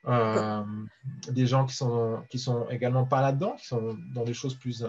Des 0.06 1.46
gens 1.46 1.66
qui 1.66 1.76
sont, 1.76 2.24
qui 2.30 2.40
sont 2.40 2.70
également 2.70 3.06
pas 3.06 3.22
là-dedans, 3.22 3.56
qui 3.56 3.68
sont 3.68 3.98
dans 4.14 4.24
des 4.24 4.34
choses 4.34 4.56
plus 4.56 4.86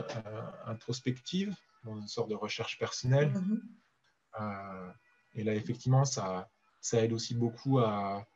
introspectives, 0.66 1.54
dans 1.84 1.96
une 1.96 2.08
sorte 2.08 2.30
de 2.30 2.34
recherche 2.34 2.78
personnelle. 2.78 3.32
Mm-hmm. 3.32 4.92
et 5.34 5.44
là, 5.44 5.54
effectivement, 5.54 6.04
ça, 6.04 6.48
ça 6.80 7.02
aide 7.02 7.12
aussi 7.12 7.34
beaucoup 7.34 7.78
à, 7.80 8.26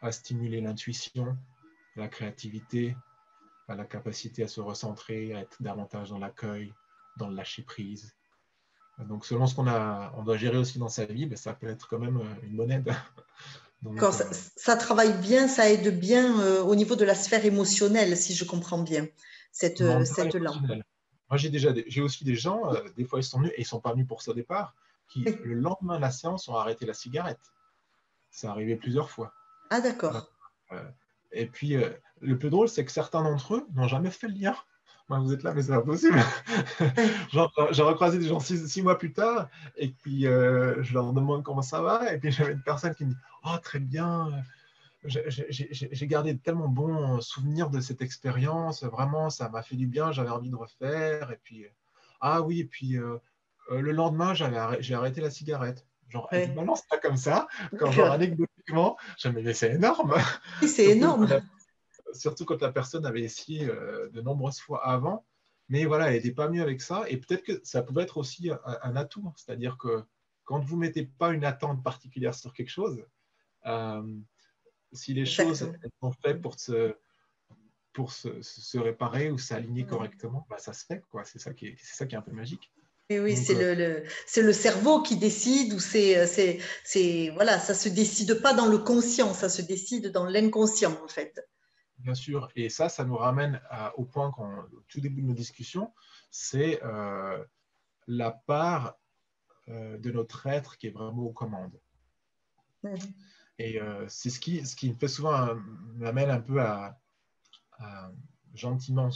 à 0.00 0.12
stimuler 0.12 0.60
l'intuition, 0.60 1.38
la 1.96 2.08
créativité, 2.08 2.96
à 3.68 3.74
la 3.74 3.84
capacité 3.84 4.42
à 4.42 4.48
se 4.48 4.60
recentrer, 4.60 5.34
à 5.34 5.40
être 5.40 5.62
davantage 5.62 6.10
dans 6.10 6.18
l'accueil, 6.18 6.72
dans 7.16 7.28
le 7.28 7.36
lâcher 7.36 7.62
prise. 7.62 8.14
Donc, 8.98 9.24
selon 9.24 9.46
ce 9.46 9.54
qu'on 9.54 9.66
a, 9.66 10.12
on 10.16 10.22
doit 10.22 10.36
gérer 10.36 10.58
aussi 10.58 10.78
dans 10.78 10.88
sa 10.88 11.06
vie, 11.06 11.26
ben, 11.26 11.36
ça 11.36 11.54
peut 11.54 11.68
être 11.68 11.88
quand 11.88 11.98
même 11.98 12.18
euh, 12.18 12.34
une 12.42 12.56
bonne 12.56 12.70
aide. 12.70 12.92
Donc, 13.82 14.02
euh, 14.02 14.10
ça, 14.56 14.76
travaille 14.76 15.12
bien, 15.18 15.48
ça 15.48 15.68
aide 15.70 15.98
bien 15.98 16.40
euh, 16.40 16.62
au 16.62 16.76
niveau 16.76 16.94
de 16.94 17.04
la 17.04 17.14
sphère 17.14 17.44
émotionnelle, 17.44 18.16
si 18.16 18.34
je 18.34 18.44
comprends 18.44 18.78
bien, 18.78 19.08
cette, 19.50 19.82
cette 20.04 20.34
lampe. 20.34 20.62
Moi, 21.28 21.38
j'ai 21.38 21.50
déjà, 21.50 21.72
j'ai 21.86 22.00
aussi 22.00 22.24
des 22.24 22.36
gens, 22.36 22.72
des 22.96 23.04
fois 23.04 23.18
ils 23.18 23.24
sont 23.24 23.38
venus 23.38 23.52
et 23.56 23.62
ils 23.62 23.66
sont 23.66 23.80
pas 23.80 23.92
venus 23.92 24.06
pour 24.06 24.22
ça 24.22 24.30
au 24.30 24.34
départ, 24.34 24.74
qui 25.08 25.24
le 25.24 25.54
lendemain 25.54 25.96
de 25.96 26.02
la 26.02 26.10
séance 26.10 26.46
ont 26.48 26.56
arrêté 26.56 26.86
la 26.86 26.94
cigarette. 26.94 27.40
ça 28.30 28.50
arrivait 28.50 28.76
plusieurs 28.76 29.10
fois. 29.10 29.32
Ah, 29.70 29.80
d'accord. 29.80 30.30
et 31.32 31.46
puis, 31.46 31.76
le 32.20 32.38
plus 32.38 32.50
drôle, 32.50 32.68
c'est 32.68 32.84
que 32.84 32.92
certains 32.92 33.22
d'entre 33.22 33.56
eux 33.56 33.66
n'ont 33.74 33.88
jamais 33.88 34.10
fait 34.10 34.28
le 34.28 34.34
lien. 34.34 34.56
Vous 35.20 35.32
êtes 35.32 35.42
là, 35.42 35.52
mais 35.54 35.62
c'est 35.62 35.72
pas 35.72 35.82
possible. 35.82 36.18
J'ai 37.72 37.82
recroisé 37.82 38.18
des 38.18 38.28
gens 38.28 38.40
six, 38.40 38.82
mois 38.82 38.98
plus 38.98 39.12
tard, 39.12 39.48
et 39.76 39.88
puis 39.88 40.22
je 40.22 40.94
leur 40.94 41.12
demande 41.12 41.42
comment 41.42 41.62
ça 41.62 41.80
va, 41.80 42.12
et 42.12 42.18
puis 42.18 42.32
j'avais 42.32 42.52
une 42.52 42.62
personne 42.62 42.94
qui 42.94 43.04
me 43.04 43.10
dit 43.10 43.16
Oh, 43.44 43.56
très 43.62 43.80
bien, 43.80 44.30
j'ai 45.04 46.06
gardé 46.06 46.36
tellement 46.38 46.68
bons 46.68 47.20
souvenirs 47.20 47.70
de 47.70 47.80
cette 47.80 48.02
expérience. 48.02 48.84
Vraiment, 48.84 49.30
ça 49.30 49.48
m'a 49.48 49.62
fait 49.62 49.76
du 49.76 49.86
bien. 49.86 50.12
J'avais 50.12 50.30
envie 50.30 50.50
de 50.50 50.56
refaire. 50.56 51.30
Et 51.32 51.40
puis, 51.42 51.66
ah 52.20 52.42
oui, 52.42 52.60
et 52.60 52.64
puis 52.64 52.96
euh, 52.96 53.18
euh, 53.70 53.80
le 53.80 53.92
lendemain, 53.92 54.32
j'ai 54.34 54.94
arrêté 54.94 55.20
la 55.20 55.30
cigarette. 55.30 55.86
Genre, 56.08 56.28
ouais. 56.30 56.46
c'est 56.46 56.88
pas 56.88 56.98
comme 56.98 57.16
ça. 57.16 57.48
Quand 57.78 57.90
genre, 57.90 58.12
anecdotiquement, 58.12 58.96
je 59.18 59.28
me 59.28 59.42
mais 59.42 59.54
c'est 59.54 59.72
énorme. 59.72 60.14
c'est 60.66 60.90
énorme. 60.90 61.28
Surtout 62.12 62.44
quand 62.44 62.60
la 62.60 62.72
personne 62.72 63.06
avait 63.06 63.22
essayé 63.22 63.68
euh, 63.68 64.08
de 64.10 64.20
nombreuses 64.20 64.60
fois 64.60 64.86
avant. 64.86 65.26
Mais 65.68 65.84
voilà, 65.84 66.08
elle 66.08 66.14
n'était 66.14 66.32
pas 66.32 66.48
mieux 66.48 66.62
avec 66.62 66.82
ça. 66.82 67.04
Et 67.08 67.16
peut-être 67.16 67.42
que 67.42 67.60
ça 67.64 67.82
pouvait 67.82 68.02
être 68.02 68.18
aussi 68.18 68.50
un, 68.50 68.96
atout. 68.96 69.32
C'est-à-dire 69.36 69.78
que 69.78 70.04
quand 70.44 70.60
vous 70.60 70.76
ne 70.76 70.82
mettez 70.82 71.04
pas 71.04 71.32
une 71.32 71.44
attente 71.44 71.82
particulière 71.82 72.34
sur 72.34 72.52
quelque 72.52 72.68
chose, 72.68 73.02
si 74.92 75.14
les 75.14 75.24
choses 75.24 75.72
sont 76.02 76.12
faites 76.22 76.42
pour 76.42 76.58
se, 76.58 76.94
pour 77.92 78.12
se, 78.12 78.78
réparer 78.78 79.30
ou 79.30 79.38
s'aligner 79.38 79.86
correctement, 79.86 80.46
bah, 80.48 80.58
ça 80.58 80.72
se 80.72 80.84
fait. 80.84 81.02
Quoi. 81.10 81.24
C'est, 81.24 81.38
ça 81.38 81.52
qui 81.52 81.68
est, 81.68 81.76
c'est 81.78 81.96
ça 81.96 82.06
qui 82.06 82.14
est 82.14 82.18
un 82.18 82.22
peu 82.22 82.32
magique. 82.32 82.70
Et 83.08 83.20
oui, 83.20 83.36
c'est, 83.36 83.62
euh, 83.62 83.74
le, 83.74 84.42
le 84.42 84.52
cerveau 84.52 85.02
qui 85.02 85.16
décide 85.16 85.74
ou 85.74 85.80
c'est, 85.80 86.60
voilà, 87.34 87.58
ça 87.58 87.74
se 87.74 87.88
décide 87.88 88.40
pas 88.40 88.54
dans 88.54 88.66
le 88.66 88.78
conscient, 88.78 89.34
ça 89.34 89.48
se 89.48 89.60
décide 89.60 90.12
dans 90.12 90.24
l'inconscient 90.24 90.98
en 91.04 91.08
fait. 91.08 91.40
Bien 92.02 92.14
sûr, 92.16 92.48
et 92.56 92.68
ça, 92.68 92.88
ça 92.88 93.04
nous 93.04 93.16
ramène 93.16 93.60
au 93.96 94.04
point 94.04 94.32
qu'au 94.32 94.48
tout 94.88 95.00
début 95.00 95.22
de 95.22 95.28
nos 95.28 95.34
discussions, 95.34 95.92
c'est 96.32 96.82
euh, 96.82 97.44
la 98.08 98.32
part 98.32 98.96
euh, 99.68 99.98
de 99.98 100.10
notre 100.10 100.48
être 100.48 100.78
qui 100.78 100.88
est 100.88 100.90
vraiment 100.90 101.22
aux 101.22 101.32
commandes. 101.32 101.80
Et 103.58 103.80
euh, 103.80 104.04
c'est 104.08 104.30
ce 104.30 104.40
qui, 104.40 104.66
ce 104.66 104.74
qui 104.74 104.90
me 104.90 104.96
fait 104.96 105.06
souvent, 105.06 105.54
m'amène 105.94 106.30
un 106.30 106.40
peu 106.40 106.60
à, 106.60 106.98
gentiment, 108.54 109.10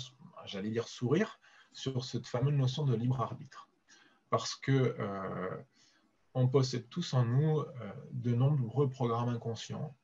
j'allais 0.44 0.70
dire 0.70 0.86
sourire, 0.86 1.40
sur 1.72 2.04
cette 2.04 2.26
fameuse 2.28 2.54
notion 2.54 2.84
de 2.84 2.94
libre 2.94 3.20
arbitre. 3.20 3.68
Parce 4.30 4.54
que 4.54 4.96
on 6.34 6.48
possède 6.48 6.88
tous 6.88 7.14
en 7.14 7.24
nous 7.24 7.64
de 8.12 8.32
nombreux 8.32 8.88
programmes 8.88 9.28
inconscients 9.28 9.96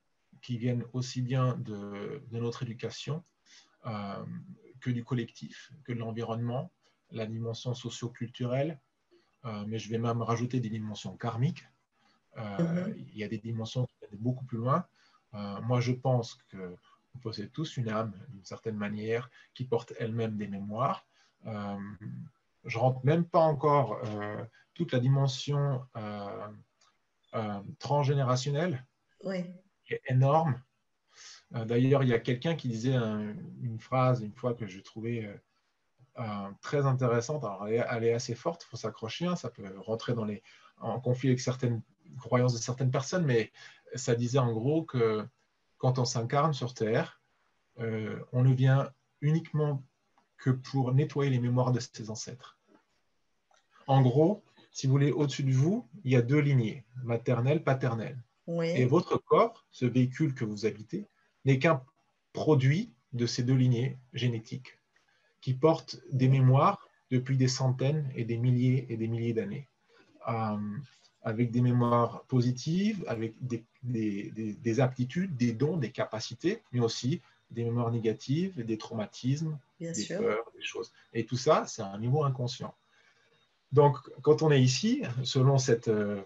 qui 0.42 0.58
viennent 0.58 0.84
aussi 0.92 1.22
bien 1.22 1.56
de, 1.58 2.22
de 2.30 2.38
notre 2.38 2.62
éducation 2.62 3.24
que 4.80 4.90
du 4.90 5.02
collectif, 5.02 5.72
que 5.84 5.92
de 5.92 5.98
l'environnement, 5.98 6.70
la 7.10 7.26
dimension 7.26 7.74
socio-culturelle, 7.74 8.80
mais 9.66 9.78
je 9.78 9.90
vais 9.90 9.98
même 9.98 10.22
rajouter 10.22 10.60
des 10.60 10.68
dimensions 10.68 11.16
karmiques. 11.16 11.66
Mm-hmm. 12.36 12.94
Il 12.96 13.16
y 13.16 13.24
a 13.24 13.28
des 13.28 13.38
dimensions 13.38 13.88
beaucoup 14.18 14.44
plus 14.44 14.58
loin. 14.58 14.86
Euh, 15.34 15.60
moi, 15.62 15.80
je 15.80 15.92
pense 15.92 16.34
que 16.48 16.76
vous 17.14 17.20
possède 17.20 17.52
tous 17.52 17.76
une 17.76 17.88
âme, 17.88 18.12
d'une 18.28 18.44
certaine 18.44 18.76
manière, 18.76 19.30
qui 19.54 19.64
porte 19.64 19.92
elle-même 19.98 20.36
des 20.36 20.48
mémoires. 20.48 21.06
Euh, 21.46 21.76
je 22.64 22.78
rentre 22.78 23.04
même 23.04 23.24
pas 23.24 23.40
encore 23.40 23.98
euh, 24.04 24.44
toute 24.74 24.92
la 24.92 25.00
dimension 25.00 25.84
transgénérationnelle, 27.78 28.84
qui 29.20 29.44
est 29.90 30.02
énorme. 30.06 30.60
D'ailleurs, 31.50 32.02
il 32.02 32.08
y 32.08 32.14
a 32.14 32.18
quelqu'un 32.18 32.54
qui 32.54 32.68
disait 32.68 32.94
une 32.94 33.78
phrase 33.78 34.22
une 34.22 34.32
fois 34.32 34.54
que 34.54 34.66
je 34.66 34.80
trouvais 34.80 35.28
très 36.62 36.86
intéressante. 36.86 37.44
Alors, 37.44 37.68
elle 37.68 38.04
est, 38.04 38.14
assez 38.14 38.34
forte, 38.34 38.64
il 38.64 38.70
faut 38.70 38.76
s'accrocher, 38.78 39.26
hein. 39.26 39.36
ça 39.36 39.50
peut 39.50 39.64
rentrer 39.78 40.14
dans 40.14 40.24
les, 40.24 40.42
en 40.80 41.00
conflit 41.00 41.28
avec 41.28 41.40
certaines 41.40 41.82
croyances 42.18 42.54
de 42.54 42.58
certaines 42.58 42.90
personnes, 42.90 43.24
mais 43.24 43.52
ça 43.94 44.14
disait 44.14 44.38
en 44.38 44.52
gros 44.52 44.82
que 44.82 45.26
quand 45.78 45.98
on 45.98 46.04
s'incarne 46.04 46.52
sur 46.52 46.74
Terre, 46.74 47.20
euh, 47.78 48.18
on 48.32 48.42
ne 48.42 48.52
vient 48.52 48.90
uniquement 49.20 49.82
que 50.36 50.50
pour 50.50 50.92
nettoyer 50.92 51.30
les 51.30 51.40
mémoires 51.40 51.72
de 51.72 51.80
ses 51.80 52.10
ancêtres. 52.10 52.58
En 53.86 54.02
gros, 54.02 54.42
si 54.70 54.86
vous 54.86 54.92
voulez, 54.92 55.12
au-dessus 55.12 55.42
de 55.42 55.52
vous, 55.52 55.86
il 56.04 56.12
y 56.12 56.16
a 56.16 56.22
deux 56.22 56.38
lignées, 56.38 56.84
maternelle, 57.02 57.62
paternelle. 57.62 58.22
Et 58.48 58.84
votre 58.84 59.18
corps, 59.18 59.64
ce 59.70 59.86
véhicule 59.86 60.34
que 60.34 60.44
vous 60.44 60.66
habitez, 60.66 61.06
n'est 61.44 61.58
qu'un 61.58 61.82
produit 62.32 62.92
de 63.12 63.26
ces 63.26 63.42
deux 63.42 63.54
lignées 63.54 63.98
génétiques 64.12 64.78
qui 65.40 65.54
portent 65.54 65.98
des 66.12 66.28
mémoires 66.28 66.88
depuis 67.10 67.36
des 67.36 67.48
centaines 67.48 68.10
et 68.16 68.24
des 68.24 68.38
milliers 68.38 68.86
et 68.88 68.96
des 68.96 69.08
milliers 69.08 69.34
d'années. 69.34 69.68
Euh, 70.28 70.56
avec 71.24 71.50
des 71.50 71.60
mémoires 71.60 72.24
positives, 72.24 73.04
avec 73.06 73.34
des, 73.40 73.64
des, 73.84 74.80
aptitudes, 74.80 75.36
des 75.36 75.52
dons, 75.52 75.76
des 75.76 75.92
capacités, 75.92 76.62
mais 76.72 76.80
aussi 76.80 77.20
des 77.50 77.64
mémoires 77.64 77.92
négatives, 77.92 78.64
des 78.64 78.76
traumatismes, 78.76 79.56
des 79.80 79.92
peurs, 80.08 80.50
des 80.56 80.62
choses. 80.62 80.92
Et 81.12 81.24
tout 81.24 81.36
ça, 81.36 81.64
c'est 81.66 81.82
un 81.82 81.98
niveau 81.98 82.24
inconscient. 82.24 82.74
Donc, 83.70 83.98
quand 84.22 84.42
on 84.42 84.50
est 84.50 84.60
ici, 84.60 85.02
selon 85.22 85.58
cette, 85.58 85.88
euh, 85.88 86.20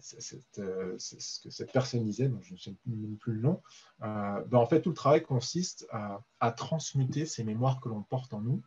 cette, 0.00 0.58
euh, 0.58 0.94
ce 0.98 1.40
que 1.40 1.50
cette 1.50 1.72
personne 1.72 2.04
disait, 2.04 2.30
je 2.42 2.52
ne 2.54 2.58
sais 2.58 2.74
plus 3.20 3.32
le 3.34 3.40
nom, 3.40 3.62
ben 4.00 4.54
en 4.54 4.66
fait, 4.66 4.82
tout 4.82 4.90
le 4.90 4.94
travail 4.94 5.22
consiste 5.22 5.86
à, 5.90 6.20
à 6.40 6.52
transmuter 6.52 7.26
ces 7.26 7.44
mémoires 7.44 7.80
que 7.80 7.88
l'on 7.88 8.02
porte 8.02 8.32
en 8.34 8.40
nous 8.40 8.62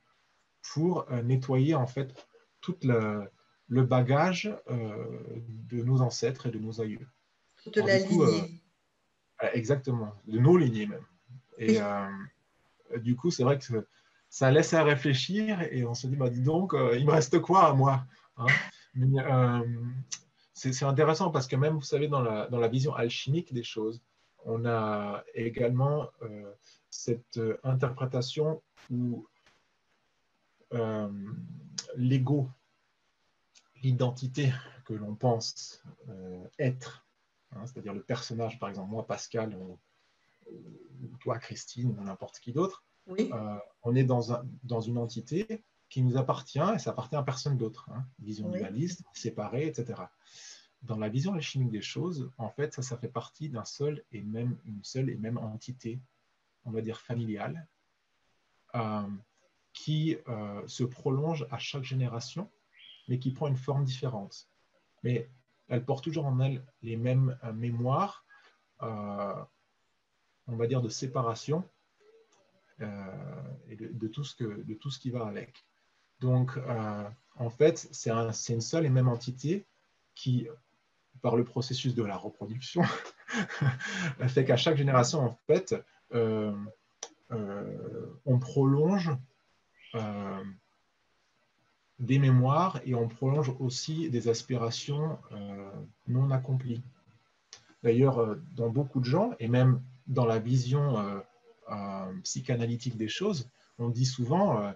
pour 0.73 1.09
nettoyer 1.23 1.75
en 1.75 1.87
fait 1.87 2.27
toute 2.61 2.83
la, 2.83 3.29
le 3.69 3.83
bagage 3.83 4.53
euh, 4.69 5.05
de 5.69 5.83
nos 5.83 6.01
ancêtres 6.01 6.47
et 6.47 6.51
de 6.51 6.59
nos 6.59 6.81
aïeux. 6.81 7.07
De 7.65 7.81
la 7.81 7.99
lignée. 7.99 8.61
Euh, 9.43 9.47
exactement, 9.53 10.13
de 10.27 10.39
nos 10.39 10.57
lignées 10.57 10.87
même. 10.87 11.05
Et 11.57 11.79
euh, 11.79 12.07
du 12.97 13.15
coup, 13.15 13.31
c'est 13.31 13.43
vrai 13.43 13.59
que 13.59 13.87
ça 14.29 14.51
laisse 14.51 14.73
à 14.73 14.83
réfléchir 14.83 15.61
et 15.71 15.85
on 15.85 15.93
se 15.93 16.07
dit, 16.07 16.15
bah, 16.15 16.29
dis 16.29 16.41
donc, 16.41 16.73
il 16.95 17.05
me 17.05 17.11
reste 17.11 17.39
quoi 17.39 17.67
à 17.67 17.73
moi 17.73 18.03
hein? 18.37 18.47
C'est 20.53 20.83
intéressant 20.83 21.31
parce 21.31 21.47
que 21.47 21.55
même, 21.55 21.75
vous 21.75 21.81
savez, 21.81 22.07
dans 22.07 22.21
la, 22.21 22.47
dans 22.47 22.59
la, 22.59 22.67
vision 22.67 22.93
alchimique 22.93 23.53
des 23.53 23.63
choses, 23.63 24.01
on 24.45 24.65
a 24.65 25.23
également 25.33 26.09
cette 26.89 27.39
interprétation 27.63 28.61
où 28.89 29.27
l'ego 31.95 32.49
l'identité 33.81 34.51
que 34.85 34.93
l'on 34.93 35.15
pense 35.15 35.83
euh, 36.09 36.43
être, 36.57 37.05
hein, 37.51 37.65
c'est-à-dire 37.65 37.93
le 37.93 38.03
personnage, 38.03 38.59
par 38.59 38.69
exemple, 38.69 38.91
moi, 38.91 39.05
Pascal, 39.05 39.55
ou, 39.55 39.79
toi, 41.19 41.37
Christine, 41.37 41.95
ou 41.97 42.03
n'importe 42.03 42.39
qui 42.39 42.51
d'autre, 42.51 42.83
euh, 43.07 43.57
on 43.83 43.95
est 43.95 44.03
dans, 44.03 44.33
un, 44.33 44.45
dans, 44.63 44.81
une 44.81 44.97
entité 44.97 45.63
qui 45.89 46.01
nous 46.01 46.17
appartient 46.17 46.59
et 46.75 46.79
ça 46.79 46.91
appartient 46.91 47.15
à 47.15 47.23
personne 47.23 47.57
d'autre. 47.57 47.89
Hein, 47.91 48.05
vision 48.19 48.49
dualiste, 48.49 49.03
séparée, 49.13 49.67
etc. 49.67 50.03
Dans 50.83 50.97
la 50.97 51.09
vision 51.09 51.33
alchimique 51.33 51.71
des 51.71 51.81
choses, 51.81 52.31
en 52.37 52.49
fait, 52.49 52.73
ça, 52.73 52.81
ça 52.81 52.97
fait 52.97 53.09
partie 53.09 53.49
d'un 53.49 53.65
seul 53.65 54.03
et 54.11 54.21
même, 54.21 54.57
une 54.65 54.83
seule 54.83 55.09
et 55.09 55.15
même 55.15 55.37
entité, 55.37 55.99
on 56.65 56.71
va 56.71 56.81
dire 56.81 57.01
familiale, 57.01 57.67
euh, 58.75 59.07
qui 59.73 60.17
se 60.67 60.83
prolonge 60.83 61.47
à 61.51 61.57
chaque 61.57 61.83
génération 61.83 62.49
mais 63.09 63.19
qui 63.19 63.31
prend 63.31 63.47
une 63.47 63.57
forme 63.57 63.83
différente. 63.83 64.47
Mais 65.03 65.29
elle 65.67 65.83
porte 65.83 66.03
toujours 66.03 66.27
en 66.27 66.39
elle 66.39 66.63
les 66.81 66.95
mêmes 66.95 67.37
euh, 67.43 67.51
mémoires, 67.51 68.23
euh, 68.81 69.43
on 70.47 70.55
va 70.55 70.67
dire, 70.67 70.81
de 70.81 70.89
séparation 70.89 71.67
euh, 72.81 73.43
et 73.67 73.75
de, 73.75 74.07
tout 74.07 74.23
ce 74.23 74.35
que, 74.35 74.63
de 74.63 74.73
tout 74.75 74.89
ce 74.91 74.99
qui 74.99 75.09
va 75.09 75.25
avec. 75.25 75.65
Donc, 76.19 76.57
en 77.35 77.49
fait, 77.49 77.87
c'est 77.91 78.09
un, 78.09 78.31
une 78.31 78.61
seule 78.61 78.85
et 78.85 78.89
même 78.89 79.07
entité 79.07 79.65
qui, 80.15 80.47
par 81.21 81.35
le 81.35 81.43
processus 81.43 81.95
de 81.95 82.03
la 82.03 82.17
reproduction, 82.17 82.83
fait 84.27 84.45
qu'à 84.45 84.57
chaque 84.57 84.77
génération, 84.77 85.21
en 85.21 85.37
fait, 85.47 85.75
on 87.31 88.39
prolonge 88.39 89.11
des 91.99 92.17
mémoires 92.17 92.79
et 92.85 92.95
on 92.95 93.07
prolonge 93.07 93.51
aussi 93.59 94.09
des 94.09 94.29
aspirations 94.29 95.19
euh, 95.31 95.69
non 96.07 96.31
accomplies. 96.31 96.81
D'ailleurs, 97.83 98.19
euh, 98.19 98.35
dans 98.55 98.69
beaucoup 98.69 98.99
de 98.99 99.05
gens, 99.05 99.31
et 99.39 99.47
même 99.47 99.81
dans 100.07 100.25
la 100.25 100.39
vision 100.39 100.97
euh, 101.69 102.13
psychanalytique 102.23 102.97
des 102.97 103.09
choses, 103.09 103.49
on 103.77 103.89
dit 103.89 104.05
souvent, 104.05 104.73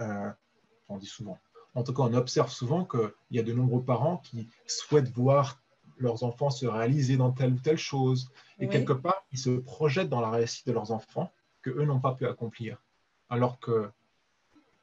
on 0.00 0.96
dit 0.98 1.06
souvent, 1.06 1.38
en 1.74 1.82
tout 1.82 1.92
cas 1.92 2.02
on 2.02 2.14
observe 2.14 2.50
souvent 2.50 2.84
qu'il 2.84 3.10
y 3.32 3.38
a 3.38 3.42
de 3.42 3.52
nombreux 3.52 3.82
parents 3.82 4.18
qui 4.18 4.48
souhaitent 4.66 5.10
voir 5.10 5.60
leurs 5.98 6.22
enfants 6.22 6.50
se 6.50 6.66
réaliser 6.66 7.16
dans 7.16 7.32
telle 7.32 7.52
ou 7.54 7.58
telle 7.58 7.78
chose. 7.78 8.30
Et 8.58 8.68
quelque 8.68 8.92
part, 8.92 9.24
ils 9.32 9.38
se 9.38 9.50
projettent 9.50 10.08
dans 10.08 10.20
la 10.20 10.30
réussite 10.30 10.66
de 10.66 10.72
leurs 10.72 10.90
enfants 10.90 11.30
que 11.62 11.70
eux 11.70 11.84
n'ont 11.84 12.00
pas 12.00 12.14
pu 12.14 12.26
accomplir. 12.26 12.82
Alors 13.28 13.60
que 13.60 13.90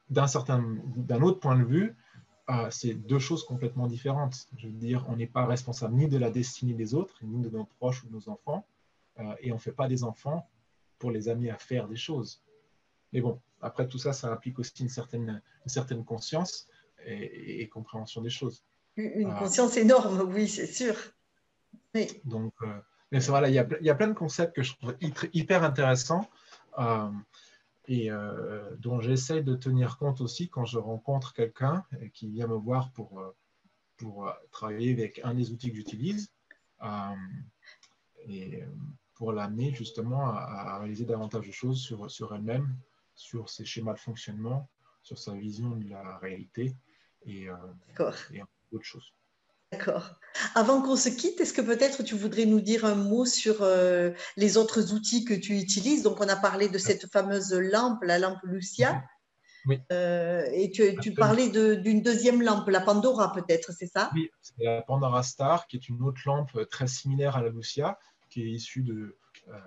d'un 0.09 0.27
certain, 0.27 0.63
d'un 0.95 1.21
autre 1.21 1.39
point 1.39 1.57
de 1.57 1.63
vue, 1.63 1.95
euh, 2.49 2.67
c'est 2.69 2.93
deux 2.93 3.19
choses 3.19 3.43
complètement 3.43 3.87
différentes. 3.87 4.47
Je 4.57 4.67
veux 4.67 4.73
dire, 4.73 5.05
on 5.09 5.15
n'est 5.15 5.27
pas 5.27 5.45
responsable 5.45 5.95
ni 5.95 6.07
de 6.07 6.17
la 6.17 6.29
destinée 6.29 6.73
des 6.73 6.93
autres, 6.93 7.15
ni 7.23 7.41
de 7.41 7.49
nos 7.49 7.65
proches 7.79 8.03
ou 8.03 8.07
de 8.07 8.13
nos 8.13 8.29
enfants, 8.29 8.65
euh, 9.19 9.33
et 9.39 9.51
on 9.51 9.55
ne 9.55 9.59
fait 9.59 9.71
pas 9.71 9.87
des 9.87 10.03
enfants 10.03 10.47
pour 10.99 11.11
les 11.11 11.27
amener 11.27 11.49
à 11.49 11.57
faire 11.57 11.87
des 11.87 11.95
choses. 11.95 12.41
Mais 13.15 13.21
bon, 13.21 13.41
après 13.61 13.87
tout 13.87 13.97
ça, 13.97 14.13
ça 14.13 14.31
implique 14.31 14.59
aussi 14.59 14.83
une 14.83 14.89
certaine, 14.89 15.41
une 15.65 15.69
certaine 15.69 16.05
conscience 16.05 16.67
et, 17.03 17.67
compréhension 17.69 18.21
des 18.21 18.29
choses. 18.29 18.63
Une 18.95 19.31
euh, 19.31 19.39
conscience 19.39 19.75
énorme, 19.77 20.21
oui, 20.31 20.47
c'est 20.47 20.67
sûr. 20.67 20.95
Donc, 22.25 22.53
mais 23.11 23.21
c'est 23.21 23.29
voilà, 23.29 23.47
il 23.49 23.55
y, 23.55 23.59
a, 23.59 23.67
il 23.79 23.85
y, 23.85 23.89
a, 23.89 23.95
plein 23.95 24.09
de 24.09 24.13
concepts 24.13 24.53
que 24.55 24.63
je 24.63 24.73
trouve 24.75 24.95
hyper 25.01 25.63
intéressants 25.63 26.29
et 27.87 28.11
euh, 28.11 28.75
dont 28.79 28.99
j'essaie 28.99 29.43
de 29.43 29.55
tenir 29.55 29.97
compte 29.97 30.21
aussi 30.21 30.49
quand 30.49 30.65
je 30.65 30.79
rencontre 30.79 31.33
quelqu'un 31.33 31.83
qui 32.13 32.29
vient 32.29 32.47
me 32.47 32.55
voir 32.55 32.91
pour, 32.91 33.19
euh, 33.19 33.35
pour 33.97 34.27
euh, 34.27 34.31
travailler 34.51 34.91
avec 34.91 35.21
un 35.23 35.33
des 35.33 35.51
outils 35.51 35.69
que 35.69 35.75
j'utilise 35.75 36.31
et 38.27 38.63
pour 39.13 39.31
l'amener 39.31 39.73
justement 39.73 40.27
à, 40.27 40.79
réaliser 40.79 41.05
davantage 41.05 41.47
de 41.47 41.51
choses 41.51 41.79
sur, 41.79 42.11
sur 42.11 42.35
elle-même, 42.35 42.75
sur 43.15 43.49
ses 43.49 43.65
schémas 43.65 43.93
de 43.93 43.99
fonctionnement, 43.99 44.69
sur 45.01 45.17
sa 45.17 45.33
vision 45.33 45.71
de 45.71 45.89
la 45.89 46.17
réalité 46.17 46.75
et, 47.25 47.43
et 47.43 48.41
d'autres 48.71 48.85
choses. 48.85 49.13
D'accord. 49.71 50.15
Avant 50.53 50.81
qu'on 50.81 50.95
se 50.95 51.09
quitte, 51.09 51.41
est-ce 51.41 51.53
que 51.53 51.61
peut-être 51.61 52.03
tu 52.03 52.15
voudrais 52.15 52.45
nous 52.45 52.61
dire 52.61 52.85
un 52.85 52.95
mot 52.95 53.25
sur 53.25 53.57
euh, 53.61 54.11
les 54.37 54.57
autres 54.57 54.93
outils 54.93 55.25
que 55.25 55.33
tu 55.33 55.57
utilises? 55.57 56.03
Donc, 56.03 56.21
on 56.21 56.29
a 56.29 56.35
parlé 56.35 56.69
de 56.69 56.77
cette 56.77 57.11
fameuse 57.11 57.51
lampe, 57.51 58.03
la 58.03 58.19
lampe 58.19 58.39
Lucia. 58.43 59.03
Oui. 59.65 59.79
Euh, 59.91 60.45
et 60.53 60.71
tu, 60.71 61.13
parlais 61.13 61.49
d'une 61.49 62.01
deuxième 62.01 62.43
lampe, 62.43 62.69
la 62.69 62.81
Pandora 62.81 63.33
peut-être, 63.33 63.71
c'est 63.73 63.87
ça? 63.87 64.11
Oui, 64.13 64.29
c'est 64.41 64.63
la 64.63 64.83
Pandora 64.83 65.23
Star, 65.23 65.65
qui 65.65 65.77
est 65.77 65.89
une 65.89 66.03
autre 66.03 66.21
lampe 66.25 66.69
très 66.69 66.87
similaire 66.87 67.35
à 67.35 67.41
la 67.41 67.49
Lucia, 67.49 67.97
qui 68.29 68.43
est 68.43 68.51
issue 68.51 68.83
de, 68.83 69.17
euh, 69.47 69.57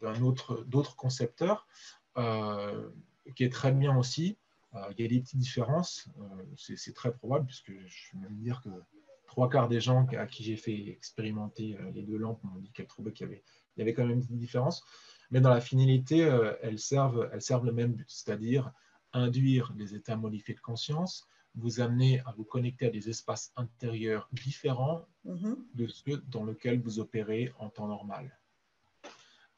d'un 0.00 0.22
autre, 0.22 0.64
d'autres 0.66 0.96
concepteurs, 0.96 1.66
qui 3.34 3.44
est 3.44 3.52
très 3.52 3.72
bien 3.72 3.96
aussi. 3.96 4.38
Euh, 4.74 4.80
il 4.96 5.02
y 5.02 5.04
a 5.04 5.08
des 5.08 5.20
petites 5.20 5.38
différences, 5.38 6.08
euh, 6.20 6.44
c'est 6.56 6.94
très 6.94 7.12
probable, 7.12 7.46
puisque 7.46 7.70
je 7.70 8.12
vais 8.12 8.20
même 8.20 8.36
dire 8.36 8.60
que 8.62 8.68
trois 9.26 9.48
quarts 9.48 9.68
des 9.68 9.80
gens 9.80 10.06
à 10.06 10.26
qui 10.26 10.42
j'ai 10.44 10.56
fait 10.56 10.88
expérimenter 10.88 11.76
euh, 11.80 11.90
les 11.92 12.02
deux 12.02 12.18
lampes 12.18 12.42
m'ont 12.44 12.58
dit 12.60 12.70
qu'elles 12.72 12.86
trouvaient 12.86 13.12
qu'il 13.12 13.26
y 13.26 13.30
avait, 13.30 13.42
il 13.76 13.80
y 13.80 13.82
avait 13.82 13.94
quand 13.94 14.06
même 14.06 14.22
une 14.28 14.38
différence. 14.38 14.84
Mais 15.30 15.40
dans 15.40 15.50
la 15.50 15.60
finalité, 15.60 16.20
elles, 16.62 16.78
servent, 16.78 17.28
elles 17.32 17.42
servent 17.42 17.66
le 17.66 17.72
même 17.72 17.92
but, 17.92 18.08
c'est-à-dire 18.08 18.72
induire 19.12 19.72
des 19.74 19.94
états 19.94 20.16
modifiés 20.16 20.54
de 20.54 20.60
conscience, 20.60 21.28
vous 21.54 21.80
amener 21.80 22.20
à 22.20 22.32
vous 22.32 22.44
connecter 22.44 22.86
à 22.86 22.90
des 22.90 23.10
espaces 23.10 23.52
intérieurs 23.56 24.28
différents 24.32 25.06
mm-hmm. 25.26 25.56
de 25.74 25.86
ceux 25.86 26.22
dans 26.28 26.44
lesquels 26.44 26.80
vous 26.80 26.98
opérez 26.98 27.52
en 27.58 27.68
temps 27.68 27.88
normal, 27.88 28.38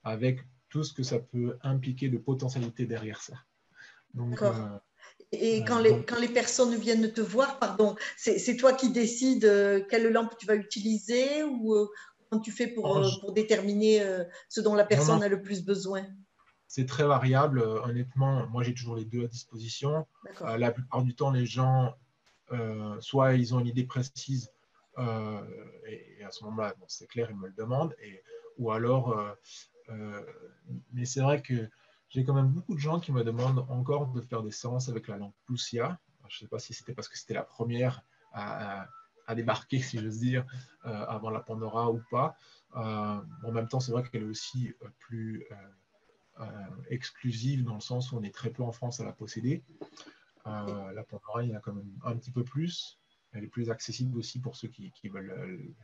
avec 0.05 0.41
tout 0.69 0.85
ce 0.85 0.93
que 0.93 1.03
ça 1.03 1.19
peut 1.19 1.59
impliquer 1.63 2.09
de 2.09 2.19
potentialité 2.19 2.87
derrière 2.87 3.21
ça. 3.21 3.35
Donc, 4.15 4.41
et 5.33 5.65
quand 5.65 5.79
les, 5.79 6.05
quand 6.05 6.19
les 6.19 6.29
personnes 6.29 6.75
viennent 6.75 7.13
te 7.13 7.21
voir, 7.21 7.59
pardon, 7.59 7.95
c'est 8.17 8.57
toi 8.57 8.73
qui 8.73 8.91
décides 8.91 9.45
euh, 9.45 9.81
quelle 9.89 10.11
lampe 10.11 10.37
tu 10.37 10.47
vas 10.47 10.57
utiliser 10.57 11.45
ou 11.45 11.75
euh, 11.75 11.89
comment 12.29 12.43
tu 12.43 12.51
fais 12.51 12.67
pour, 12.67 12.97
euh, 12.97 13.09
pour 13.21 13.33
déterminer 13.33 14.05
ce 14.49 14.61
dont 14.61 14.75
la 14.75 14.85
personne 14.85 15.23
a 15.23 15.29
le 15.29 15.41
plus 15.41 15.65
besoin? 15.65 16.05
C'est 16.67 16.87
très 16.87 17.05
variable. 17.05 17.61
Honnêtement, 17.61 18.47
moi 18.49 18.63
j'ai 18.63 18.75
toujours 18.75 18.97
les 18.97 19.05
deux 19.05 19.25
à 19.25 19.29
disposition. 19.29 20.07
la 20.41 20.73
plupart 20.73 21.03
du 21.03 21.15
temps, 21.15 21.31
les 21.31 21.47
gens, 21.47 21.95
soit 23.01 23.35
ils 23.35 23.55
ont 23.55 23.61
une 23.61 23.69
idée 23.69 23.85
précise 23.85 24.51
et, 24.99 26.25
à 26.25 26.31
ce 26.31 26.45
moment-là, 26.45 26.75
c'est 26.89 27.07
clair, 27.07 27.29
ils 27.31 27.37
me 27.37 27.47
le 27.47 27.55
demandent, 27.55 27.95
et, 28.03 28.23
ou 28.59 28.71
alors, 28.71 29.17
mais 30.93 31.05
c'est 31.05 31.21
vrai 31.21 31.43
que 31.43 31.69
j'ai 32.11 32.25
quand 32.25 32.35
même 32.35 32.49
beaucoup 32.49 32.75
de 32.75 32.81
gens 32.81 33.01
qui 33.01 33.13
me 33.13 33.23
demandent 33.23 33.65
encore 33.69 34.09
de 34.09 34.21
faire 34.21 34.43
des 34.43 34.51
séances 34.51 34.89
avec 34.89 35.07
la 35.09 35.17
lampe 35.17 35.35
Lucia. 35.49 35.99
Je 36.29 36.37
ne 36.37 36.39
sais 36.41 36.49
pas 36.49 36.59
si 36.59 36.75
c'était 36.75 36.93
parce 36.93 37.09
que 37.09 37.17
c'était 37.17 37.35
la 37.35 37.45
première 37.45 38.03
à, 38.33 38.89
débarquer, 39.37 39.81
si 39.81 39.99
j'ose 40.01 40.19
dire, 40.19 40.45
euh, 40.87 41.05
avant 41.07 41.31
la 41.31 41.39
Pandora 41.39 41.93
ou 41.93 42.03
pas. 42.11 42.37
Euh, 42.75 43.21
en 43.45 43.53
même 43.53 43.69
temps, 43.69 43.79
c'est 43.79 43.93
vrai 43.93 44.03
qu'elle 44.03 44.23
est 44.23 44.27
aussi 44.27 44.75
euh, 44.83 44.89
plus 44.99 45.47
exclusive 46.89 47.65
dans 47.65 47.75
le 47.75 47.81
sens 47.81 48.11
où 48.11 48.17
on 48.17 48.23
est 48.23 48.35
très 48.35 48.51
peu 48.51 48.63
en 48.63 48.73
France 48.73 48.99
à 48.99 49.05
la 49.05 49.13
posséder. 49.13 49.63
la 50.47 51.05
Pandora, 51.09 51.45
il 51.45 51.51
y 51.51 51.55
en 51.55 51.59
a 51.59 51.61
quand 51.61 51.75
même 51.75 51.93
un 52.05 52.17
petit 52.17 52.33
peu 52.33 52.43
plus. 52.43 52.99
Elle 53.33 53.45
est 53.45 53.49
plus 53.49 53.71
accessible 53.71 54.19
aussi 54.19 54.41
pour 54.41 54.57
ceux 54.57 54.69
qui, 54.69 54.91
qui 54.91 55.09
veulent 55.09 55.75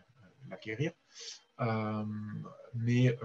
l'acquérir. 0.48 0.92
mais 2.74 3.16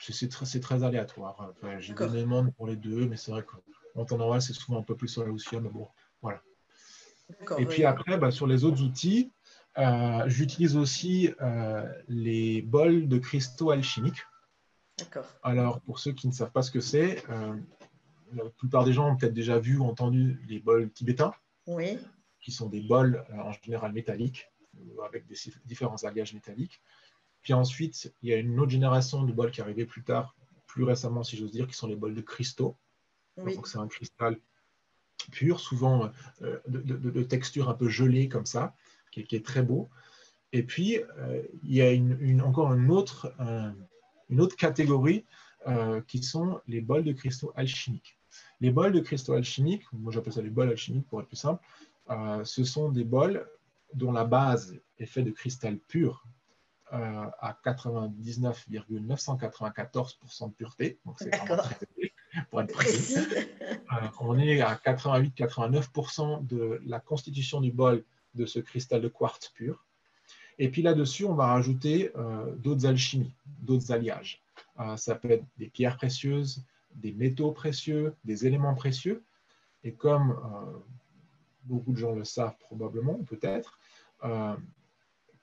c'est 0.00 0.28
très, 0.28 0.46
très, 0.60 0.82
aléatoire. 0.82 1.52
J'ai 1.78 1.94
des 1.94 2.08
demandes 2.08 2.54
pour 2.54 2.66
les 2.66 2.76
deux, 2.76 3.06
mais 3.06 3.16
c'est 3.16 3.30
vrai 3.30 3.44
qu'en 3.44 4.04
temps 4.04 4.18
normal, 4.18 4.42
c'est 4.42 4.52
souvent 4.52 4.78
un 4.78 4.82
peu 4.82 4.96
plus 4.96 5.08
sur 5.08 5.24
la 5.24 5.30
Lucia, 5.30 5.60
mais 5.60 5.70
bon, 5.70 5.88
voilà. 6.20 6.42
Et 7.58 7.66
puis 7.66 7.84
après, 7.84 8.18
bah, 8.18 8.30
sur 8.30 8.46
les 8.46 8.64
autres 8.64 8.82
outils, 8.82 9.32
euh, 9.78 10.24
j'utilise 10.26 10.76
aussi 10.76 11.32
euh, 11.40 11.90
les 12.08 12.62
bols 12.62 13.08
de 13.08 13.18
cristaux 13.18 13.70
alchimiques. 13.70 14.22
Alors, 15.42 15.80
pour 15.80 15.98
ceux 15.98 16.12
qui 16.12 16.28
ne 16.28 16.32
savent 16.32 16.52
pas 16.52 16.62
ce 16.62 16.70
que 16.70 16.80
c'est, 16.80 17.24
euh, 17.30 17.56
la 18.34 18.44
plupart 18.50 18.84
des 18.84 18.92
gens 18.92 19.10
ont 19.10 19.16
peut-être 19.16 19.32
déjà 19.32 19.58
vu 19.58 19.78
ou 19.78 19.84
entendu 19.84 20.40
les 20.48 20.60
bols 20.60 20.90
tibétains, 20.92 21.32
oui. 21.66 21.98
qui 22.40 22.52
sont 22.52 22.68
des 22.68 22.80
bols 22.80 23.24
en 23.32 23.52
général 23.52 23.92
métalliques, 23.92 24.48
avec 25.04 25.26
des 25.26 25.36
différents 25.64 26.02
alliages 26.04 26.34
métalliques. 26.34 26.80
Puis 27.42 27.52
ensuite, 27.52 28.14
il 28.22 28.30
y 28.30 28.32
a 28.32 28.36
une 28.36 28.58
autre 28.60 28.70
génération 28.70 29.22
de 29.24 29.32
bols 29.32 29.50
qui 29.50 29.60
est 29.60 29.64
arrivée 29.64 29.84
plus 29.84 30.02
tard, 30.02 30.36
plus 30.66 30.84
récemment, 30.84 31.24
si 31.24 31.36
j'ose 31.36 31.50
dire, 31.50 31.66
qui 31.66 31.74
sont 31.74 31.88
les 31.88 31.96
bols 31.96 32.14
de 32.14 32.20
cristaux. 32.20 32.76
Donc, 33.36 33.66
c'est 33.66 33.78
un 33.78 33.88
cristal 33.88 34.38
pur, 35.30 35.60
souvent 35.60 36.10
euh, 36.42 36.58
de, 36.66 37.22
texture 37.22 37.68
un 37.68 37.74
peu 37.74 37.88
gelée 37.88 38.28
comme 38.28 38.46
ça, 38.46 38.74
qui 39.10 39.26
est, 39.30 39.44
très 39.44 39.62
beau. 39.62 39.88
Et 40.52 40.62
puis, 40.62 40.98
euh, 41.18 41.42
il 41.64 41.74
y 41.74 41.82
a 41.82 41.90
une, 41.92 42.42
encore 42.42 42.72
une 42.74 42.90
autre, 42.90 43.34
une 44.30 44.40
autre 44.40 44.56
catégorie 44.56 45.24
euh, 45.66 46.00
qui 46.02 46.22
sont 46.22 46.60
les 46.66 46.80
bols 46.80 47.04
de 47.04 47.12
cristaux 47.12 47.52
alchimiques. 47.56 48.18
Les 48.60 48.70
bols 48.70 48.92
de 48.92 49.00
cristaux 49.00 49.34
alchimiques, 49.34 49.84
moi 49.92 50.12
j'appelle 50.12 50.32
ça 50.32 50.42
les 50.42 50.50
bols 50.50 50.70
alchimiques 50.70 51.06
pour 51.08 51.20
être 51.20 51.28
plus 51.28 51.36
simple, 51.36 51.62
ce 52.44 52.64
sont 52.64 52.90
des 52.90 53.04
bols 53.04 53.46
dont 53.94 54.12
la 54.12 54.24
base 54.24 54.78
est 54.98 55.06
faite 55.06 55.24
de 55.24 55.30
cristal 55.30 55.78
pur, 55.78 56.24
à 56.92 57.56
99,994% 57.64 60.48
de 60.48 60.54
pureté. 60.54 60.98
Donc, 61.06 61.16
c'est 61.18 61.30
pour 62.50 62.60
être 62.60 62.72
précis. 62.72 63.16
Euh, 63.16 64.08
on 64.20 64.38
est 64.38 64.60
à 64.60 64.74
88-89% 64.74 66.46
de 66.46 66.82
la 66.84 67.00
constitution 67.00 67.62
du 67.62 67.72
bol 67.72 68.04
de 68.34 68.46
ce 68.46 68.58
cristal 68.58 69.00
de 69.00 69.08
quartz 69.08 69.48
pur. 69.48 69.86
Et 70.58 70.68
puis 70.70 70.82
là-dessus, 70.82 71.24
on 71.24 71.34
va 71.34 71.46
rajouter 71.46 72.12
euh, 72.16 72.54
d'autres 72.56 72.84
alchimies, 72.86 73.32
d'autres 73.46 73.90
alliages. 73.90 74.42
ça 74.96 75.14
peut 75.14 75.30
être 75.30 75.46
des 75.58 75.68
pierres 75.68 75.96
précieuses, 75.96 76.62
des 76.94 77.12
métaux 77.12 77.52
précieux, 77.52 78.14
des 78.24 78.46
éléments 78.46 78.74
précieux. 78.74 79.22
Et 79.84 79.92
comme 79.92 80.38
beaucoup 81.64 81.92
de 81.92 81.98
gens 81.98 82.12
le 82.12 82.24
savent 82.24 82.56
probablement, 82.60 83.18
peut-être, 83.24 83.78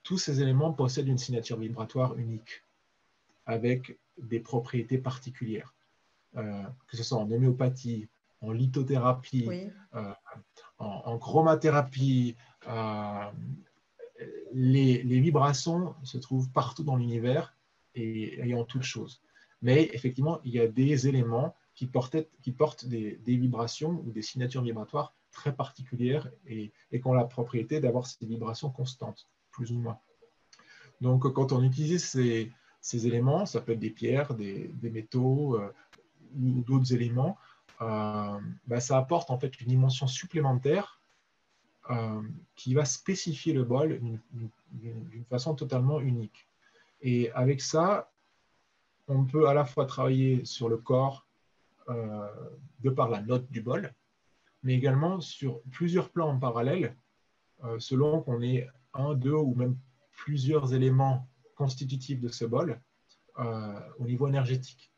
tous 0.09 0.17
ces 0.17 0.41
éléments 0.41 0.73
possèdent 0.73 1.07
une 1.07 1.19
signature 1.19 1.59
vibratoire 1.59 2.17
unique, 2.17 2.63
avec 3.45 3.99
des 4.17 4.39
propriétés 4.39 4.97
particulières, 4.97 5.75
euh, 6.35 6.63
que 6.87 6.97
ce 6.97 7.03
soit 7.03 7.19
en 7.19 7.29
homéopathie, 7.31 8.07
en 8.41 8.51
lithothérapie, 8.51 9.69
euh, 9.93 10.13
en, 10.79 11.19
chromathérapie. 11.19 12.35
Euh, 12.67 13.29
les, 14.51 15.03
vibrations 15.03 15.93
se 16.01 16.17
trouvent 16.17 16.49
partout 16.49 16.83
dans 16.83 16.95
l'univers 16.95 17.55
et, 17.93 18.51
en 18.55 18.63
toutes 18.63 18.81
choses. 18.95 19.21
Mais 19.61 19.91
effectivement, 19.93 20.39
il 20.43 20.53
y 20.55 20.59
a 20.59 20.67
des 20.67 21.07
éléments 21.07 21.55
qui, 21.75 21.87
qui 22.41 22.51
portent 22.51 22.87
des, 22.87 23.19
vibrations 23.27 24.01
ou 24.03 24.11
des 24.11 24.23
signatures 24.23 24.63
vibratoires 24.63 25.13
très 25.31 25.53
particulières 25.53 26.31
et, 26.47 26.71
et 26.91 26.99
qui 26.99 27.07
ont 27.07 27.13
la 27.13 27.25
propriété 27.25 27.79
d'avoir 27.79 28.07
ces 28.07 28.25
vibrations 28.25 28.71
constantes 28.71 29.29
plus 29.59 29.73
ou 29.73 29.79
moins. 29.79 29.99
Donc, 31.01 31.31
quand 31.33 31.51
on 31.51 31.61
utilise 31.63 32.05
ces, 32.05 33.07
éléments, 33.07 33.45
ça 33.45 33.59
peut 33.59 33.73
être 33.73 33.79
des 33.79 33.89
pierres, 33.89 34.33
des, 34.33 34.71
métaux 34.81 35.55
euh, 35.55 35.73
ou 36.37 36.61
d'autres 36.61 36.93
éléments, 36.93 37.37
euh, 37.81 38.39
bah, 38.67 38.79
ça 38.79 38.97
apporte 38.97 39.29
en 39.29 39.37
fait 39.37 39.59
une 39.59 39.67
dimension 39.67 40.07
supplémentaire 40.07 40.95
qui 42.53 42.75
va 42.75 42.85
spécifier 42.85 43.51
le 43.51 43.63
bol 43.63 43.99
d'une 44.71 45.25
façon 45.27 45.55
totalement 45.55 45.99
unique. 45.99 46.47
Et 47.01 47.31
avec 47.31 47.61
ça, 47.61 48.11
on 49.07 49.25
peut 49.25 49.49
à 49.49 49.55
la 49.55 49.65
fois 49.65 49.87
travailler 49.87 50.45
sur 50.45 50.69
le 50.69 50.77
corps 50.77 51.25
de 51.87 52.89
par 52.91 53.09
la 53.09 53.21
note 53.21 53.49
du 53.49 53.61
bol, 53.61 53.91
mais 54.61 54.75
également 54.75 55.19
sur 55.19 55.61
plusieurs 55.71 56.11
plans 56.11 56.29
en 56.29 56.37
parallèle, 56.37 56.95
selon 57.79 58.21
qu'on 58.21 58.43
ait 58.43 58.67
un, 58.93 59.13
deux 59.13 59.33
ou 59.33 59.55
même 59.55 59.77
plusieurs 60.11 60.73
éléments 60.73 61.27
constitutifs 61.55 62.19
de 62.19 62.29
ce 62.29 62.45
bol 62.45 62.81
au 63.99 64.05
niveau 64.05 64.27
énergétique. 64.27 64.91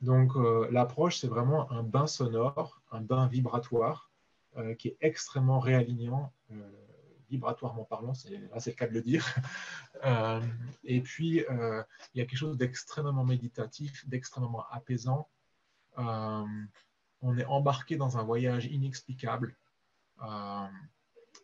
Donc, 0.00 0.34
euh, 0.36 0.68
l'approche, 0.70 1.18
c'est 1.18 1.28
vraiment 1.28 1.70
un 1.70 1.82
bain 1.82 2.06
sonore, 2.06 2.80
un 2.90 3.02
bain 3.02 3.26
vibratoire 3.26 4.10
euh, 4.56 4.74
qui 4.74 4.88
est 4.88 4.96
extrêmement 5.00 5.60
réalignant, 5.60 6.32
euh, 6.52 6.70
vibratoirement 7.28 7.84
parlant, 7.84 8.14
c'est, 8.14 8.30
là 8.30 8.58
c'est 8.60 8.70
le 8.70 8.76
cas 8.76 8.86
de 8.86 8.94
le 8.94 9.02
dire. 9.02 9.26
et 10.84 11.00
puis, 11.02 11.44
il 12.14 12.18
y 12.18 12.20
a 12.20 12.24
quelque 12.24 12.36
chose 12.36 12.56
d'extrêmement 12.56 13.24
méditatif, 13.24 14.08
d'extrêmement 14.08 14.64
apaisant. 14.70 15.28
on 15.96 17.36
est 17.38 17.44
embarqué 17.44 17.96
dans 17.96 18.16
un 18.16 18.22
voyage 18.22 18.66
inexplicable. 18.66 19.54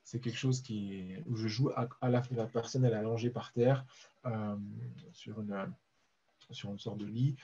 C'est 0.06 0.20
quelque 0.20 0.38
chose 0.38 0.62
qui, 0.62 1.04
où 1.26 1.34
je 1.36 1.48
joue 1.48 1.70
à, 1.74 1.88
la, 2.08 2.22
la 2.30 2.46
personne, 2.46 2.84
elle 2.84 2.92
est 2.92 2.96
allongée 2.96 3.28
par 3.28 3.52
terre 3.52 3.84
sur 5.12 5.40
une 5.40 5.72
sur 6.52 6.70
une 6.70 6.78
sorte 6.78 6.98
de 6.98 7.06
lit. 7.06 7.34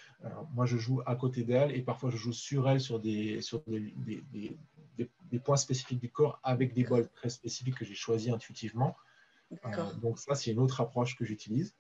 moi, 0.55 0.65
je 0.65 0.77
joue 0.79 1.03
à 1.07 1.17
côté 1.17 1.43
d'elle 1.43 1.75
et 1.75 1.83
parfois 1.83 2.09
je 2.11 2.17
joue 2.17 2.33
sur 2.33 2.71
elle 2.71 2.81
sur 2.81 3.01
des, 3.01 3.41
sur 3.41 3.61
des, 3.67 3.93
des, 3.97 4.57
des, 4.97 5.39
points 5.41 5.57
spécifiques 5.57 5.99
du 5.99 6.09
corps 6.09 6.39
avec 6.45 6.73
des 6.73 6.85
bols 6.85 7.09
très 7.09 7.29
spécifiques 7.29 7.75
que 7.75 7.85
j'ai 7.85 7.97
choisis 7.97 8.33
intuitivement. 8.33 8.97
Euh, 9.65 9.93
donc 10.01 10.19
ça, 10.19 10.35
c'est 10.35 10.51
une 10.51 10.59
autre 10.59 10.81
approche 10.81 11.17
que 11.17 11.25
j'utilise. 11.25 11.75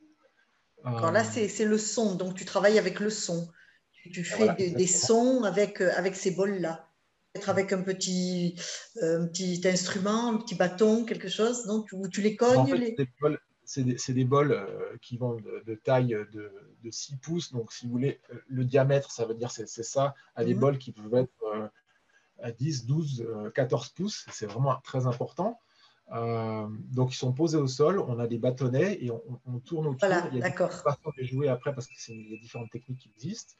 là, 0.85 1.25
euh, 1.25 1.49
c'est 1.49 1.65
le 1.65 1.79
son. 1.79 2.15
Donc, 2.15 2.35
tu 2.35 2.45
travailles 2.45 2.79
avec 2.79 3.01
le 3.01 3.11
son. 3.11 3.49
Tu, 3.93 4.25
fais 4.25 4.53
des, 4.55 4.87
sons 4.89 5.45
avec, 5.45 5.81
euh, 5.81 5.93
avec 5.97 6.17
ces 6.17 6.33
bols-là. 6.33 6.89
Peut-être 7.33 7.49
avec 7.49 7.73
un 7.73 7.83
petit, 7.83 8.57
un 9.01 9.27
petit 9.27 9.61
instrument, 9.65 10.29
un 10.29 10.37
petit 10.37 10.55
bâton, 10.55 11.05
quelque 11.05 11.29
chose, 11.29 11.67
non? 11.67 11.83
Tu, 11.83 11.97
tu 12.11 12.21
les 12.21 12.37
cognes 12.37 12.75
les 12.75 12.95
c'est 13.65 14.13
des, 14.13 14.25
bols 14.25 14.53
euh, 14.53 14.97
qui 15.01 15.17
vont 15.17 15.37
de, 15.37 15.75
taille 15.75 16.17
de, 16.33 16.91
6 16.91 17.17
pouces. 17.19 17.53
Donc, 17.53 17.73
si 17.73 17.87
vous 17.87 17.93
voulez, 17.93 18.21
euh, 18.31 18.37
le 18.49 18.65
diamètre, 18.65 19.11
ça 19.11 19.25
veut 19.25 19.35
dire 19.35 19.51
c'est 19.51 19.67
ça, 19.67 20.15
à 20.35 20.45
des 20.45 20.55
mhm. 20.55 20.61
bols 20.61 20.79
qui 20.79 20.93
peuvent 20.93 21.15
être 21.15 21.43
euh, 21.55 21.69
à 22.43 22.53
10, 22.53 22.87
12, 22.87 23.27
14 23.55 23.91
pouces. 23.91 24.27
C'est 24.31 24.47
vraiment 24.47 24.77
très 24.83 25.07
important. 25.07 25.59
donc, 26.11 27.15
ils 27.15 27.17
sont 27.17 27.33
posés 27.33 27.59
au 27.59 27.67
sol. 27.67 28.01
On 28.01 28.19
a 28.19 28.27
des 28.27 28.39
bâtonnets 28.39 29.03
et 29.03 29.11
on, 29.11 29.59
tourne 29.61 29.87
autour. 29.87 30.01
Voilà, 30.01 30.29
il 30.33 30.39
y 30.39 30.43
a 30.43 30.51
différentes 30.51 30.73
façons 30.73 31.13
de 31.17 31.25
jouer 31.25 31.49
après 31.49 31.75
parce 31.75 31.87
qu'il 31.87 32.31
y 32.31 32.35
a 32.35 32.39
différentes 32.39 32.71
techniques 32.71 32.99
qui 32.99 33.11
existent. 33.17 33.55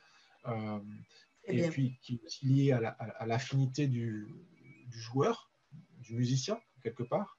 Et 1.45 1.69
puis, 1.69 1.99
qui 2.03 2.15
est 2.15 2.25
aussi 2.25 2.47
lié 2.47 2.73
à 2.73 3.27
l'affinité 3.27 3.87
du, 3.87 4.29
du 4.87 4.99
joueur, 4.99 5.51
du 5.99 6.15
musicien, 6.15 6.61
quelque 6.83 7.03
part. 7.03 7.39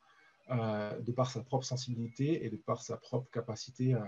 Euh, 0.49 0.99
de 0.99 1.14
par 1.14 1.32
sa 1.32 1.41
propre 1.41 1.66
sensibilité 1.66 2.45
et 2.45 2.49
de 2.49 2.58
par 2.58 2.82
sa 2.82 2.97
propre 2.97 3.32
capacité 3.32 3.93
euh, 3.93 4.01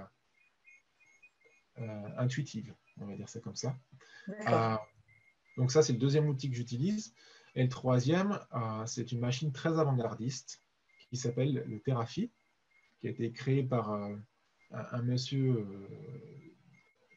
euh, 1.77 2.09
intuitive, 2.17 2.75
on 2.99 3.05
va 3.05 3.15
dire 3.15 3.29
ça 3.29 3.39
comme 3.39 3.55
ça. 3.55 3.77
donc 5.55 5.71
ça, 5.71 5.81
c'est 5.81 5.93
le 5.93 5.99
deuxième 5.99 6.27
outil 6.27 6.49
que 6.49 6.55
j'utilise. 6.57 7.13
Et 7.55 7.63
le 7.63 7.69
troisième, 7.69 8.37
c'est 8.85 9.13
une 9.13 9.21
machine 9.21 9.53
très 9.53 9.79
avant-gardiste 9.79 10.61
qui 11.09 11.15
s'appelle 11.15 11.63
le 11.65 11.79
Theraphi, 11.79 12.33
qui 12.99 13.07
a 13.07 13.11
été 13.11 13.31
créé 13.31 13.63
par 13.63 13.91
un, 14.71 15.01
monsieur 15.03 15.65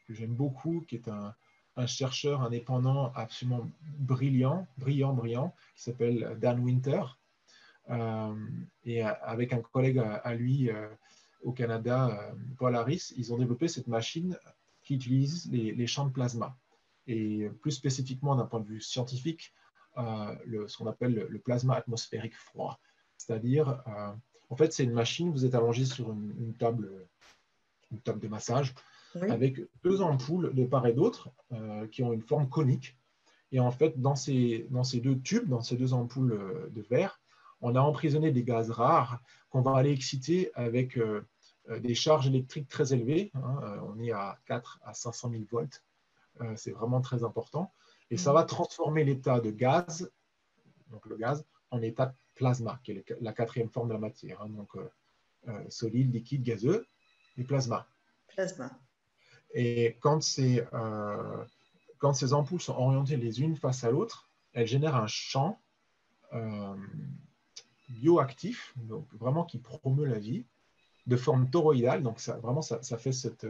que 0.07 0.13
j'aime 0.13 0.33
beaucoup, 0.33 0.79
qui 0.87 0.95
est 0.95 1.09
un, 1.09 1.35
un, 1.79 1.87
chercheur 1.87 2.41
indépendant 2.41 3.11
absolument 3.15 3.69
brillant, 3.81 4.67
brillant, 4.77 5.13
brillant, 5.13 5.53
qui 5.75 5.83
s'appelle 5.83 6.37
Dan 6.39 6.59
Winter, 6.59 7.01
euh, 7.89 8.35
et 8.85 9.01
avec 9.01 9.53
un 9.53 9.61
collègue 9.61 9.99
à, 9.99 10.33
lui 10.35 10.69
euh, 10.69 10.87
au 11.41 11.51
Canada, 11.51 12.09
euh, 12.09 12.35
Paul 12.57 12.75
Harris, 12.75 13.13
ils 13.17 13.33
ont 13.33 13.37
développé 13.37 13.67
cette 13.67 13.87
machine 13.87 14.37
qui 14.83 14.95
utilise 14.95 15.49
les, 15.51 15.87
champs 15.87 16.05
de 16.05 16.11
plasma. 16.11 16.55
Et 17.07 17.49
plus 17.61 17.71
spécifiquement 17.71 18.35
d'un 18.35 18.45
point 18.45 18.59
de 18.59 18.67
vue 18.67 18.81
scientifique, 18.81 19.53
ce 19.95 20.77
qu'on 20.77 20.87
appelle 20.87 21.27
le, 21.29 21.39
plasma 21.39 21.75
atmosphérique 21.75 22.35
froid. 22.35 22.79
C'est-à-dire, 23.17 23.83
en 24.49 24.55
fait, 24.55 24.73
c'est 24.73 24.83
une 24.83 24.93
machine, 24.93 25.31
vous 25.31 25.45
êtes 25.45 25.55
allongé 25.55 25.85
sur 25.85 26.11
une, 26.11 26.55
table, 26.57 27.07
une 27.91 27.99
table 27.99 28.19
de 28.19 28.27
massage, 28.27 28.73
avec 29.15 29.61
deux 29.83 30.01
ampoules 30.01 30.53
de 30.53 30.65
part 30.65 30.85
et 30.87 30.93
d'autre 30.93 31.29
qui 31.91 32.03
ont 32.03 32.13
une 32.13 32.21
forme 32.21 32.49
conique. 32.49 32.97
Et 33.51 33.59
en 33.59 33.71
fait, 33.71 33.99
dans 33.99 34.15
ces, 34.15 34.67
dans 34.69 34.83
ces 34.83 34.99
deux 34.99 35.19
tubes, 35.19 35.49
dans 35.49 35.61
ces 35.61 35.75
deux 35.75 35.93
ampoules 35.93 36.69
de 36.71 36.81
verre, 36.81 37.19
on 37.61 37.75
a 37.75 37.81
emprisonné 37.81 38.31
des 38.31 38.43
gaz 38.43 38.71
rares 38.71 39.21
qu'on 39.49 39.61
va 39.61 39.75
aller 39.75 39.91
exciter 39.91 40.51
avec 40.53 40.97
euh, 40.97 41.27
euh, 41.69 41.79
des 41.79 41.95
charges 41.95 42.27
électriques 42.27 42.67
très 42.67 42.93
élevées. 42.93 43.31
Hein. 43.35 43.59
Euh, 43.63 43.79
on 43.87 43.99
est 43.99 44.11
à 44.11 44.39
4 44.45 44.79
à 44.83 44.93
500 44.93 45.31
000 45.31 45.43
volts. 45.49 45.83
c'est 46.55 46.71
vraiment 46.71 47.01
très 47.01 47.23
important. 47.23 47.73
Et 48.11 48.17
ça 48.17 48.33
va 48.33 48.43
transformer 48.43 49.03
l'état 49.03 49.39
de 49.39 49.51
gaz, 49.51 50.09
donc 50.89 51.05
le 51.05 51.15
gaz, 51.15 51.45
en 51.69 51.81
état 51.81 52.07
de 52.07 52.15
plasma, 52.33 52.79
qui 52.83 52.91
est 52.91 53.05
la 53.21 53.33
quatrième 53.33 53.69
forme 53.69 53.89
de 53.89 53.93
la 53.93 53.99
matière. 53.99 54.41
Hein. 54.41 54.49
donc 54.49 54.71
solide, 55.69 56.13
liquide, 56.13 56.41
gazeux 56.41 56.87
et 57.37 57.43
plasma. 57.43 57.87
Plasma. 58.29 58.71
Et 59.53 59.97
quand 59.99 60.21
ces, 60.21 60.63
quand 61.97 62.13
ces 62.13 62.33
ampoules 62.33 62.61
sont 62.61 62.75
orientées 62.75 63.17
les 63.17 63.41
unes 63.41 63.55
face 63.55 63.83
à 63.83 63.91
l'autre, 63.91 64.29
elles 64.53 64.67
génèrent 64.67 64.95
un 64.95 65.07
champ 65.07 65.59
bioactif, 67.89 68.73
donc 68.77 69.07
vraiment 69.13 69.43
qui 69.43 69.57
promeut 69.57 70.05
la 70.05 70.19
vie, 70.19 70.45
de 71.07 71.15
forme 71.15 71.49
toroïdale. 71.49 72.03
Donc 72.03 72.19
vraiment, 72.41 72.61
ça, 72.61 72.97
fait 72.97 73.11
cette, 73.11 73.47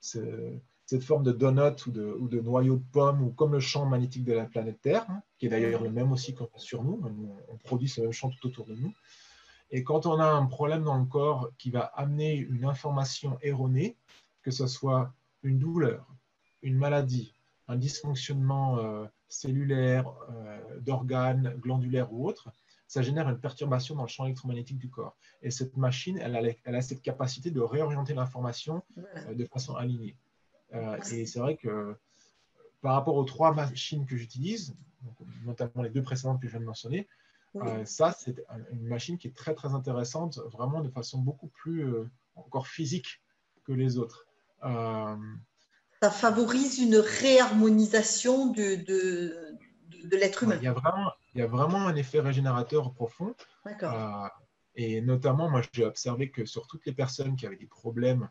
cette, 0.00 1.02
forme 1.02 1.22
de 1.22 1.32
donut 1.32 1.86
ou 1.86 1.90
de, 1.90 2.04
ou 2.04 2.28
de, 2.28 2.40
noyau 2.40 2.76
de 2.76 2.84
pomme, 2.92 3.22
ou 3.22 3.30
comme 3.30 3.52
le 3.52 3.60
champ 3.60 3.86
magnétique 3.86 4.24
de 4.24 4.32
la 4.32 4.44
planète 4.44 4.80
Terre, 4.82 5.06
hein, 5.08 5.22
qui 5.38 5.46
est 5.46 5.48
d'ailleurs 5.48 5.82
le 5.82 5.90
même 5.90 6.12
aussi 6.12 6.34
sur 6.56 6.82
nous. 6.82 7.00
On 7.48 7.56
produit 7.58 7.88
ce 7.88 8.00
même 8.00 8.12
champ 8.12 8.30
tout 8.30 8.48
autour 8.48 8.66
de 8.66 8.74
nous. 8.74 8.92
Et 9.70 9.82
quand 9.82 10.06
on 10.06 10.20
a 10.20 10.26
un 10.26 10.46
problème 10.46 10.84
dans 10.84 10.98
le 10.98 11.06
corps 11.06 11.50
qui 11.58 11.70
va 11.70 11.80
amener 11.80 12.36
une 12.36 12.64
information 12.64 13.38
erronée, 13.42 13.96
que 14.42 14.50
ce 14.50 14.66
soit 14.66 15.12
une 15.46 15.58
douleur, 15.58 16.06
une 16.62 16.76
maladie, 16.76 17.34
un 17.68 17.76
dysfonctionnement 17.76 18.78
euh, 18.78 19.06
cellulaire, 19.28 20.12
euh, 20.30 20.80
d'organes, 20.80 21.54
glandulaires 21.58 22.12
ou 22.12 22.28
autre, 22.28 22.50
ça 22.88 23.02
génère 23.02 23.28
une 23.28 23.38
perturbation 23.38 23.96
dans 23.96 24.02
le 24.02 24.08
champ 24.08 24.24
électromagnétique 24.26 24.78
du 24.78 24.88
corps. 24.88 25.16
Et 25.42 25.50
cette 25.50 25.76
machine, 25.76 26.18
elle 26.18 26.36
a, 26.36 26.42
elle 26.64 26.74
a 26.74 26.82
cette 26.82 27.02
capacité 27.02 27.50
de 27.50 27.60
réorienter 27.60 28.14
l'information 28.14 28.82
euh, 28.98 29.34
de 29.34 29.44
façon 29.44 29.74
alignée. 29.74 30.16
Et 31.12 31.26
c'est 31.26 31.38
vrai 31.38 31.56
que 31.56 31.96
par 32.82 32.94
rapport 32.94 33.14
aux 33.14 33.24
trois 33.24 33.54
machines 33.54 34.04
que 34.04 34.16
j'utilise, 34.16 34.74
notamment 35.44 35.82
les 35.82 35.90
deux 35.90 36.02
précédentes 36.02 36.40
que 36.40 36.48
je 36.48 36.52
viens 36.52 36.60
de 36.60 36.66
mentionner, 36.66 37.08
ça, 37.84 38.12
c'est 38.12 38.44
une 38.72 38.86
machine 38.86 39.16
qui 39.16 39.28
est 39.28 39.36
très, 39.36 39.54
très 39.54 39.72
intéressante, 39.72 40.38
vraiment 40.52 40.82
de 40.82 40.90
façon 40.90 41.18
beaucoup 41.20 41.46
plus 41.46 41.86
encore 42.34 42.66
physique 42.66 43.22
que 43.64 43.72
les 43.72 43.96
autres. 43.96 44.25
Ça 44.62 46.10
favorise 46.10 46.78
une 46.78 46.96
réharmonisation 46.96 48.52
de, 48.52 48.76
de, 48.84 49.56
de 50.04 50.16
l'être 50.16 50.42
humain. 50.42 50.56
Il 50.56 50.64
y 50.64 50.68
a 50.68 50.72
vraiment, 50.72 51.10
il 51.34 51.40
y 51.40 51.42
a 51.42 51.46
vraiment 51.46 51.86
un 51.86 51.96
effet 51.96 52.20
régénérateur 52.20 52.92
profond. 52.92 53.34
Euh, 53.66 54.28
et 54.74 55.00
notamment, 55.00 55.48
moi, 55.48 55.62
j'ai 55.72 55.84
observé 55.84 56.30
que 56.30 56.44
sur 56.44 56.66
toutes 56.66 56.86
les 56.86 56.92
personnes 56.92 57.36
qui 57.36 57.46
avaient 57.46 57.56
des 57.56 57.66
problèmes 57.66 58.28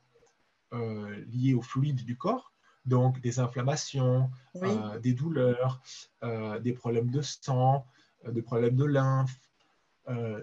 euh, 0.73 1.23
liés 1.27 1.53
au 1.53 1.61
fluide 1.61 2.03
du 2.05 2.17
corps, 2.17 2.53
donc 2.85 3.19
des 3.21 3.39
inflammations, 3.39 4.29
euh, 4.55 4.99
des 4.99 5.13
douleurs, 5.13 5.81
des 6.61 6.73
problèmes 6.73 7.09
de 7.09 7.21
sang, 7.21 7.85
des 8.27 8.41
problèmes 8.41 8.75
de 8.75 8.85
lymphe, 8.85 9.35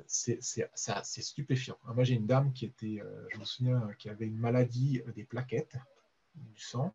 c'est 0.06 1.22
stupéfiant. 1.22 1.78
Moi, 1.84 2.04
j'ai 2.04 2.14
une 2.14 2.26
dame 2.26 2.52
qui 2.52 2.64
était, 2.66 3.00
je 3.32 3.38
me 3.38 3.44
souviens, 3.44 3.88
qui 3.98 4.08
avait 4.08 4.26
une 4.26 4.38
maladie 4.38 5.02
des 5.14 5.24
plaquettes 5.24 5.76
du 6.34 6.60
sang 6.60 6.94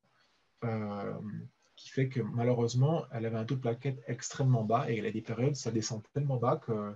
qui 1.78 1.90
fait 1.90 2.10
que 2.10 2.20
malheureusement, 2.20 3.06
elle 3.12 3.26
avait 3.26 3.38
un 3.38 3.46
taux 3.46 3.56
de 3.56 3.62
plaquettes 3.62 4.04
extrêmement 4.08 4.66
bas 4.66 4.90
et 4.90 4.98
elle 4.98 5.06
a 5.06 5.12
des 5.12 5.22
périodes, 5.22 5.56
ça 5.56 5.72
descend 5.72 6.02
tellement 6.12 6.38
bas 6.38 6.60
qu'elle 6.66 6.96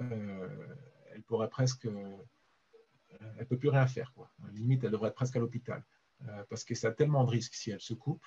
euh, 0.00 0.48
pourrait 1.26 1.50
presque, 1.50 1.86
euh, 1.86 2.16
elle 3.36 3.46
peut 3.46 3.58
plus 3.58 3.68
rien 3.68 3.86
faire. 3.86 4.12
Quoi. 4.14 4.30
Limite, 4.52 4.84
elle 4.84 4.92
devrait 4.92 5.08
être 5.08 5.16
presque 5.16 5.36
à 5.36 5.40
l'hôpital 5.40 5.82
euh, 6.28 6.44
parce 6.48 6.62
que 6.64 6.74
ça 6.76 6.88
a 6.88 6.92
tellement 6.92 7.24
de 7.24 7.30
risques 7.30 7.54
si 7.54 7.72
elle 7.72 7.80
se 7.80 7.94
coupe, 7.94 8.24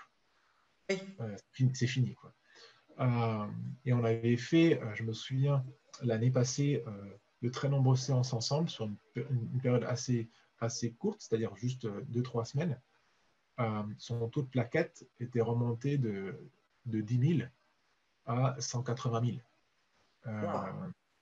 c'est 0.90 1.88
fini. 1.88 2.14
Quoi. 2.14 2.34
Et 3.00 3.94
on 3.94 4.04
avait 4.04 4.38
fait, 4.38 4.80
je 4.94 5.04
me 5.04 5.14
souviens, 5.14 5.66
l'année 6.02 6.32
passée, 6.32 6.84
de 7.42 7.50
très 7.50 7.70
nombreuses 7.70 8.02
séances 8.02 8.34
ensemble 8.34 8.70
sur 8.70 8.86
une, 9.16 9.62
période 9.62 9.84
assez, 9.84 10.30
assez 10.60 10.92
courte, 10.94 11.22
c'est-à-dire 11.22 11.56
juste 11.56 11.88
2-3 12.12 12.46
semaines. 12.46 12.80
son 13.98 14.30
taux 14.30 14.42
de 14.42 14.48
plaquettes 14.48 15.08
était 15.20 15.42
remonté 15.42 15.98
de, 15.98 16.40
de 16.86 17.02
10 17.02 17.38
000 17.38 17.50
à 18.26 18.56
180 18.60 19.40
000. 20.26 20.38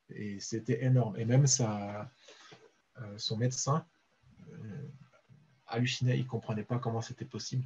Et 0.10 0.40
c'était 0.40 0.84
énorme. 0.84 1.18
Et 1.18 1.26
même 1.26 1.48
sa, 1.48 2.12
son 3.18 3.38
médecin 3.38 3.86
hallucinait, 5.68 6.18
il 6.18 6.24
ne 6.24 6.28
comprenait 6.28 6.64
pas 6.64 6.80
comment 6.80 7.02
c'était 7.02 7.26
possible. 7.26 7.66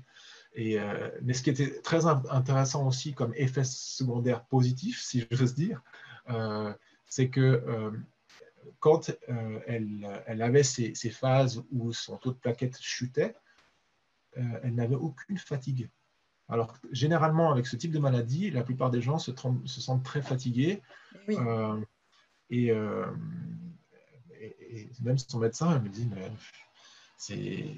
Et, 0.58 0.80
euh, 0.80 1.12
mais 1.22 1.34
ce 1.34 1.44
qui 1.44 1.52
était 1.52 1.82
très 1.82 2.08
intéressant 2.08 2.88
aussi 2.88 3.14
comme 3.14 3.32
effet 3.36 3.64
secondaire 3.64 4.44
positif, 4.46 5.00
si 5.04 5.24
je 5.30 5.38
veux 5.38 5.54
dire, 5.54 5.84
euh, 6.32 6.74
c'est 7.06 7.30
que 7.30 7.40
euh, 7.40 7.92
quand 8.80 9.12
elle, 9.68 10.24
elle, 10.26 10.42
avait 10.42 10.64
ces, 10.64 10.96
ces, 10.96 11.12
phases 11.12 11.64
où 11.72 11.94
son 11.94 12.18
taux 12.18 12.32
de 12.32 12.38
plaquettes 12.38 12.82
chutait, 12.82 13.36
elle 14.36 14.74
n'avait 14.76 14.96
aucune 14.96 15.38
fatigue. 15.38 15.90
Alors, 16.50 16.76
généralement, 16.92 17.52
avec 17.52 17.68
ce 17.68 17.76
type 17.76 17.92
de 17.92 18.00
maladie, 18.00 18.50
la 18.50 18.64
plupart 18.64 18.90
des 18.90 19.02
gens 19.02 19.20
se, 19.20 19.32
se 19.66 19.82
sentent 19.82 20.04
très 20.04 20.22
fatigués. 20.22 20.82
Et, 21.28 21.38
et, 22.50 22.72
même 25.02 25.18
son 25.18 25.40
médecin 25.40 25.80
me 25.80 25.90
dit, 25.90 26.08
mais 26.14 26.32
c'est 27.18 27.76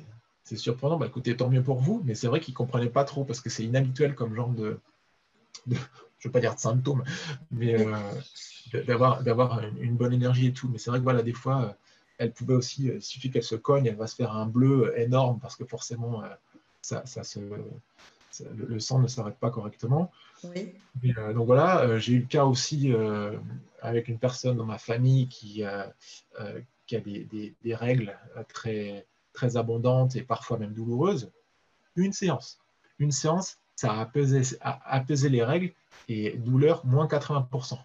c'est 0.50 0.58
surprenant. 0.58 0.98
Bah, 0.98 1.06
écoutez, 1.06 1.38
tant 1.38 1.48
mieux 1.48 1.62
pour 1.62 1.80
vous, 1.80 2.02
mais 2.06 2.16
c'est 2.16 2.28
vrai 2.28 2.40
qu'ils 2.40 2.54
ne 2.54 2.58
comprenaient 2.58 2.90
pas 2.90 3.04
trop 3.04 3.24
parce 3.24 3.40
que 3.40 3.52
c'est 3.52 3.64
inhabituel 3.64 4.16
comme 4.16 4.34
genre 4.34 4.50
de, 4.50 4.80
je 5.68 5.76
ne 5.76 5.80
veux 6.26 6.32
pas 6.32 6.40
dire 6.40 6.56
de 6.56 6.60
symptômes, 6.60 7.04
mais 7.52 7.76
euh, 7.80 8.82
d'avoir, 8.88 9.22
d'avoir 9.22 9.62
une 9.80 9.96
bonne 9.96 10.14
énergie 10.14 10.48
et 10.48 10.54
tout. 10.54 10.68
Mais 10.70 10.80
c'est 10.80 10.90
vrai 10.90 11.00
que 11.00 11.04
voilà, 11.04 11.22
des 11.22 11.34
fois, 11.34 11.62
euh, 11.62 11.74
elle 12.18 12.34
pouvait 12.34 12.56
aussi, 12.56 12.90
euh, 12.90 12.96
il 12.96 13.02
suffit 13.04 13.30
qu'elle 13.30 13.44
se 13.44 13.56
cogne, 13.56 13.86
elle 13.86 13.96
va 13.96 14.08
se 14.08 14.16
faire 14.16 14.36
un 14.36 14.48
bleu 14.48 14.92
énorme 14.98 15.40
parce 15.40 15.56
que 15.56 15.66
forcément, 15.66 16.24
ça, 16.82 17.06
se, 17.06 17.40
le, 17.40 18.80
sang 18.80 18.98
ne 19.00 19.08
s'arrête 19.08 19.38
pas 19.38 19.52
correctement. 19.52 20.12
donc 20.44 21.46
voilà, 21.46 22.00
j'ai 22.00 22.14
eu 22.14 22.20
le 22.22 22.26
cas 22.26 22.46
aussi 22.46 22.92
avec 23.82 24.08
une 24.08 24.18
personne 24.18 24.58
dans 24.58 24.66
ma 24.66 24.80
famille 24.80 25.28
qui, 25.28 25.64
qui 26.88 26.96
a 26.96 27.00
des, 27.00 27.54
des 27.62 27.76
règles 27.76 28.18
très 28.48 29.06
très 29.40 29.56
abondante 29.56 30.18
et 30.18 30.22
parfois 30.22 30.58
même 30.58 30.74
douloureuse, 30.74 31.32
une 31.96 32.12
séance. 32.12 32.60
Une 33.00 33.12
séance, 33.12 33.58
ça 33.78 33.94
a 33.94 34.02
apaisé, 34.02 35.30
les 35.30 35.44
règles 35.44 35.72
et 36.10 36.38
douleur 36.38 36.86
moins 36.86 37.08
80%. 37.08 37.78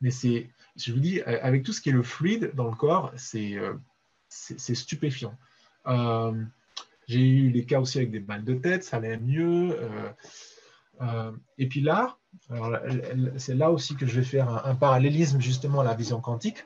Mais 0.00 0.10
c'est, 0.10 0.50
je 0.76 0.92
vous 0.92 0.98
dis, 0.98 1.22
avec 1.22 1.62
tout 1.62 1.72
ce 1.72 1.80
qui 1.80 1.90
est 1.90 1.92
le 1.92 2.02
fluide 2.02 2.50
dans 2.54 2.68
le 2.68 2.74
corps, 2.74 3.12
c'est 3.14 3.54
euh, 3.54 3.74
stupéfiant. 4.28 5.36
Euh, 5.86 6.44
j'ai 7.06 7.20
eu 7.20 7.52
des 7.52 7.64
cas 7.64 7.78
aussi 7.78 7.98
avec 7.98 8.10
des 8.10 8.18
balles 8.18 8.44
de 8.44 8.54
tête, 8.54 8.82
ça 8.82 8.96
allait 8.96 9.16
mieux. 9.18 9.78
Euh, 11.00 11.32
et 11.56 11.68
puis 11.68 11.82
là, 11.82 12.18
c'est 13.36 13.54
là 13.54 13.70
aussi 13.70 13.94
que 13.94 14.06
je 14.06 14.16
vais 14.16 14.26
faire 14.26 14.48
un, 14.48 14.62
un, 14.64 14.74
parallélisme 14.74 15.40
justement 15.40 15.80
à 15.80 15.84
la 15.84 15.94
vision 15.94 16.20
quantique. 16.20 16.64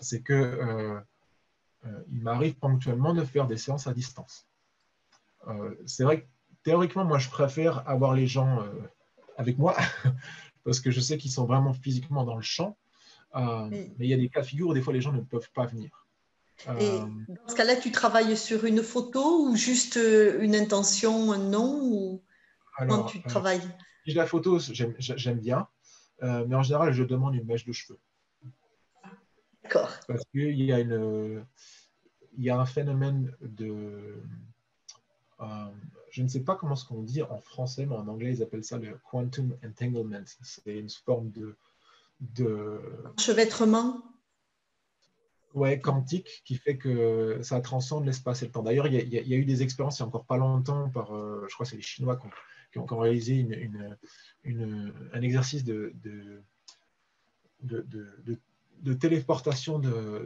C'est 0.00 0.22
que 0.22 0.32
euh, 0.32 1.00
il 2.10 2.22
m'arrive 2.22 2.54
ponctuellement 2.54 3.14
de 3.14 3.24
faire 3.24 3.46
des 3.46 3.56
séances 3.56 3.86
à 3.86 3.94
distance. 3.94 4.46
Euh, 5.48 5.74
c'est 5.86 6.04
vrai 6.04 6.22
que 6.22 6.26
théoriquement, 6.62 7.04
moi, 7.04 7.18
je 7.18 7.28
préfère 7.28 7.88
avoir 7.88 8.14
les 8.14 8.26
gens 8.26 8.62
euh, 8.62 8.68
avec 9.36 9.58
moi 9.58 9.76
parce 10.64 10.80
que 10.80 10.90
je 10.90 11.00
sais 11.00 11.18
qu'ils 11.18 11.30
sont 11.30 11.46
vraiment 11.46 11.72
physiquement 11.72 12.24
dans 12.24 12.36
le 12.36 12.42
champ. 12.42 12.76
Mais 13.34 13.94
il 14.00 14.06
y 14.06 14.14
a 14.14 14.16
des 14.16 14.28
cas 14.28 14.40
de 14.40 14.46
figure 14.46 14.68
où 14.68 14.74
des 14.74 14.82
fois 14.82 14.92
les 14.92 15.00
gens 15.00 15.12
ne 15.12 15.20
peuvent 15.20 15.50
pas 15.54 15.66
venir. 15.66 16.06
Et 16.78 16.98
dans 16.98 17.48
ce 17.48 17.54
cas-là, 17.54 17.76
tu 17.76 17.90
travailles 17.90 18.36
sur 18.36 18.64
une 18.64 18.82
photo 18.82 19.46
ou 19.46 19.56
juste 19.56 19.96
une 19.96 20.54
intention, 20.54 21.32
un 21.32 21.38
nom 21.38 21.80
ou 21.82 22.22
comment 22.76 23.04
tu 23.04 23.22
travailles? 23.22 23.62
La 24.06 24.26
photo, 24.26 24.58
j'aime 24.58 25.38
bien, 25.38 25.68
mais 26.20 26.54
en 26.54 26.62
général, 26.62 26.92
je 26.92 27.04
demande 27.04 27.36
une 27.36 27.46
mèche 27.46 27.64
de 27.64 27.72
cheveux. 27.72 28.00
Parce 30.06 30.24
qu'il 30.32 30.62
y, 30.62 30.72
a 30.72 30.80
une, 30.80 31.44
il 32.36 32.44
y 32.44 32.50
a 32.50 32.58
un 32.58 32.66
phénomène 32.66 33.32
de. 33.40 34.22
Euh, 35.40 35.44
je 36.10 36.22
ne 36.22 36.28
sais 36.28 36.40
pas 36.40 36.56
comment 36.56 36.76
ce 36.76 36.84
qu'on 36.84 37.02
dit 37.02 37.22
en 37.22 37.40
français, 37.40 37.86
mais 37.86 37.94
en 37.94 38.06
anglais, 38.08 38.34
ils 38.34 38.42
appellent 38.42 38.64
ça 38.64 38.78
le 38.78 38.98
quantum 39.10 39.56
entanglement. 39.64 40.22
C'est 40.42 40.78
une 40.78 40.90
forme 40.90 41.30
de. 41.30 41.56
de 42.20 42.80
Chevêtrement 43.18 44.02
Ouais, 45.52 45.80
quantique, 45.80 46.42
qui 46.44 46.54
fait 46.54 46.78
que 46.78 47.40
ça 47.42 47.60
transcende 47.60 48.06
l'espace 48.06 48.42
et 48.42 48.46
le 48.46 48.52
temps. 48.52 48.62
D'ailleurs, 48.62 48.86
il, 48.86 48.94
y, 48.94 49.34
a 49.34 49.36
eu 49.36 49.44
des 49.44 49.62
expériences 49.64 49.98
il 49.98 50.02
n'y 50.02 50.04
a 50.04 50.06
encore 50.06 50.24
pas 50.24 50.36
longtemps 50.36 50.88
par, 50.90 51.12
euh, 51.12 51.44
je 51.48 51.54
crois 51.54 51.64
que 51.64 51.70
c'est 51.70 51.76
les 51.76 51.82
Chinois 51.82 52.20
qui 52.72 52.78
ont, 52.78 52.86
réalisé 52.86 53.34
une, 53.34 53.96
une, 54.44 54.94
un 55.12 55.22
exercice 55.22 55.64
de, 55.64 55.92
de, 56.04 56.44
de 57.62 58.38
de 58.82 58.94
téléportation 58.94 59.78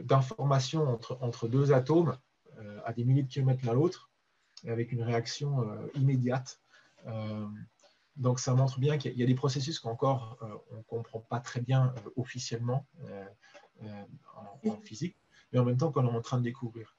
d'informations 0.03 0.87
entre, 0.87 1.17
entre, 1.21 1.47
deux 1.47 1.71
atomes 1.71 2.17
euh, 2.57 2.79
à 2.85 2.93
des 2.93 3.03
milliers 3.03 3.23
de 3.23 3.27
kilomètres 3.27 3.65
l'un 3.65 3.73
l'autre, 3.73 4.09
avec 4.67 4.91
une 4.91 5.03
réaction 5.03 5.61
euh, 5.61 5.87
immédiate. 5.95 6.59
Euh, 7.07 7.45
donc 8.15 8.39
ça 8.39 8.53
montre 8.53 8.79
bien 8.79 8.97
qu'il 8.97 9.17
y 9.17 9.23
a 9.23 9.25
des 9.25 9.35
processus 9.35 9.79
qu'encore 9.79 10.37
on 10.71 10.77
ne 10.77 10.83
comprend 10.83 11.19
pas 11.19 11.41
très 11.41 11.59
bien 11.59 11.93
officiellement 12.15 12.85
en, 14.65 14.77
physique, 14.83 15.17
mais 15.51 15.59
en 15.59 15.65
même 15.65 15.75
temps 15.75 15.91
qu'on 15.91 16.07
est 16.07 16.17
en 16.17 16.21
train 16.21 16.37
de 16.37 16.43
découvrir. 16.43 16.95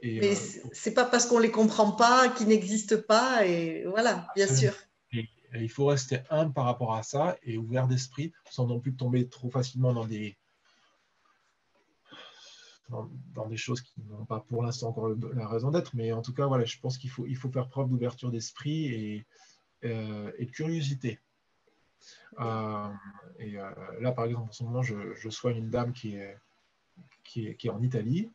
Et, 0.00 0.20
mais 0.20 0.34
c'est 0.34 0.92
pas 0.92 1.06
parce 1.06 1.24
qu'on 1.24 1.38
les 1.38 1.50
comprend 1.50 1.92
pas 1.92 2.28
qu'ils 2.28 2.48
n'existent 2.48 3.00
pas, 3.08 3.46
et 3.46 3.86
voilà, 3.86 4.28
bien 4.36 4.46
sûr. 4.46 4.74
il 5.10 5.70
faut 5.70 5.86
rester 5.86 6.18
humble 6.28 6.52
par 6.52 6.66
rapport 6.66 6.94
à 6.94 7.02
ça 7.02 7.38
et 7.42 7.56
ouvert 7.56 7.88
d'esprit, 7.88 8.34
sans 8.50 8.66
non 8.66 8.78
plus 8.78 8.94
tomber 8.94 9.26
trop 9.26 9.48
facilement 9.48 9.94
dans 9.94 10.04
des, 10.04 10.36
dans, 12.88 13.46
des 13.46 13.56
choses 13.56 13.80
qui 13.80 13.94
n'ont 14.08 14.24
pas 14.24 14.40
pour 14.40 14.62
l'instant 14.62 14.88
encore 14.88 15.14
la 15.34 15.46
raison 15.46 15.70
d'être. 15.70 15.94
Mais 15.94 16.12
en 16.12 16.22
tout 16.22 16.32
cas, 16.32 16.46
voilà, 16.46 16.64
je 16.64 16.78
pense 16.78 16.98
qu'il 16.98 17.10
faut, 17.10 17.26
il 17.26 17.36
faut 17.36 17.50
faire 17.50 17.68
preuve 17.68 17.88
d'ouverture 17.88 18.30
d'esprit 18.30 18.86
et, 18.86 19.26
euh, 19.84 20.32
et, 20.38 20.46
de 20.46 20.50
curiosité. 20.50 21.18
Euh, 22.40 22.88
et 23.38 23.58
euh, 23.58 23.70
là, 24.00 24.12
par 24.12 24.24
exemple, 24.24 24.48
en 24.48 24.52
ce 24.52 24.64
moment, 24.64 24.82
je, 24.82 25.14
je 25.14 25.28
soigne 25.28 25.58
une 25.58 25.70
dame 25.70 25.92
qui 25.92 26.16
est, 26.16 26.38
qui 27.24 27.48
est, 27.48 27.54
qui 27.56 27.66
est, 27.66 27.70
en 27.70 27.82
Italie, 27.82 28.30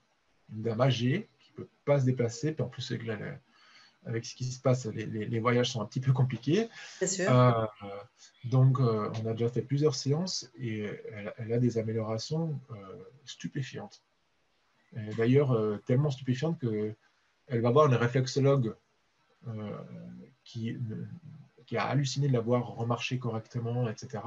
une 0.53 0.61
dame 0.61 0.81
âgée 0.81 1.29
qui 1.39 1.51
ne 1.51 1.57
peut 1.57 1.69
pas 1.85 1.99
se 1.99 2.05
déplacer. 2.05 2.51
Puis 2.51 2.63
en 2.63 2.69
plus, 2.69 2.91
avec, 2.91 3.09
avec 4.05 4.25
ce 4.25 4.35
qui 4.35 4.45
se 4.45 4.61
passe, 4.61 4.85
les, 4.85 5.05
les, 5.05 5.39
voyages 5.39 5.71
sont 5.71 5.81
un 5.81 5.85
petit 5.85 6.01
peu 6.01 6.13
compliqués. 6.13 6.69
Sûr. 7.05 7.69
donc, 8.45 8.79
on 8.79 9.25
a 9.25 9.31
déjà 9.31 9.49
fait 9.49 9.63
plusieurs 9.63 9.95
séances 9.95 10.49
et 10.57 10.81
elle, 11.11 11.33
elle 11.37 11.53
a 11.53 11.59
des 11.59 11.77
améliorations 11.77 12.59
stupéfiantes. 13.25 14.03
D'ailleurs, 15.17 15.51
euh, 15.51 15.77
tellement 15.85 16.11
stupéfiante 16.11 16.59
qu'elle 16.59 17.61
va 17.61 17.71
voir 17.71 17.87
une 17.87 17.95
réflexologue 17.95 18.75
euh, 19.47 19.77
qui, 20.43 20.77
qui, 21.65 21.77
a 21.77 21.85
halluciné 21.85 22.27
de 22.27 22.33
l'avoir 22.33 22.67
remarché 22.75 23.17
correctement, 23.17 23.89
etc. 23.89 24.23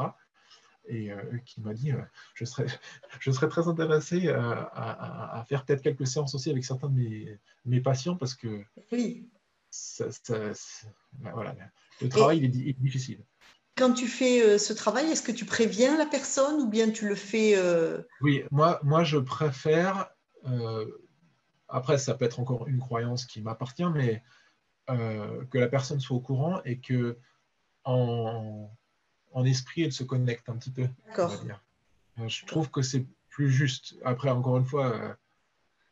Et 0.88 1.10
euh, 1.10 1.20
qui 1.44 1.60
m'a 1.60 1.74
dit 1.74 1.92
je, 2.34 2.44
serais, 2.44 2.66
je 3.20 3.30
serais 3.30 3.48
très 3.48 3.68
intéressé 3.68 4.28
à, 4.28 5.44
faire 5.48 5.64
peut-être 5.64 5.82
quelques 5.82 6.06
séances 6.06 6.34
aussi 6.34 6.50
avec 6.50 6.64
certains 6.64 6.88
de 6.88 6.94
mes, 6.94 7.38
mes 7.64 7.80
patients 7.80 8.16
parce 8.16 8.34
que 8.34 8.62
oui. 8.92 9.28
Ben 10.02 11.32
voilà, 11.34 11.54
le 12.00 12.08
travail 12.08 12.44
est, 12.44 12.80
difficile. 12.80 13.18
Quand 13.76 13.92
tu 13.92 14.06
fais 14.06 14.58
ce 14.58 14.72
travail, 14.72 15.10
est-ce 15.10 15.22
que 15.22 15.32
tu 15.32 15.44
préviens 15.44 15.98
la 15.98 16.06
personne 16.06 16.62
ou 16.62 16.68
bien 16.68 16.90
tu 16.90 17.06
le 17.06 17.14
fais 17.14 17.60
Oui, 18.22 18.44
moi, 18.50 18.80
moi 18.82 19.04
je 19.04 19.18
préfère 19.18 20.08
euh, 20.08 20.15
après, 21.68 21.98
ça 21.98 22.14
peut 22.14 22.24
être 22.24 22.40
encore 22.40 22.68
une 22.68 22.78
croyance 22.78 23.24
qui 23.24 23.40
m'appartient, 23.40 23.88
mais 23.92 24.22
euh, 24.88 25.44
que 25.46 25.58
la 25.58 25.68
personne 25.68 26.00
soit 26.00 26.16
au 26.16 26.20
courant 26.20 26.62
et 26.64 26.78
que 26.78 27.18
en, 27.84 28.70
esprit, 29.44 29.82
elle 29.82 29.92
se 29.92 30.04
connecte 30.04 30.48
un 30.48 30.56
petit 30.56 30.70
peu. 30.70 30.88
Euh, 32.18 32.28
je 32.28 32.46
trouve 32.46 32.70
que 32.70 32.82
c'est 32.82 33.06
plus 33.28 33.50
juste. 33.50 33.96
Après, 34.04 34.30
encore 34.30 34.56
une 34.56 34.64
fois, 34.64 35.16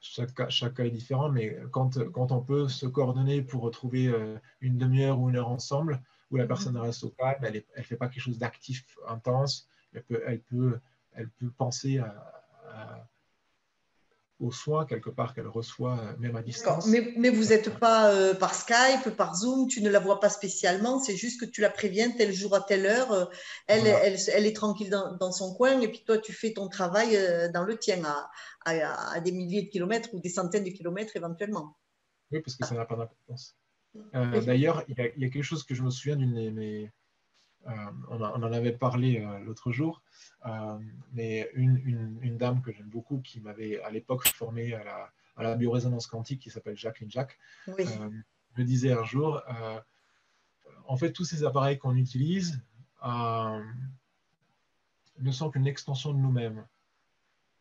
chaque 0.00 0.34
cas, 0.34 0.48
chaque 0.48 0.74
cas, 0.74 0.84
est 0.84 0.90
différent, 0.90 1.28
mais 1.28 1.56
quand, 1.70 1.98
quand 2.12 2.32
on 2.32 2.40
peut 2.40 2.68
se 2.68 2.86
coordonner 2.86 3.42
pour 3.42 3.62
retrouver 3.62 4.12
une 4.60 4.78
demi-heure 4.78 5.20
ou 5.20 5.28
une 5.28 5.36
heure 5.36 5.50
ensemble, 5.50 6.00
où 6.30 6.36
la 6.36 6.46
personne 6.46 6.76
reste 6.76 7.04
au 7.04 7.10
calme, 7.10 7.44
elle 7.44 7.64
ne 7.76 7.82
fait 7.82 7.96
pas 7.96 8.08
quelque 8.08 8.22
chose 8.22 8.38
d'actif, 8.38 8.84
intense, 9.06 9.68
elle 9.92 10.02
peut, 10.04 10.22
elle 10.26 10.40
peut, 10.40 10.80
elle 11.12 11.28
peut 11.28 11.50
penser 11.50 11.98
à 11.98 13.06
aux 14.44 14.52
soins 14.52 14.84
quelque 14.86 15.10
part 15.10 15.34
qu'elle 15.34 15.48
reçoit 15.48 15.98
même 16.18 16.36
à 16.36 16.42
distance. 16.42 16.86
Mais, 16.86 17.12
mais 17.16 17.30
vous 17.30 17.46
n'êtes 17.46 17.78
pas 17.78 18.34
par 18.34 18.54
Skype, 18.54 19.10
par 19.16 19.34
Zoom, 19.34 19.68
tu 19.68 19.82
ne 19.82 19.90
la 19.90 20.00
vois 20.00 20.20
pas 20.20 20.28
spécialement, 20.28 20.98
c'est 20.98 21.16
juste 21.16 21.40
que 21.40 21.46
tu 21.46 21.60
la 21.60 21.70
préviens 21.70 22.10
tel 22.10 22.32
jour 22.32 22.54
à 22.54 22.60
telle 22.60 22.86
heure, 22.86 23.30
elle, 23.66 23.86
elle, 23.86 24.16
elle, 24.32 24.46
est 24.46 24.56
tranquille 24.56 24.90
dans, 24.90 25.16
dans, 25.16 25.32
son 25.32 25.54
coin 25.54 25.80
et 25.80 25.88
puis 25.88 26.04
toi 26.04 26.18
tu 26.18 26.32
fais 26.32 26.52
ton 26.52 26.68
travail 26.68 27.18
dans 27.52 27.64
le 27.64 27.76
tien 27.78 28.02
à, 28.04 28.30
à, 28.64 29.12
à, 29.14 29.20
des 29.20 29.32
milliers 29.32 29.62
de 29.62 29.68
kilomètres 29.70 30.10
ou 30.12 30.20
des 30.20 30.28
centaines 30.28 30.64
de 30.64 30.70
kilomètres 30.70 31.16
éventuellement. 31.16 31.76
Oui, 32.30 32.40
parce 32.40 32.56
que 32.56 32.66
ça 32.66 32.74
n'a 32.74 32.84
pas 32.84 32.96
d'importance. 32.96 33.56
Euh, 34.14 34.40
d'ailleurs, 34.40 34.82
il, 34.88 34.96
y 34.98 35.24
a 35.24 35.28
quelque 35.30 35.42
chose 35.42 35.64
que 35.64 35.74
je 35.74 35.82
me 35.82 35.90
souviens 35.90 36.16
d'une 36.16 36.34
de 36.34 36.50
mes. 36.50 36.92
Euh, 37.66 37.70
on, 38.10 38.20
on, 38.20 38.42
en 38.42 38.52
avait 38.52 38.72
parlé 38.72 39.20
euh, 39.20 39.38
l'autre 39.40 39.72
jour, 39.72 40.02
mais 41.12 41.50
une, 41.54 41.80
une, 41.84 42.18
une, 42.20 42.36
dame 42.36 42.60
que 42.60 42.72
j'aime 42.72 42.90
beaucoup 42.90 43.20
qui 43.20 43.40
m'avait 43.40 43.80
à 43.82 43.90
l'époque 43.90 44.28
formé 44.28 44.74
à 44.74 44.84
la, 44.84 45.10
à 45.36 45.42
la 45.42 45.56
biorésonance 45.56 46.06
quantique, 46.06 46.40
qui 46.40 46.50
s'appelle 46.50 46.76
Jacqueline 46.76 47.10
Jacques, 47.10 47.38
oui. 47.68 47.86
me 48.58 48.64
disait 48.64 48.92
un 48.92 49.04
jour 49.04 49.42
en 50.86 50.96
fait, 50.96 51.12
tous 51.12 51.24
ces 51.24 51.44
appareils 51.44 51.78
qu'on 51.78 51.96
utilise 51.96 52.60
ne 53.02 53.60
sont 55.30 55.50
qu'une 55.50 55.66
extension 55.66 56.12
de 56.12 56.18
nous-mêmes. 56.18 56.66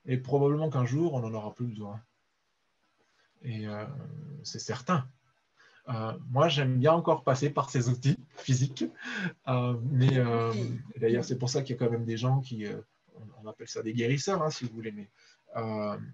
Et 0.05 0.17
probablement 0.17 0.69
qu'un 0.69 0.85
jour, 0.85 1.13
on 1.13 1.21
n'en 1.21 1.33
aura 1.33 1.53
plus 1.53 1.67
besoin. 1.67 2.01
Et 3.41 3.67
euh, 3.67 3.85
c'est 4.43 4.59
certain. 4.59 5.07
Euh, 5.89 6.13
moi, 6.29 6.47
j'aime 6.47 6.77
bien 6.77 6.93
encore 6.93 7.23
passer 7.23 7.49
par 7.49 7.69
ces 7.69 7.89
outils 7.89 8.17
physiques. 8.37 8.85
Euh, 9.47 9.75
mais 9.91 10.23
d'ailleurs, 10.97 11.25
c'est 11.25 11.37
pour 11.37 11.49
ça 11.49 11.61
qu'il 11.61 11.75
y 11.75 11.79
a 11.79 11.85
quand 11.85 11.91
même 11.91 12.05
des 12.05 12.17
gens 12.17 12.39
qui, 12.39 12.65
on, 13.43 13.47
appelle 13.47 13.67
ça 13.67 13.83
des 13.83 13.93
guérisseurs, 13.93 14.41
hein, 14.41 14.49
si 14.49 14.65
vous 14.65 14.73
voulez, 14.73 14.91
mais, 14.91 15.09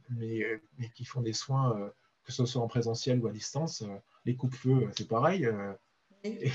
mais, 0.10 0.62
mais, 0.78 0.90
qui 0.90 1.06
font 1.06 1.22
des 1.22 1.34
soins, 1.34 1.92
que 2.24 2.32
ce 2.32 2.46
soit 2.46 2.62
en 2.62 2.68
présentiel 2.68 3.20
ou 3.20 3.28
à 3.28 3.32
distance. 3.32 3.84
les 4.26 4.36
coupe-feux, 4.36 4.90
c'est 4.98 5.08
pareil. 5.08 5.48
il 6.24 6.52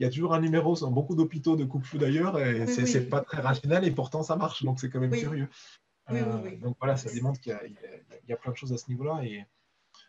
y 0.00 0.04
a 0.04 0.10
toujours 0.10 0.34
un 0.34 0.40
numéro 0.40 0.74
dans 0.76 0.90
beaucoup 0.90 1.14
d'hôpitaux 1.14 1.56
de 1.56 1.64
coupe-feu 1.64 1.98
d'ailleurs, 1.98 2.38
et 2.38 2.64
oui, 2.64 2.86
c'est 2.86 3.00
oui. 3.00 3.06
pas 3.06 3.20
très 3.20 3.40
rationnel, 3.40 3.84
et 3.84 3.90
pourtant 3.90 4.22
ça 4.22 4.36
marche, 4.36 4.64
donc 4.64 4.80
c'est 4.80 4.90
quand 4.90 5.00
même 5.00 5.16
curieux. 5.16 5.48
donc 6.10 6.76
voilà, 6.78 6.96
ça 6.96 7.10
démontre 7.12 7.40
qu'il 7.40 7.52
y, 8.26 8.30
y, 8.30 8.32
a 8.32 8.36
plein 8.36 8.52
de 8.52 8.56
choses 8.56 8.72
à 8.72 8.78
ce 8.78 8.88
niveau-là. 8.88 9.24
Et, 9.24 9.46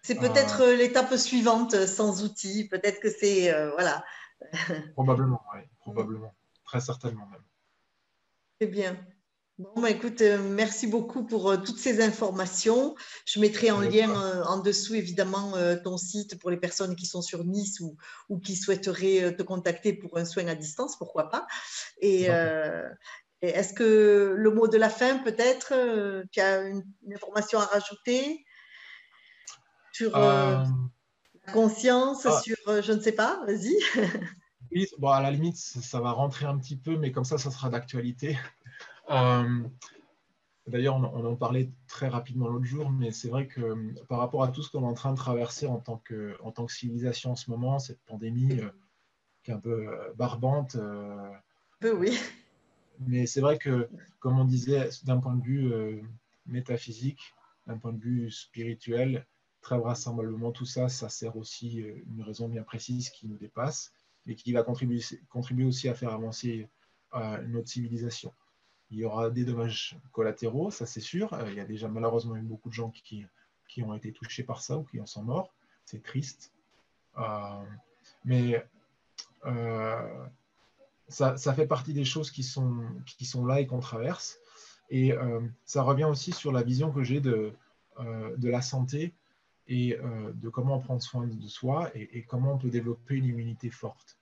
c'est 0.02 0.16
peut-être 0.16 0.62
euh, 0.62 0.76
l'étape 0.76 1.16
suivante 1.16 1.74
euh, 1.74 1.88
sans 1.88 2.24
outils. 2.24 2.68
Peut-être 2.68 3.00
que 3.00 3.10
c'est. 3.10 3.54
Euh, 3.54 3.72
voilà. 3.72 4.04
Probablement, 4.94 5.42
oui. 5.54 5.62
Probablement. 5.80 6.34
Très 6.66 6.80
certainement 6.80 7.28
même. 7.28 7.42
C'est 8.62 8.68
bien. 8.68 8.98
Bon, 9.58 9.82
bah, 9.82 9.90
écoute, 9.90 10.22
merci 10.22 10.88
beaucoup 10.88 11.26
pour 11.26 11.62
toutes 11.64 11.80
ces 11.80 12.02
informations. 12.02 12.96
Je 13.26 13.42
mettrai 13.42 13.72
en 13.72 13.82
lien 13.82 14.10
en 14.44 14.60
dessous, 14.60 14.96
évidemment, 14.96 15.52
ton 15.84 15.98
site 15.98 16.40
pour 16.40 16.50
les 16.50 16.56
personnes 16.56 16.96
qui 16.96 17.06
sont 17.06 17.22
sur 17.22 17.44
Nice 17.44 17.82
ou, 17.82 17.98
ou 18.30 18.40
qui 18.40 18.56
souhaiteraient 18.56 19.36
te 19.36 19.44
contacter 19.44 19.92
pour 19.92 20.18
un 20.18 20.24
soin 20.24 20.48
à 20.48 20.56
distance, 20.56 20.96
pourquoi 20.98 21.30
pas. 21.30 21.46
Et, 22.00 22.30
est-ce 23.42 23.74
que 23.74 24.34
le 24.38 24.52
mot 24.52 24.70
de 24.70 24.78
la 24.78 24.90
fin, 24.90 25.18
peut-être, 25.18 25.74
tu 26.32 26.40
as 26.40 26.62
une, 26.62 26.86
une 27.06 27.14
information 27.16 27.60
à 27.60 27.66
rajouter? 27.66 28.46
Sur 30.00 30.16
euh, 30.16 30.64
euh, 30.64 30.66
la 31.46 31.52
conscience, 31.52 32.26
ah. 32.26 32.40
sur 32.40 32.56
euh, 32.70 32.82
je 32.82 32.94
ne 32.94 33.02
sais 33.02 33.12
pas, 33.12 33.44
vas-y. 33.46 33.76
oui, 34.72 34.88
bon, 34.98 35.10
à 35.10 35.22
la 35.22 35.30
limite, 35.30 35.58
ça 35.58 36.00
va 36.00 36.12
rentrer 36.12 36.46
un 36.46 36.58
petit 36.58 36.78
peu, 36.78 36.96
mais 36.96 37.12
comme 37.12 37.26
ça, 37.26 37.38
ça 37.38 37.52
sera 37.52 37.70
d'actualité. 37.70 38.40
D'ailleurs, 40.68 40.96
on, 40.96 41.26
en 41.26 41.36
parlait 41.36 41.72
très 41.88 42.08
rapidement 42.08 42.48
l'autre 42.48 42.66
jour, 42.66 42.92
mais 42.92 43.12
c'est 43.12 43.28
vrai 43.28 43.48
que 43.48 43.76
par 44.04 44.20
rapport 44.20 44.44
à 44.44 44.50
tout 44.50 44.62
ce 44.62 44.70
qu'on 44.72 44.84
est 44.84 44.88
en 44.88 44.94
train 44.94 45.12
de 45.12 45.18
traverser 45.18 45.66
en 45.66 45.80
tant 45.80 45.98
que, 45.98 46.38
en 46.44 46.52
tant 46.52 46.66
que 46.68 46.72
civilisation 46.72 47.32
en 47.32 47.36
ce 47.36 47.50
moment, 47.50 47.80
cette 47.80 48.02
pandémie 48.06 48.62
qui 49.44 49.52
est 49.52 49.54
un 49.56 49.60
peu 49.60 49.88
barbante. 50.16 50.78
peu, 51.80 51.92
oui. 51.94 52.20
Mais 53.00 53.26
c'est 53.26 53.42
vrai 53.42 53.58
que, 53.58 53.90
comme 54.20 54.40
on 54.40 54.46
disait, 54.46 54.90
d'un 55.06 55.18
point 55.18 55.36
de 55.36 55.44
vue 55.44 55.74
métaphysique, 56.46 57.34
d'un 57.66 57.80
point 57.80 57.92
de 57.94 58.00
vue 58.00 58.30
spirituel, 58.30 59.26
très 59.62 59.78
vraisemblablement, 59.78 60.52
tout 60.52 60.66
ça, 60.66 60.90
ça 60.90 61.10
sert 61.10 61.36
aussi 61.38 61.82
euh, 61.82 62.02
une 62.08 62.22
raison 62.22 62.48
bien 62.48 62.64
précise 62.64 63.10
qui 63.10 63.28
nous 63.28 63.38
dépasse 63.38 63.94
et 64.26 64.36
qui 64.36 64.54
va 64.54 64.64
contribuer, 64.64 65.66
aussi 65.66 65.90
à 65.90 65.96
faire 65.96 66.14
avancer 66.14 66.70
euh, 67.16 67.42
notre 67.48 67.68
civilisation. 67.68 68.34
Il 68.92 69.00
y 69.00 69.06
aura 69.06 69.30
des 69.30 69.44
dommages 69.44 69.98
collatéraux, 70.12 70.72
ça 70.72 70.86
c'est 70.86 71.02
sûr. 71.02 71.34
Euh, 71.34 71.50
il 71.50 71.56
y 71.56 71.60
a 71.60 71.66
déjà 71.66 71.88
malheureusement 71.88 72.36
eu 72.36 72.42
beaucoup 72.42 72.70
de 72.70 72.74
gens 72.74 72.92
qui, 72.92 73.26
ont 73.82 73.94
été 73.94 74.12
touchés 74.12 74.44
par 74.44 74.62
ça 74.62 74.78
ou 74.78 74.84
qui 74.84 75.00
en 75.00 75.06
sont 75.06 75.24
morts. 75.24 75.54
C'est 75.86 76.04
triste. 76.04 76.52
Mais 78.26 78.66
ça, 81.08 81.54
fait 81.54 81.68
partie 81.68 81.94
des 81.94 82.06
choses 82.06 82.30
qui 82.30 82.44
sont, 82.44 83.46
là 83.46 83.62
et 83.62 83.68
qu'on 83.68 83.80
traverse. 83.80 84.40
Et 84.90 85.14
ça 85.66 85.82
revient 85.84 86.06
aussi 86.06 86.34
sur 86.34 86.52
la 86.52 86.62
vision 86.62 86.92
que 86.92 87.04
j'ai 87.04 87.22
de 87.22 87.54
la 87.98 88.62
santé 88.62 89.14
et 89.70 89.98
euh, 89.98 90.34
de 90.34 90.50
comment 90.50 90.80
prendre 90.80 91.02
soin 91.02 91.28
de 91.28 91.48
soi 91.48 91.92
et, 91.96 92.18
et, 92.18 92.24
comment 92.24 92.54
on 92.54 92.58
peut 92.58 92.72
développer 92.72 93.16
une 93.16 93.26
immunité 93.26 93.70
forte. 93.70 94.18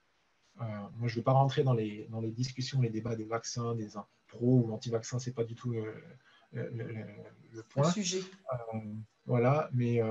Euh, 0.60 0.66
moi, 0.98 1.08
je 1.08 1.14
ne 1.14 1.20
veux 1.20 1.24
pas 1.24 1.32
rentrer 1.32 1.64
dans 1.64 1.74
les, 1.74 2.06
dans 2.12 2.20
les 2.20 2.32
discussions, 2.32 2.82
les 2.82 2.90
débats 2.90 3.16
des 3.16 3.24
vaccins, 3.24 3.74
des 3.74 3.88
pro 4.28 4.66
ou 4.66 4.74
anti-vaccins, 4.74 5.20
ce 5.20 5.30
n'est 5.30 5.34
pas 5.34 5.46
du 5.46 5.56
tout 5.56 5.72
le, 5.72 5.94
le, 6.52 6.70
le, 6.70 7.06
le 7.54 7.64
point. 7.64 7.88
Le 7.88 7.94
sujet. 7.94 8.20
Euh, 8.54 8.80
voilà, 9.26 9.70
mais 9.74 10.02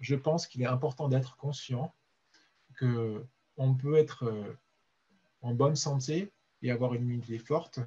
je 0.00 0.14
pense 0.14 0.46
qu'il 0.46 0.62
est 0.62 0.66
important 0.66 1.08
d'être 1.08 1.36
conscient 1.36 1.92
qu'on 2.78 3.74
peut 3.74 3.96
être 3.96 4.56
en 5.42 5.54
bonne 5.54 5.76
santé 5.76 6.32
et 6.62 6.70
avoir 6.70 6.94
une 6.94 7.02
immunité 7.02 7.38
forte, 7.38 7.80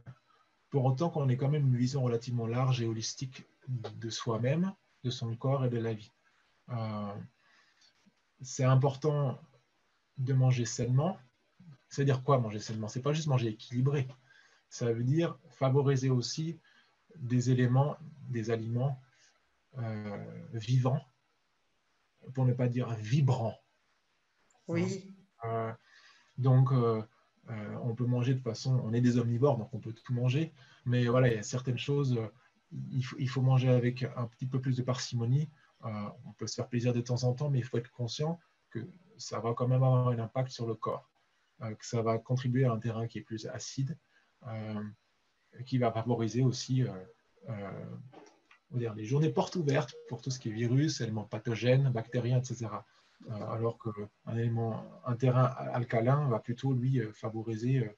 pour 0.70 0.86
autant 0.86 1.10
qu'on 1.10 1.30
ait 1.30 1.38
quand 1.38 1.50
même 1.50 1.68
une 1.68 1.76
vision 1.76 2.04
relativement 2.04 2.48
large 2.48 2.82
et 2.82 2.86
holistique 2.86 3.46
de 3.68 4.10
soi-même, 4.10 4.74
de 5.04 5.10
son 5.10 5.36
corps 5.36 5.66
et 5.66 5.70
de 5.70 5.78
la 5.78 5.94
vie. 5.94 6.12
Euh, 6.70 7.14
c'est 8.42 8.64
important 8.64 9.40
de 10.18 10.34
manger 10.34 10.66
sainement. 10.66 11.18
C'est-à-dire 11.90 12.24
quoi 12.24 12.40
manger 12.40 12.60
sainement? 12.60 12.88
C'est 12.88 13.02
pas 13.02 13.14
juste 13.14 13.28
manger 13.28 13.50
équilibré. 13.50 14.08
Ça 14.70 14.92
veut 14.92 15.04
dire 15.04 15.38
favoriser 15.50 16.10
aussi 16.10 16.60
des 17.16 17.50
éléments, 17.50 17.98
des 18.28 18.52
aliments 18.52 19.02
euh, 19.80 20.26
vivants, 20.54 21.02
pour 22.34 22.46
ne 22.46 22.54
pas 22.54 22.68
dire 22.68 22.94
vibrants. 22.96 23.58
Oui. 24.68 25.16
Euh, 25.46 25.72
donc, 26.38 26.72
euh, 26.72 27.02
on 27.84 27.96
peut 27.96 28.06
manger 28.06 28.34
de 28.34 28.42
façon, 28.42 28.82
on 28.84 28.94
est 28.94 29.02
des 29.02 29.18
omnivores, 29.18 29.58
donc 29.58 29.74
on 29.74 29.80
peut 29.80 29.94
tout 29.94 30.14
manger, 30.14 30.54
mais 30.86 31.08
voilà, 31.08 31.30
il 31.30 31.36
y 31.36 31.38
a 31.38 31.44
certaines 31.44 31.78
choses, 31.78 32.20
il 32.92 33.04
faut, 33.04 33.16
il 33.20 33.30
faut 33.30 33.42
manger 33.42 33.70
avec 33.70 34.04
un 34.04 34.28
petit 34.28 34.46
peu 34.46 34.60
plus 34.60 34.76
de 34.76 34.84
parcimonie 34.84 35.50
on 35.82 36.34
peut 36.38 36.48
se 36.48 36.56
faire 36.56 36.68
plaisir 36.68 36.94
de 36.94 37.02
temps 37.02 37.24
en 37.24 37.34
temps, 37.34 37.50
mais 37.50 37.60
il 37.60 37.64
faut 37.64 37.78
être 37.78 37.92
conscient 37.92 38.40
que 38.70 38.80
ça 39.18 39.40
va 39.40 39.54
quand 39.54 39.68
même 39.68 39.84
avoir 39.84 40.08
un 40.08 40.20
impact 40.20 40.52
sur 40.52 40.68
le 40.68 40.76
corps, 40.76 41.10
euh, 41.62 41.74
que 41.74 41.86
ça 41.86 42.02
va 42.02 42.18
contribuer 42.18 42.66
à 42.66 42.72
un 42.72 42.80
terrain 42.80 43.08
qui 43.08 43.20
est 43.20 43.22
plus 43.24 43.48
acide, 43.48 43.98
euh, 44.48 44.84
qui 45.66 45.78
va 45.78 45.92
favoriser 45.92 46.44
aussi 46.44 46.86
les 48.72 49.06
journées 49.06 49.32
portes 49.32 49.56
ouvertes 49.56 49.96
pour 50.10 50.22
tout 50.22 50.30
ce 50.30 50.40
qui 50.40 50.50
est 50.50 50.54
virus, 50.54 51.02
éléments 51.02 51.24
pathogènes, 51.24 51.90
bactériens, 51.90 52.40
etc. 52.40 52.68
alors 53.30 53.80
qu'un 53.80 54.10
un 55.06 55.16
terrain 55.16 55.46
alcalin 55.46 56.28
va 56.28 56.40
plutôt 56.40 56.74
lui 56.74 57.02
favoriser 57.14 57.90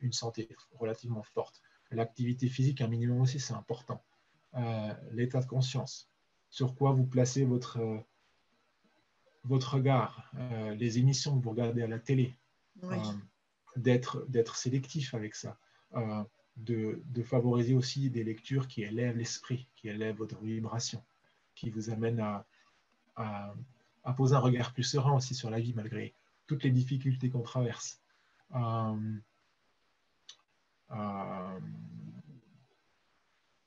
une 0.00 0.12
santé 0.12 0.48
relativement 0.72 1.22
forte. 1.22 1.60
L'activité 1.90 2.48
physique, 2.48 2.80
un 2.80 2.88
minimum 2.88 3.20
aussi, 3.20 3.38
c'est 3.38 3.54
important. 3.54 4.02
L'état 5.12 5.40
de 5.40 5.46
conscience, 5.46 6.11
sur 6.52 6.74
quoi 6.74 6.92
vous 6.92 7.06
placez 7.06 7.46
votre, 7.46 7.78
euh, 7.78 7.98
votre 9.44 9.74
regard, 9.74 10.30
euh, 10.36 10.74
les 10.74 10.98
émissions 10.98 11.36
que 11.36 11.42
vous 11.42 11.50
regardez 11.50 11.82
à 11.82 11.88
la 11.88 11.98
télé, 11.98 12.36
oui. 12.82 12.96
euh, 12.96 13.78
d'être 14.28 14.54
sélectif 14.54 15.14
avec 15.14 15.34
ça, 15.34 15.58
euh, 15.94 16.22
de, 16.58 17.02
de, 17.06 17.22
favoriser 17.22 17.74
aussi 17.74 18.10
des 18.10 18.22
lectures 18.22 18.68
qui 18.68 18.82
élèvent 18.82 19.16
l'esprit, 19.16 19.66
qui 19.74 19.88
élèvent 19.88 20.16
votre 20.16 20.38
vibration, 20.42 21.02
qui 21.54 21.70
vous 21.70 21.88
amènent 21.88 22.20
à, 22.20 22.44
à, 23.16 23.54
à, 24.04 24.12
poser 24.12 24.36
un 24.36 24.40
regard 24.40 24.74
plus 24.74 24.84
serein 24.84 25.14
aussi 25.14 25.34
sur 25.34 25.48
la 25.48 25.58
vie 25.58 25.72
malgré 25.72 26.12
toutes 26.46 26.64
les 26.64 26.70
difficultés 26.70 27.30
qu'on 27.30 27.40
traverse. 27.40 27.98
Euh, 28.54 29.16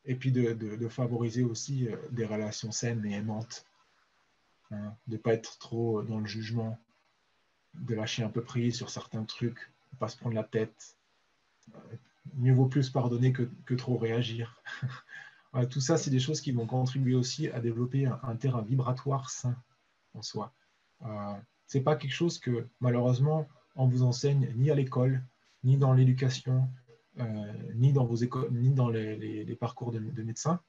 et 0.06 0.16
puis 0.16 0.32
de, 0.32 0.88
favoriser 0.88 1.44
aussi 1.44 1.88
euh, 1.88 1.96
des 2.12 2.26
relations 2.26 2.72
saines 2.72 3.06
et 3.06 3.14
aimantes, 3.14 3.66
hein, 4.72 4.94
de 5.08 5.14
ne 5.14 5.18
pas 5.18 5.34
être 5.34 5.58
trop 5.58 6.04
dans 6.04 6.20
le 6.20 6.26
jugement, 6.26 6.80
de 7.74 7.96
lâcher 7.96 8.24
un 8.24 8.30
peu 8.30 8.44
prise 8.44 8.76
sur 8.76 8.90
certains 8.90 9.24
trucs, 9.24 9.72
de 9.94 9.98
pas 9.98 10.08
se 10.08 10.18
prendre 10.18 10.36
la 10.36 10.44
tête. 10.44 10.96
Euh, 11.74 11.80
mieux 12.36 12.54
vaut 12.54 12.68
plus 12.68 12.90
pardonner 12.90 13.34
que, 13.34 13.50
que 13.66 13.74
trop 13.74 13.98
réagir. 13.98 14.62
tout 15.70 15.82
ça, 15.82 15.98
c'est 15.98 16.12
des 16.12 16.20
choses 16.20 16.42
qui 16.42 16.52
vont 16.52 16.68
contribuer 16.68 17.16
aussi 17.16 17.50
à 17.50 17.60
développer 17.60 18.06
un, 18.06 18.36
terrain 18.36 18.62
vibratoire 18.62 19.30
sain 19.30 19.56
en 20.14 20.22
soi. 20.22 20.54
Euh, 21.06 21.34
Ce 21.68 21.78
n'est 21.78 21.84
pas 21.84 21.96
quelque 21.96 22.14
chose 22.14 22.40
que 22.40 22.68
malheureusement 22.80 23.48
on 23.76 23.88
vous 23.88 24.04
enseigne 24.04 24.52
ni 24.56 24.70
à 24.70 24.76
l'école, 24.76 25.24
ni 25.64 25.78
dans 25.78 25.94
l'éducation, 25.94 26.70
ni 27.76 27.94
dans 27.94 28.06
vos 28.06 28.16
écoles, 28.16 28.50
ni 28.52 28.72
dans 28.72 28.90
les, 28.90 29.58
parcours 29.60 29.92
de, 29.92 30.00
médecins. 30.00 30.60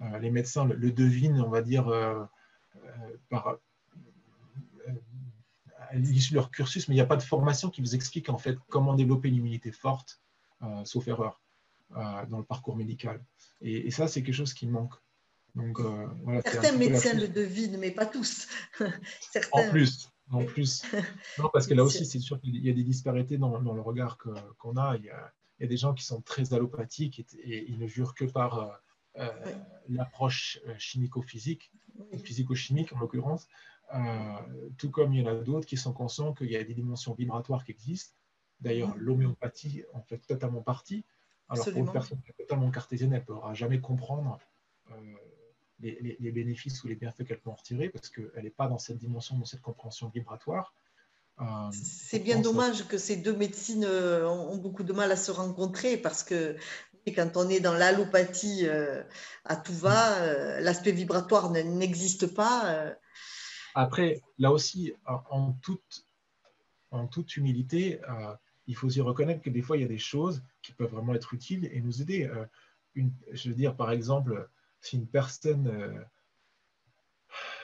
Euh, 0.00 0.18
les 0.18 0.30
médecins 0.30 0.64
le, 0.64 0.92
devinent, 0.92 1.40
on 1.40 1.50
va 1.50 1.62
dire, 1.62 1.90
par 3.28 3.56
l'issue 5.94 6.32
de 6.32 6.36
leur 6.36 6.50
cursus, 6.50 6.88
mais 6.88 6.94
il 6.94 6.98
n'y 6.98 7.02
a 7.02 7.06
pas 7.06 7.16
de 7.16 7.22
formation 7.22 7.70
qui 7.70 7.80
vous 7.80 7.94
explique 7.94 8.28
en 8.28 8.38
fait 8.38 8.56
comment 8.68 8.94
développer 8.94 9.28
une 9.28 9.36
immunité 9.36 9.72
forte, 9.72 10.20
sauf 10.84 11.08
erreur, 11.08 11.40
dans 11.90 12.38
le 12.38 12.44
parcours 12.44 12.76
médical. 12.76 13.22
Et, 13.62 13.90
ça, 13.90 14.08
c'est 14.08 14.22
quelque 14.22 14.34
chose 14.34 14.54
qui 14.54 14.66
manque. 14.66 14.94
Donc, 15.54 15.78
euh, 15.80 16.08
Certains 16.44 16.72
médecins 16.76 17.14
le 17.14 17.28
devinent, 17.28 17.76
mais 17.78 17.90
pas 17.90 18.06
tous. 18.06 18.48
En 19.52 19.68
plus, 19.70 20.10
en 20.30 20.44
plus. 20.44 20.82
Non, 21.38 21.50
parce 21.52 21.66
que 21.66 21.74
là 21.74 21.84
aussi, 21.84 22.06
c'est 22.06 22.18
sûr 22.18 22.40
qu'il 22.40 22.56
y 22.56 22.70
a 22.70 22.72
des 22.72 22.82
disparités 22.82 23.36
dans, 23.36 23.58
le 23.58 23.80
regard 23.80 24.18
qu'on 24.58 24.76
a. 24.76 24.96
Il 24.96 25.04
y, 25.04 25.10
a. 25.10 25.32
des 25.60 25.76
gens 25.76 25.94
qui 25.94 26.04
sont 26.04 26.20
très 26.22 26.54
allopathiques 26.54 27.20
et, 27.42 27.70
ils 27.70 27.78
ne 27.78 27.86
jurent 27.86 28.14
que 28.14 28.24
par 28.24 28.58
euh, 28.58 28.72
euh, 29.18 29.54
l'approche 29.88 30.60
chimico-physique, 30.78 31.70
physico-chimique 32.24 32.92
en 32.92 32.98
l'occurrence. 32.98 33.48
tout 34.78 34.90
comme 34.90 35.12
il 35.12 35.20
y 35.20 35.22
en 35.22 35.30
a 35.30 35.34
d'autres 35.34 35.66
qui 35.66 35.76
sont 35.76 35.92
conscients 35.92 36.32
qu'il 36.32 36.50
y 36.50 36.56
a 36.56 36.64
des 36.64 36.74
dimensions 36.74 37.14
vibratoires 37.14 37.64
qui 37.64 37.72
existent. 37.72 38.16
D'ailleurs, 38.60 38.94
l'homéopathie 38.96 39.84
en 39.92 40.02
fait 40.02 40.18
totalement 40.18 40.62
partie. 40.62 41.04
Alors 41.48 41.64
pour 41.64 41.76
une 41.76 41.92
personne 41.92 42.20
qui 42.22 42.30
est 42.30 42.34
totalement 42.34 42.70
cartésienne, 42.70 43.12
elle 43.12 43.20
ne 43.20 43.24
pourra 43.24 43.52
jamais 43.54 43.80
comprendre 43.80 44.38
euh, 44.90 44.94
les, 45.80 46.32
bénéfices 46.32 46.82
ou 46.84 46.88
les 46.88 46.94
bienfaits 46.94 47.24
qu'elle 47.24 47.40
peut 47.40 47.50
en 47.50 47.54
retirer 47.54 47.88
parce 47.88 48.08
qu'elle 48.08 48.30
n'est 48.42 48.50
pas 48.50 48.68
dans 48.68 48.78
cette 48.78 48.98
dimension, 48.98 49.36
dans 49.36 49.44
cette 49.44 49.60
compréhension 49.60 50.08
vibratoire. 50.08 50.74
Euh, 51.40 51.44
c'est 51.72 52.18
bien 52.18 52.40
dommage 52.40 52.86
que 52.86 52.98
ces 52.98 53.16
deux 53.16 53.34
médecines 53.34 53.84
euh, 53.84 54.28
ont 54.28 54.56
beaucoup 54.58 54.84
de 54.84 54.92
mal 54.92 55.10
à 55.10 55.16
se 55.16 55.30
rencontrer 55.30 55.96
parce 55.96 56.22
que 56.22 56.56
quand 57.06 57.36
on 57.36 57.48
est 57.48 57.60
dans 57.60 57.74
l'allopathie 57.74 58.64
à 59.44 59.56
tout 59.56 59.74
va, 59.74 60.60
l'aspect 60.60 60.92
vibratoire 60.92 61.50
n'existe 61.50 62.32
pas. 62.32 62.94
Après, 63.74 64.22
là 64.38 64.52
aussi, 64.52 64.92
en 65.06 65.52
toute, 65.54 66.06
en 66.92 67.08
toute 67.08 67.36
humilité, 67.36 68.00
il 68.66 68.76
faut 68.76 68.86
aussi 68.86 69.00
reconnaître 69.00 69.42
que 69.42 69.50
des 69.50 69.62
fois, 69.62 69.76
il 69.76 69.80
y 69.80 69.84
a 69.84 69.88
des 69.88 69.98
choses 69.98 70.42
qui 70.62 70.72
peuvent 70.72 70.90
vraiment 70.90 71.14
être 71.14 71.34
utiles 71.34 71.68
et 71.72 71.80
nous 71.80 72.02
aider. 72.02 72.24
Euh, 72.24 72.46
une, 72.94 73.12
je 73.32 73.48
veux 73.48 73.54
dire, 73.54 73.76
par 73.76 73.90
exemple, 73.90 74.48
si 74.80 74.96
une 74.96 75.06
personne, 75.06 75.66
euh, 75.66 76.00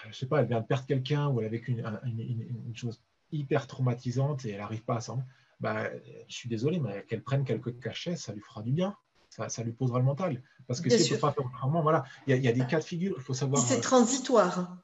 je 0.05 0.09
ne 0.09 0.13
sais 0.13 0.27
pas, 0.27 0.41
elle 0.41 0.49
vient 0.49 0.61
de 0.61 0.67
perdre 0.67 0.87
quelqu'un 0.87 1.29
ou 1.29 1.41
elle 1.41 1.47
a 1.47 1.51
vécu 1.51 1.73
une, 1.73 2.75
chose 2.75 3.01
hyper 3.33 3.67
traumatisante 3.67 4.45
et 4.45 4.51
elle 4.51 4.59
n'arrive 4.59 4.85
pas 4.85 4.97
à 4.97 5.01
s'en... 5.01 5.23
Bah, 5.61 5.91
je 6.29 6.35
suis 6.35 6.49
désolé, 6.49 6.79
mais 6.79 7.05
qu'elle 7.09 7.23
prenne 7.23 7.45
quelques 7.45 7.81
cachets, 7.81 8.17
ça 8.17 8.33
lui 8.33 8.41
fera 8.41 8.63
du 8.63 8.73
bien 8.73 8.97
ça, 9.49 9.63
lui 9.63 9.73
posera 9.73 9.99
le 9.99 10.05
mental. 10.05 10.43
Parce 10.67 10.81
que 10.81 10.91
si 10.91 10.97
elle 10.97 11.03
ne 11.03 11.09
peut 11.15 11.21
pas 11.21 11.33
faire 11.33 11.47
autrement, 11.47 11.81
voilà, 11.81 12.05
il 12.27 12.37
y, 12.37 12.49
a 12.49 12.53
des 12.53 12.67
cas 12.67 12.79
de 12.79 12.85
figure, 12.85 13.15
il 13.17 13.23
faut 13.23 13.35
savoir. 13.35 13.63
C'est 13.63 13.79
euh, 13.79 13.81
transitoire. 13.81 14.77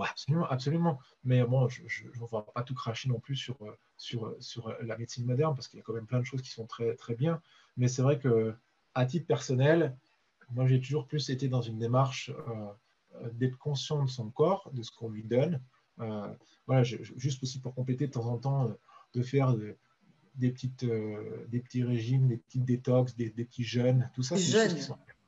absolument, 0.00 0.46
absolument. 0.46 0.98
Mais 1.24 1.44
bon, 1.44 1.68
je 1.68 2.04
ne 2.04 2.10
vais 2.10 2.42
pas 2.54 2.62
tout 2.62 2.74
cracher 2.74 3.08
non 3.08 3.18
plus 3.18 3.36
sur, 3.36 3.56
euh, 3.62 3.76
sur, 3.96 4.34
sur 4.40 4.74
la 4.80 4.96
médecine 4.96 5.26
moderne, 5.26 5.54
parce 5.54 5.68
qu'il 5.68 5.78
y 5.78 5.80
a 5.80 5.82
quand 5.82 5.92
même 5.92 6.06
plein 6.06 6.20
de 6.20 6.24
choses 6.24 6.42
qui 6.42 6.50
sont 6.50 6.66
très, 6.66 6.94
très 6.94 7.14
bien. 7.14 7.40
Mais 7.76 7.88
c'est 7.88 8.02
vrai 8.02 8.18
que, 8.18 8.54
à 8.94 9.04
titre 9.04 9.26
personnel, 9.26 9.96
moi, 10.50 10.66
j'ai 10.66 10.80
toujours 10.80 11.06
plus 11.06 11.28
été 11.28 11.48
dans 11.48 11.62
une 11.62 11.78
démarche 11.78 12.30
euh, 12.30 13.30
d'être 13.32 13.58
conscient 13.58 14.02
de 14.02 14.08
son 14.08 14.30
corps, 14.30 14.70
de 14.72 14.82
ce 14.82 14.90
qu'on 14.90 15.10
lui 15.10 15.24
donne. 15.24 15.60
Voilà, 15.98 16.82
juste 16.82 17.42
aussi 17.42 17.60
pour 17.60 17.74
compléter 17.74 18.06
de 18.06 18.12
temps 18.12 18.26
en 18.26 18.38
temps, 18.38 18.76
de 19.14 19.22
faire 19.22 19.54
des, 20.34 20.50
petites, 20.50 20.84
euh, 20.84 21.46
des 21.48 21.60
petits 21.60 21.82
régimes, 21.82 22.28
des 22.28 22.36
petites 22.36 22.64
détox, 22.64 23.16
des, 23.16 23.30
petits 23.30 23.64
jeûnes, 23.64 24.10
tout 24.14 24.22
ça. 24.22 24.36
jeûnes. 24.36 24.76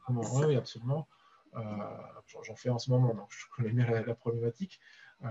oui, 0.08 0.56
absolument. 0.56 1.08
Euh, 1.56 1.60
j'en 2.46 2.54
fais 2.54 2.68
en 2.68 2.78
ce 2.78 2.90
moment, 2.90 3.14
donc 3.14 3.28
je 3.30 3.44
connais 3.56 3.70
bien 3.70 3.88
la, 3.88 4.14
problématique. 4.14 4.80
Euh, 5.24 5.28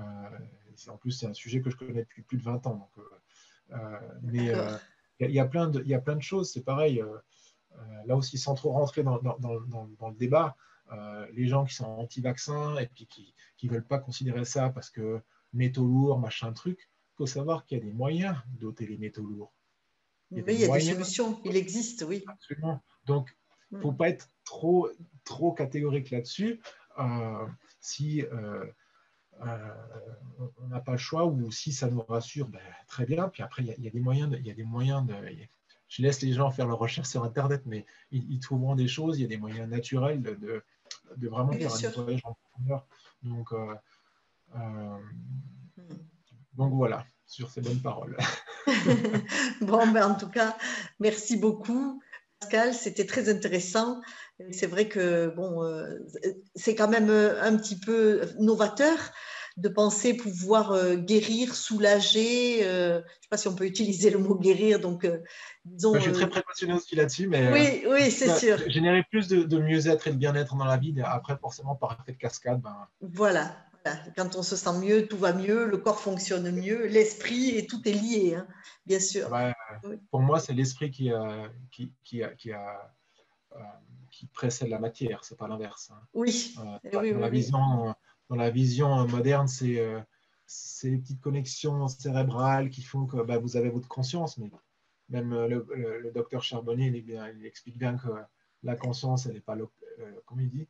en 0.88 0.98
plus, 0.98 1.12
c'est 1.12 1.28
un 1.28 1.34
sujet 1.34 1.62
que 1.62 1.70
je 1.70 1.78
connais 1.78 2.02
depuis 2.02 2.24
plus 2.24 2.38
de 2.38 2.44
20 2.44 2.68
ans. 2.68 2.90
Donc, 2.96 3.06
mais 4.24 4.52
il 5.20 5.32
y, 5.32 5.40
a 5.40 5.46
plein 5.46 5.68
de, 5.68 5.84
y 5.84 5.94
a 5.94 6.00
plein 6.02 6.16
de 6.16 6.22
choses, 6.22 6.52
c'est 6.52 6.64
pareil. 6.64 7.04
là 8.06 8.16
aussi, 8.16 8.38
sans 8.38 8.56
trop 8.56 8.72
rentrer 8.72 9.04
dans, 9.04 9.20
dans, 9.22 9.38
dans, 9.40 9.88
dans 10.00 10.10
le 10.10 10.16
débat, 10.16 10.56
les 11.34 11.48
gens 11.48 11.66
qui 11.66 11.76
sont 11.76 11.86
anti-vaccins 11.86 12.78
et 12.78 12.88
puis 12.88 13.08
qui 13.08 13.68
ne 13.68 13.72
veulent 13.72 13.88
pas 13.88 14.00
considérer 14.00 14.46
ça 14.46 14.70
parce 14.70 14.90
que 14.90 15.22
métaux 15.54 15.86
lourds, 15.86 16.20
machin 16.20 16.54
truc, 16.54 16.90
il 17.14 17.18
faut 17.18 17.28
savoir 17.28 17.66
qu'il 17.66 17.78
y 17.78 17.82
a 17.82 17.84
des 17.84 17.92
moyens 17.92 18.36
d'ôter 18.60 18.86
les 18.86 18.98
métaux 18.98 19.26
lourds. 19.26 19.54
Il 20.32 20.38
y 20.38 20.42
a, 20.42 20.44
des, 20.44 20.82
solutions, 20.82 21.42
il 21.46 21.56
existe, 21.56 22.04
oui. 22.08 22.24
Absolument. 22.28 22.84
Donc, 23.06 23.36
il 23.72 23.78
ne 23.78 23.82
faut 23.82 23.94
pas 23.94 24.10
être 24.10 24.30
trop, 24.44 24.90
trop 25.24 25.54
catégorique 25.54 26.12
là-dessus. 26.12 26.62
Euh, 27.00 27.46
si 27.80 28.24
euh, 28.24 28.66
euh, 29.42 29.74
on 30.58 30.68
n'a 30.68 30.82
pas 30.82 30.94
le 30.94 30.98
choix 30.98 31.26
ou 31.26 31.52
si 31.52 31.72
ça 31.72 31.90
nous 31.90 32.02
rassure, 32.02 32.48
ben, 32.50 32.60
très 32.88 33.06
bien. 33.06 33.30
Puis 33.30 33.44
après, 33.44 33.64
il 33.64 33.84
y, 33.84 33.88
a 33.88 33.92
des 33.92 34.00
moyens. 34.00 34.30
De, 34.30 34.38
il 34.38 34.46
y 34.46 34.52
a 34.52 34.54
des 34.54 34.64
moyens 34.64 35.06
de, 35.06 35.16
je 35.88 36.02
laisse 36.02 36.22
les 36.22 36.34
gens 36.34 36.52
faire 36.52 36.68
leurs 36.68 36.80
recherches 36.80 37.08
sur 37.08 37.24
Internet, 37.24 37.62
mais 37.66 37.86
ils, 38.12 38.40
trouveront 38.40 38.76
des 38.76 38.88
choses. 38.88 39.20
Il 39.20 39.22
y 39.22 39.26
a 39.26 39.30
des 39.30 39.38
moyens 39.38 39.70
naturels 39.70 40.22
de, 40.22 40.64
de, 41.18 41.28
vraiment 41.28 41.52
faire 41.54 41.72
un 41.74 41.78
nettoyage 41.82 42.22
en 42.24 42.34
profondeur. 42.34 42.86
Donc, 43.24 43.52
mm. 44.54 45.00
donc 46.54 46.74
voilà, 46.74 47.06
sur 47.26 47.50
ces 47.50 47.62
bonnes 47.62 47.82
paroles. 47.82 48.18
bon, 49.62 49.88
ben, 49.88 50.12
en 50.12 50.16
tout 50.16 50.30
cas, 50.30 50.58
merci 51.00 51.38
beaucoup. 51.38 52.02
Pascal, 52.40 52.74
c'était 52.74 53.06
très 53.06 53.30
intéressant. 53.30 54.02
C'est 54.52 54.68
vrai 54.68 54.88
que 54.88 55.34
bon, 55.36 55.64
euh, 55.64 55.98
c'est 56.56 56.76
quand 56.76 56.88
même 56.88 57.10
un 57.10 57.58
petit 57.58 57.80
peu 57.80 58.22
novateur 58.40 58.98
de 59.58 59.70
penser 59.70 60.14
pouvoir 60.14 60.72
euh, 60.72 60.96
guérir, 60.96 61.56
soulager. 61.56 62.62
je 62.62 62.98
ne 62.98 63.02
sais 63.02 63.30
pas 63.30 63.38
si 63.38 63.48
on 63.48 63.56
peut 63.56 63.66
utiliser 63.66 64.10
le 64.10 64.20
mot 64.20 64.36
guérir. 64.36 64.80
Donc, 64.80 65.08
disons, 65.66 65.96
je 65.96 66.02
suis 66.02 66.12
très 66.12 66.30
précautionneux 66.30 66.76
aussi 66.76 66.96
là-dessus, 66.96 67.28
mais 67.28 67.52
oui, 67.52 67.84
oui, 67.90 68.12
c'est 68.12 68.36
sûr. 68.38 68.58
Générer 68.70 69.04
plus 69.10 69.28
de, 69.28 69.58
mieux-être 69.58 70.08
et 70.08 70.12
de 70.12 70.18
bien-être 70.18 70.56
dans 70.56 70.66
la 70.66 70.78
vie. 70.78 70.94
Après, 71.04 71.38
forcément, 71.38 71.76
par 71.76 71.98
effet 72.02 72.14
de 72.14 72.18
cascade, 72.18 72.62
ben, 72.62 72.88
voilà. 73.02 73.56
Quand 74.18 74.36
on 74.36 74.44
se 74.44 74.58
sent 74.58 74.80
mieux, 74.80 75.08
tout 75.08 75.18
va 75.18 75.32
mieux, 75.32 75.66
le 75.66 75.78
corps 75.78 76.02
fonctionne 76.02 76.52
mieux, 76.52 76.88
l'esprit 76.88 77.52
et 77.52 77.66
tout 77.68 77.88
est 77.88 77.94
lié, 77.94 78.36
hein, 78.36 78.46
bien 78.86 79.00
sûr. 79.00 79.30
Pour 80.12 80.20
moi, 80.20 80.42
c'est 80.42 80.52
l'esprit 80.52 80.92
qui, 80.92 81.10
qui, 81.72 81.94
qui, 82.04 82.22
qui, 82.38 82.52
a, 82.52 82.92
euh, 83.56 83.60
qui 84.12 84.26
précède 84.28 84.70
la 84.70 84.80
matière, 84.80 85.24
c'est 85.24 85.38
pas 85.38 85.48
l'inverse. 85.48 85.92
Hein. 85.94 86.02
Oui. 86.14 86.56
Euh, 86.60 86.80
eh 86.84 86.90
dans, 86.90 87.02
la 87.02 87.30
vision, 87.30 87.94
dans 88.30 88.36
la 88.36 88.50
vision 88.50 89.08
moderne, 89.08 89.48
c'est 89.48 89.80
euh, 89.80 90.00
ces 90.46 90.98
petites 90.98 91.22
connexions 91.22 91.88
cérébrales 91.88 92.70
qui 92.70 92.82
font 92.82 93.06
que 93.06 93.18
bah, 93.22 93.38
vous 93.38 93.58
avez 93.58 93.70
votre 93.70 93.88
conscience, 93.88 94.38
mais 94.38 94.52
même 95.10 95.34
le, 95.46 96.12
docteur 96.14 96.44
Charbonnier, 96.44 97.06
explique 97.44 97.78
bien 97.78 97.98
que 97.98 98.10
la 98.64 98.76
conscience, 98.76 99.28
n'est 99.28 99.40
pas, 99.40 99.58
comme 100.26 100.42
il 100.42 100.50
dit, 100.50 100.68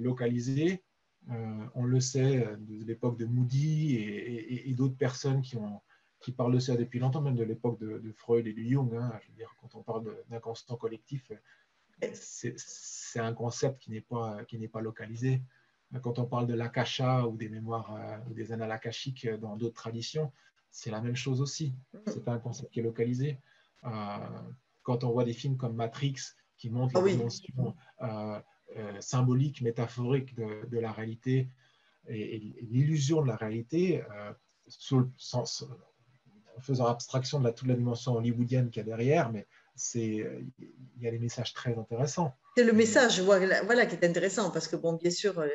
localisée, 0.00 0.82
euh, 1.30 1.66
on 1.74 1.84
le 1.84 2.00
sait 2.00 2.44
euh, 2.44 2.56
de 2.56 2.84
l'époque 2.84 3.16
de 3.16 3.26
Moody 3.26 3.96
et, 3.96 4.74
d'autres 4.74 4.96
personnes 4.96 5.40
qui, 5.40 5.56
parlent 6.32 6.54
de 6.54 6.58
ça 6.58 6.76
depuis 6.76 6.98
longtemps, 6.98 7.20
même 7.20 7.36
de 7.36 7.44
l'époque 7.44 7.78
de, 7.78 8.12
Freud 8.12 8.46
et 8.46 8.52
de 8.52 8.62
Jung. 8.62 8.92
Hein. 8.94 9.12
quand 9.60 9.74
on 9.74 9.82
parle 9.82 10.16
d'inconscient 10.28 10.76
collectif, 10.76 11.30
c'est 12.14 13.20
un 13.20 13.34
concept 13.34 13.78
qui 13.80 13.90
n'est 13.90 14.68
pas 14.68 14.80
localisé. 14.80 15.42
Quand 16.00 16.18
on 16.18 16.24
parle 16.24 16.46
de 16.46 16.54
l'akasha 16.54 17.26
ou 17.26 17.36
des 17.36 17.48
mémoires 17.48 17.94
euh, 17.94 18.18
ou 18.30 18.34
des 18.34 18.52
annales 18.52 18.72
akashiques 18.72 19.28
dans 19.28 19.56
d'autres 19.56 19.74
traditions, 19.74 20.32
c'est 20.70 20.90
la 20.90 21.02
même 21.02 21.16
chose 21.16 21.40
aussi. 21.42 21.74
Ce 22.06 22.14
n'est 22.14 22.24
pas 22.24 22.32
un 22.32 22.38
concept 22.38 22.72
qui 22.72 22.80
est 22.80 22.82
localisé. 22.82 23.38
quand 24.82 25.04
on 25.04 25.10
voit 25.10 25.24
des 25.24 25.34
films 25.34 25.56
comme 25.56 25.74
Matrix 25.74 26.16
qui 26.56 26.70
montrent 26.70 26.96
ah, 26.96 27.04
les 27.04 27.16
dimensions 27.16 27.76
euh, 28.76 29.00
symbolique, 29.00 29.60
métaphorique 29.60 30.34
de, 30.34 30.78
la 30.78 30.92
réalité 30.92 31.50
et, 32.08 32.38
l'illusion 32.62 33.20
de 33.20 33.26
la 33.26 33.36
réalité, 33.36 34.02
euh, 34.10 34.32
en 36.56 36.60
faisant 36.60 36.86
abstraction 36.86 37.38
de 37.40 37.44
la, 37.44 37.52
toute 37.52 37.68
la 37.68 37.74
dimension 37.74 38.14
hollywoodienne 38.14 38.70
qu'il 38.70 38.80
y 38.80 38.84
a 38.84 38.84
derrière, 38.84 39.30
mais 39.30 39.46
il 39.94 40.52
y 40.98 41.06
a 41.06 41.10
des 41.10 41.18
messages 41.18 41.52
très 41.52 41.76
intéressants. 41.76 42.34
C'est 42.56 42.64
le 42.64 42.72
message 42.72 43.20
voilà, 43.20 43.86
qui 43.86 43.94
est 43.94 44.04
intéressant 44.04 44.50
parce 44.50 44.68
que, 44.68 44.76
bon, 44.76 44.94
bien 44.94 45.10
sûr, 45.10 45.38
euh, 45.38 45.48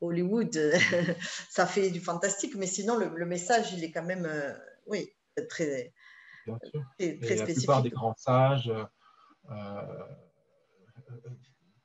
Hollywood, 0.00 0.50
ça 1.50 1.66
fait 1.66 1.90
du 1.90 2.00
fantastique, 2.00 2.54
mais 2.56 2.66
sinon, 2.66 2.96
le, 2.96 3.26
message, 3.26 3.72
il 3.72 3.84
est 3.84 3.90
quand 3.90 4.04
même, 4.04 4.26
oui, 4.86 5.10
très, 5.48 5.92
bien 6.46 6.58
sûr. 6.64 6.84
très, 6.98 7.18
très 7.18 7.36
la 7.36 7.44
plupart 7.44 7.82
des 7.82 7.90
grands 7.90 8.16
sages 8.16 8.72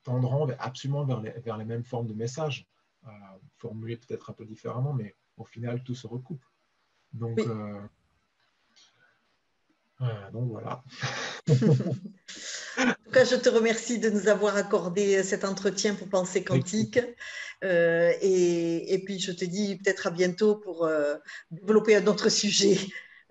tendront 0.02 0.48
absolument 0.58 1.04
vers 1.04 1.20
les, 1.20 1.30
vers 1.30 1.56
les 1.56 1.64
mêmes 1.64 1.84
formes 1.84 2.06
de 2.06 2.14
messages, 2.14 2.66
formulés 3.56 3.96
peut-être 3.96 4.30
un 4.30 4.34
peu 4.34 4.44
différemment, 4.44 4.92
mais 4.92 5.14
au 5.36 5.44
final, 5.44 5.82
tout 5.82 5.94
se 5.94 6.06
recoupe. 6.06 6.44
Donc, 7.12 7.38
donc 10.32 10.50
voilà. 10.50 10.82
en 11.48 11.54
tout 11.54 13.10
cas, 13.12 13.24
je 13.24 13.36
te 13.36 13.48
remercie 13.48 13.98
de 13.98 14.10
nous 14.10 14.28
avoir 14.28 14.56
accordé 14.56 15.22
cet 15.22 15.44
entretien 15.44 15.94
pour 15.94 16.08
Penser 16.08 16.44
Quantique. 16.44 17.00
Euh, 17.62 18.12
et, 18.20 18.94
et, 18.94 19.04
puis, 19.04 19.18
je 19.18 19.32
te 19.32 19.44
dis 19.44 19.76
peut-être 19.76 20.08
à 20.08 20.10
bientôt 20.10 20.56
pour 20.56 20.84
euh, 20.84 21.16
développer 21.50 21.96
un 21.96 22.06
autre 22.06 22.28
sujet. 22.28 22.76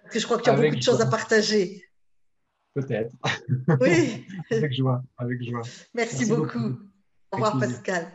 Parce 0.01 0.13
que 0.13 0.19
je 0.19 0.25
crois 0.25 0.37
que 0.37 0.43
tu 0.43 0.49
as 0.49 0.55
beaucoup 0.55 0.75
de 0.75 0.81
choses 0.81 1.01
à 1.01 1.07
partager. 1.07 1.83
Peut-être. 2.73 3.13
Oui. 3.79 4.25
avec 4.51 4.73
joie. 4.73 5.03
Avec 5.17 5.43
joie. 5.43 5.61
Merci, 5.93 6.25
beaucoup. 6.25 6.79
Au 7.31 7.35
revoir, 7.35 7.59
Pascal. 7.59 8.07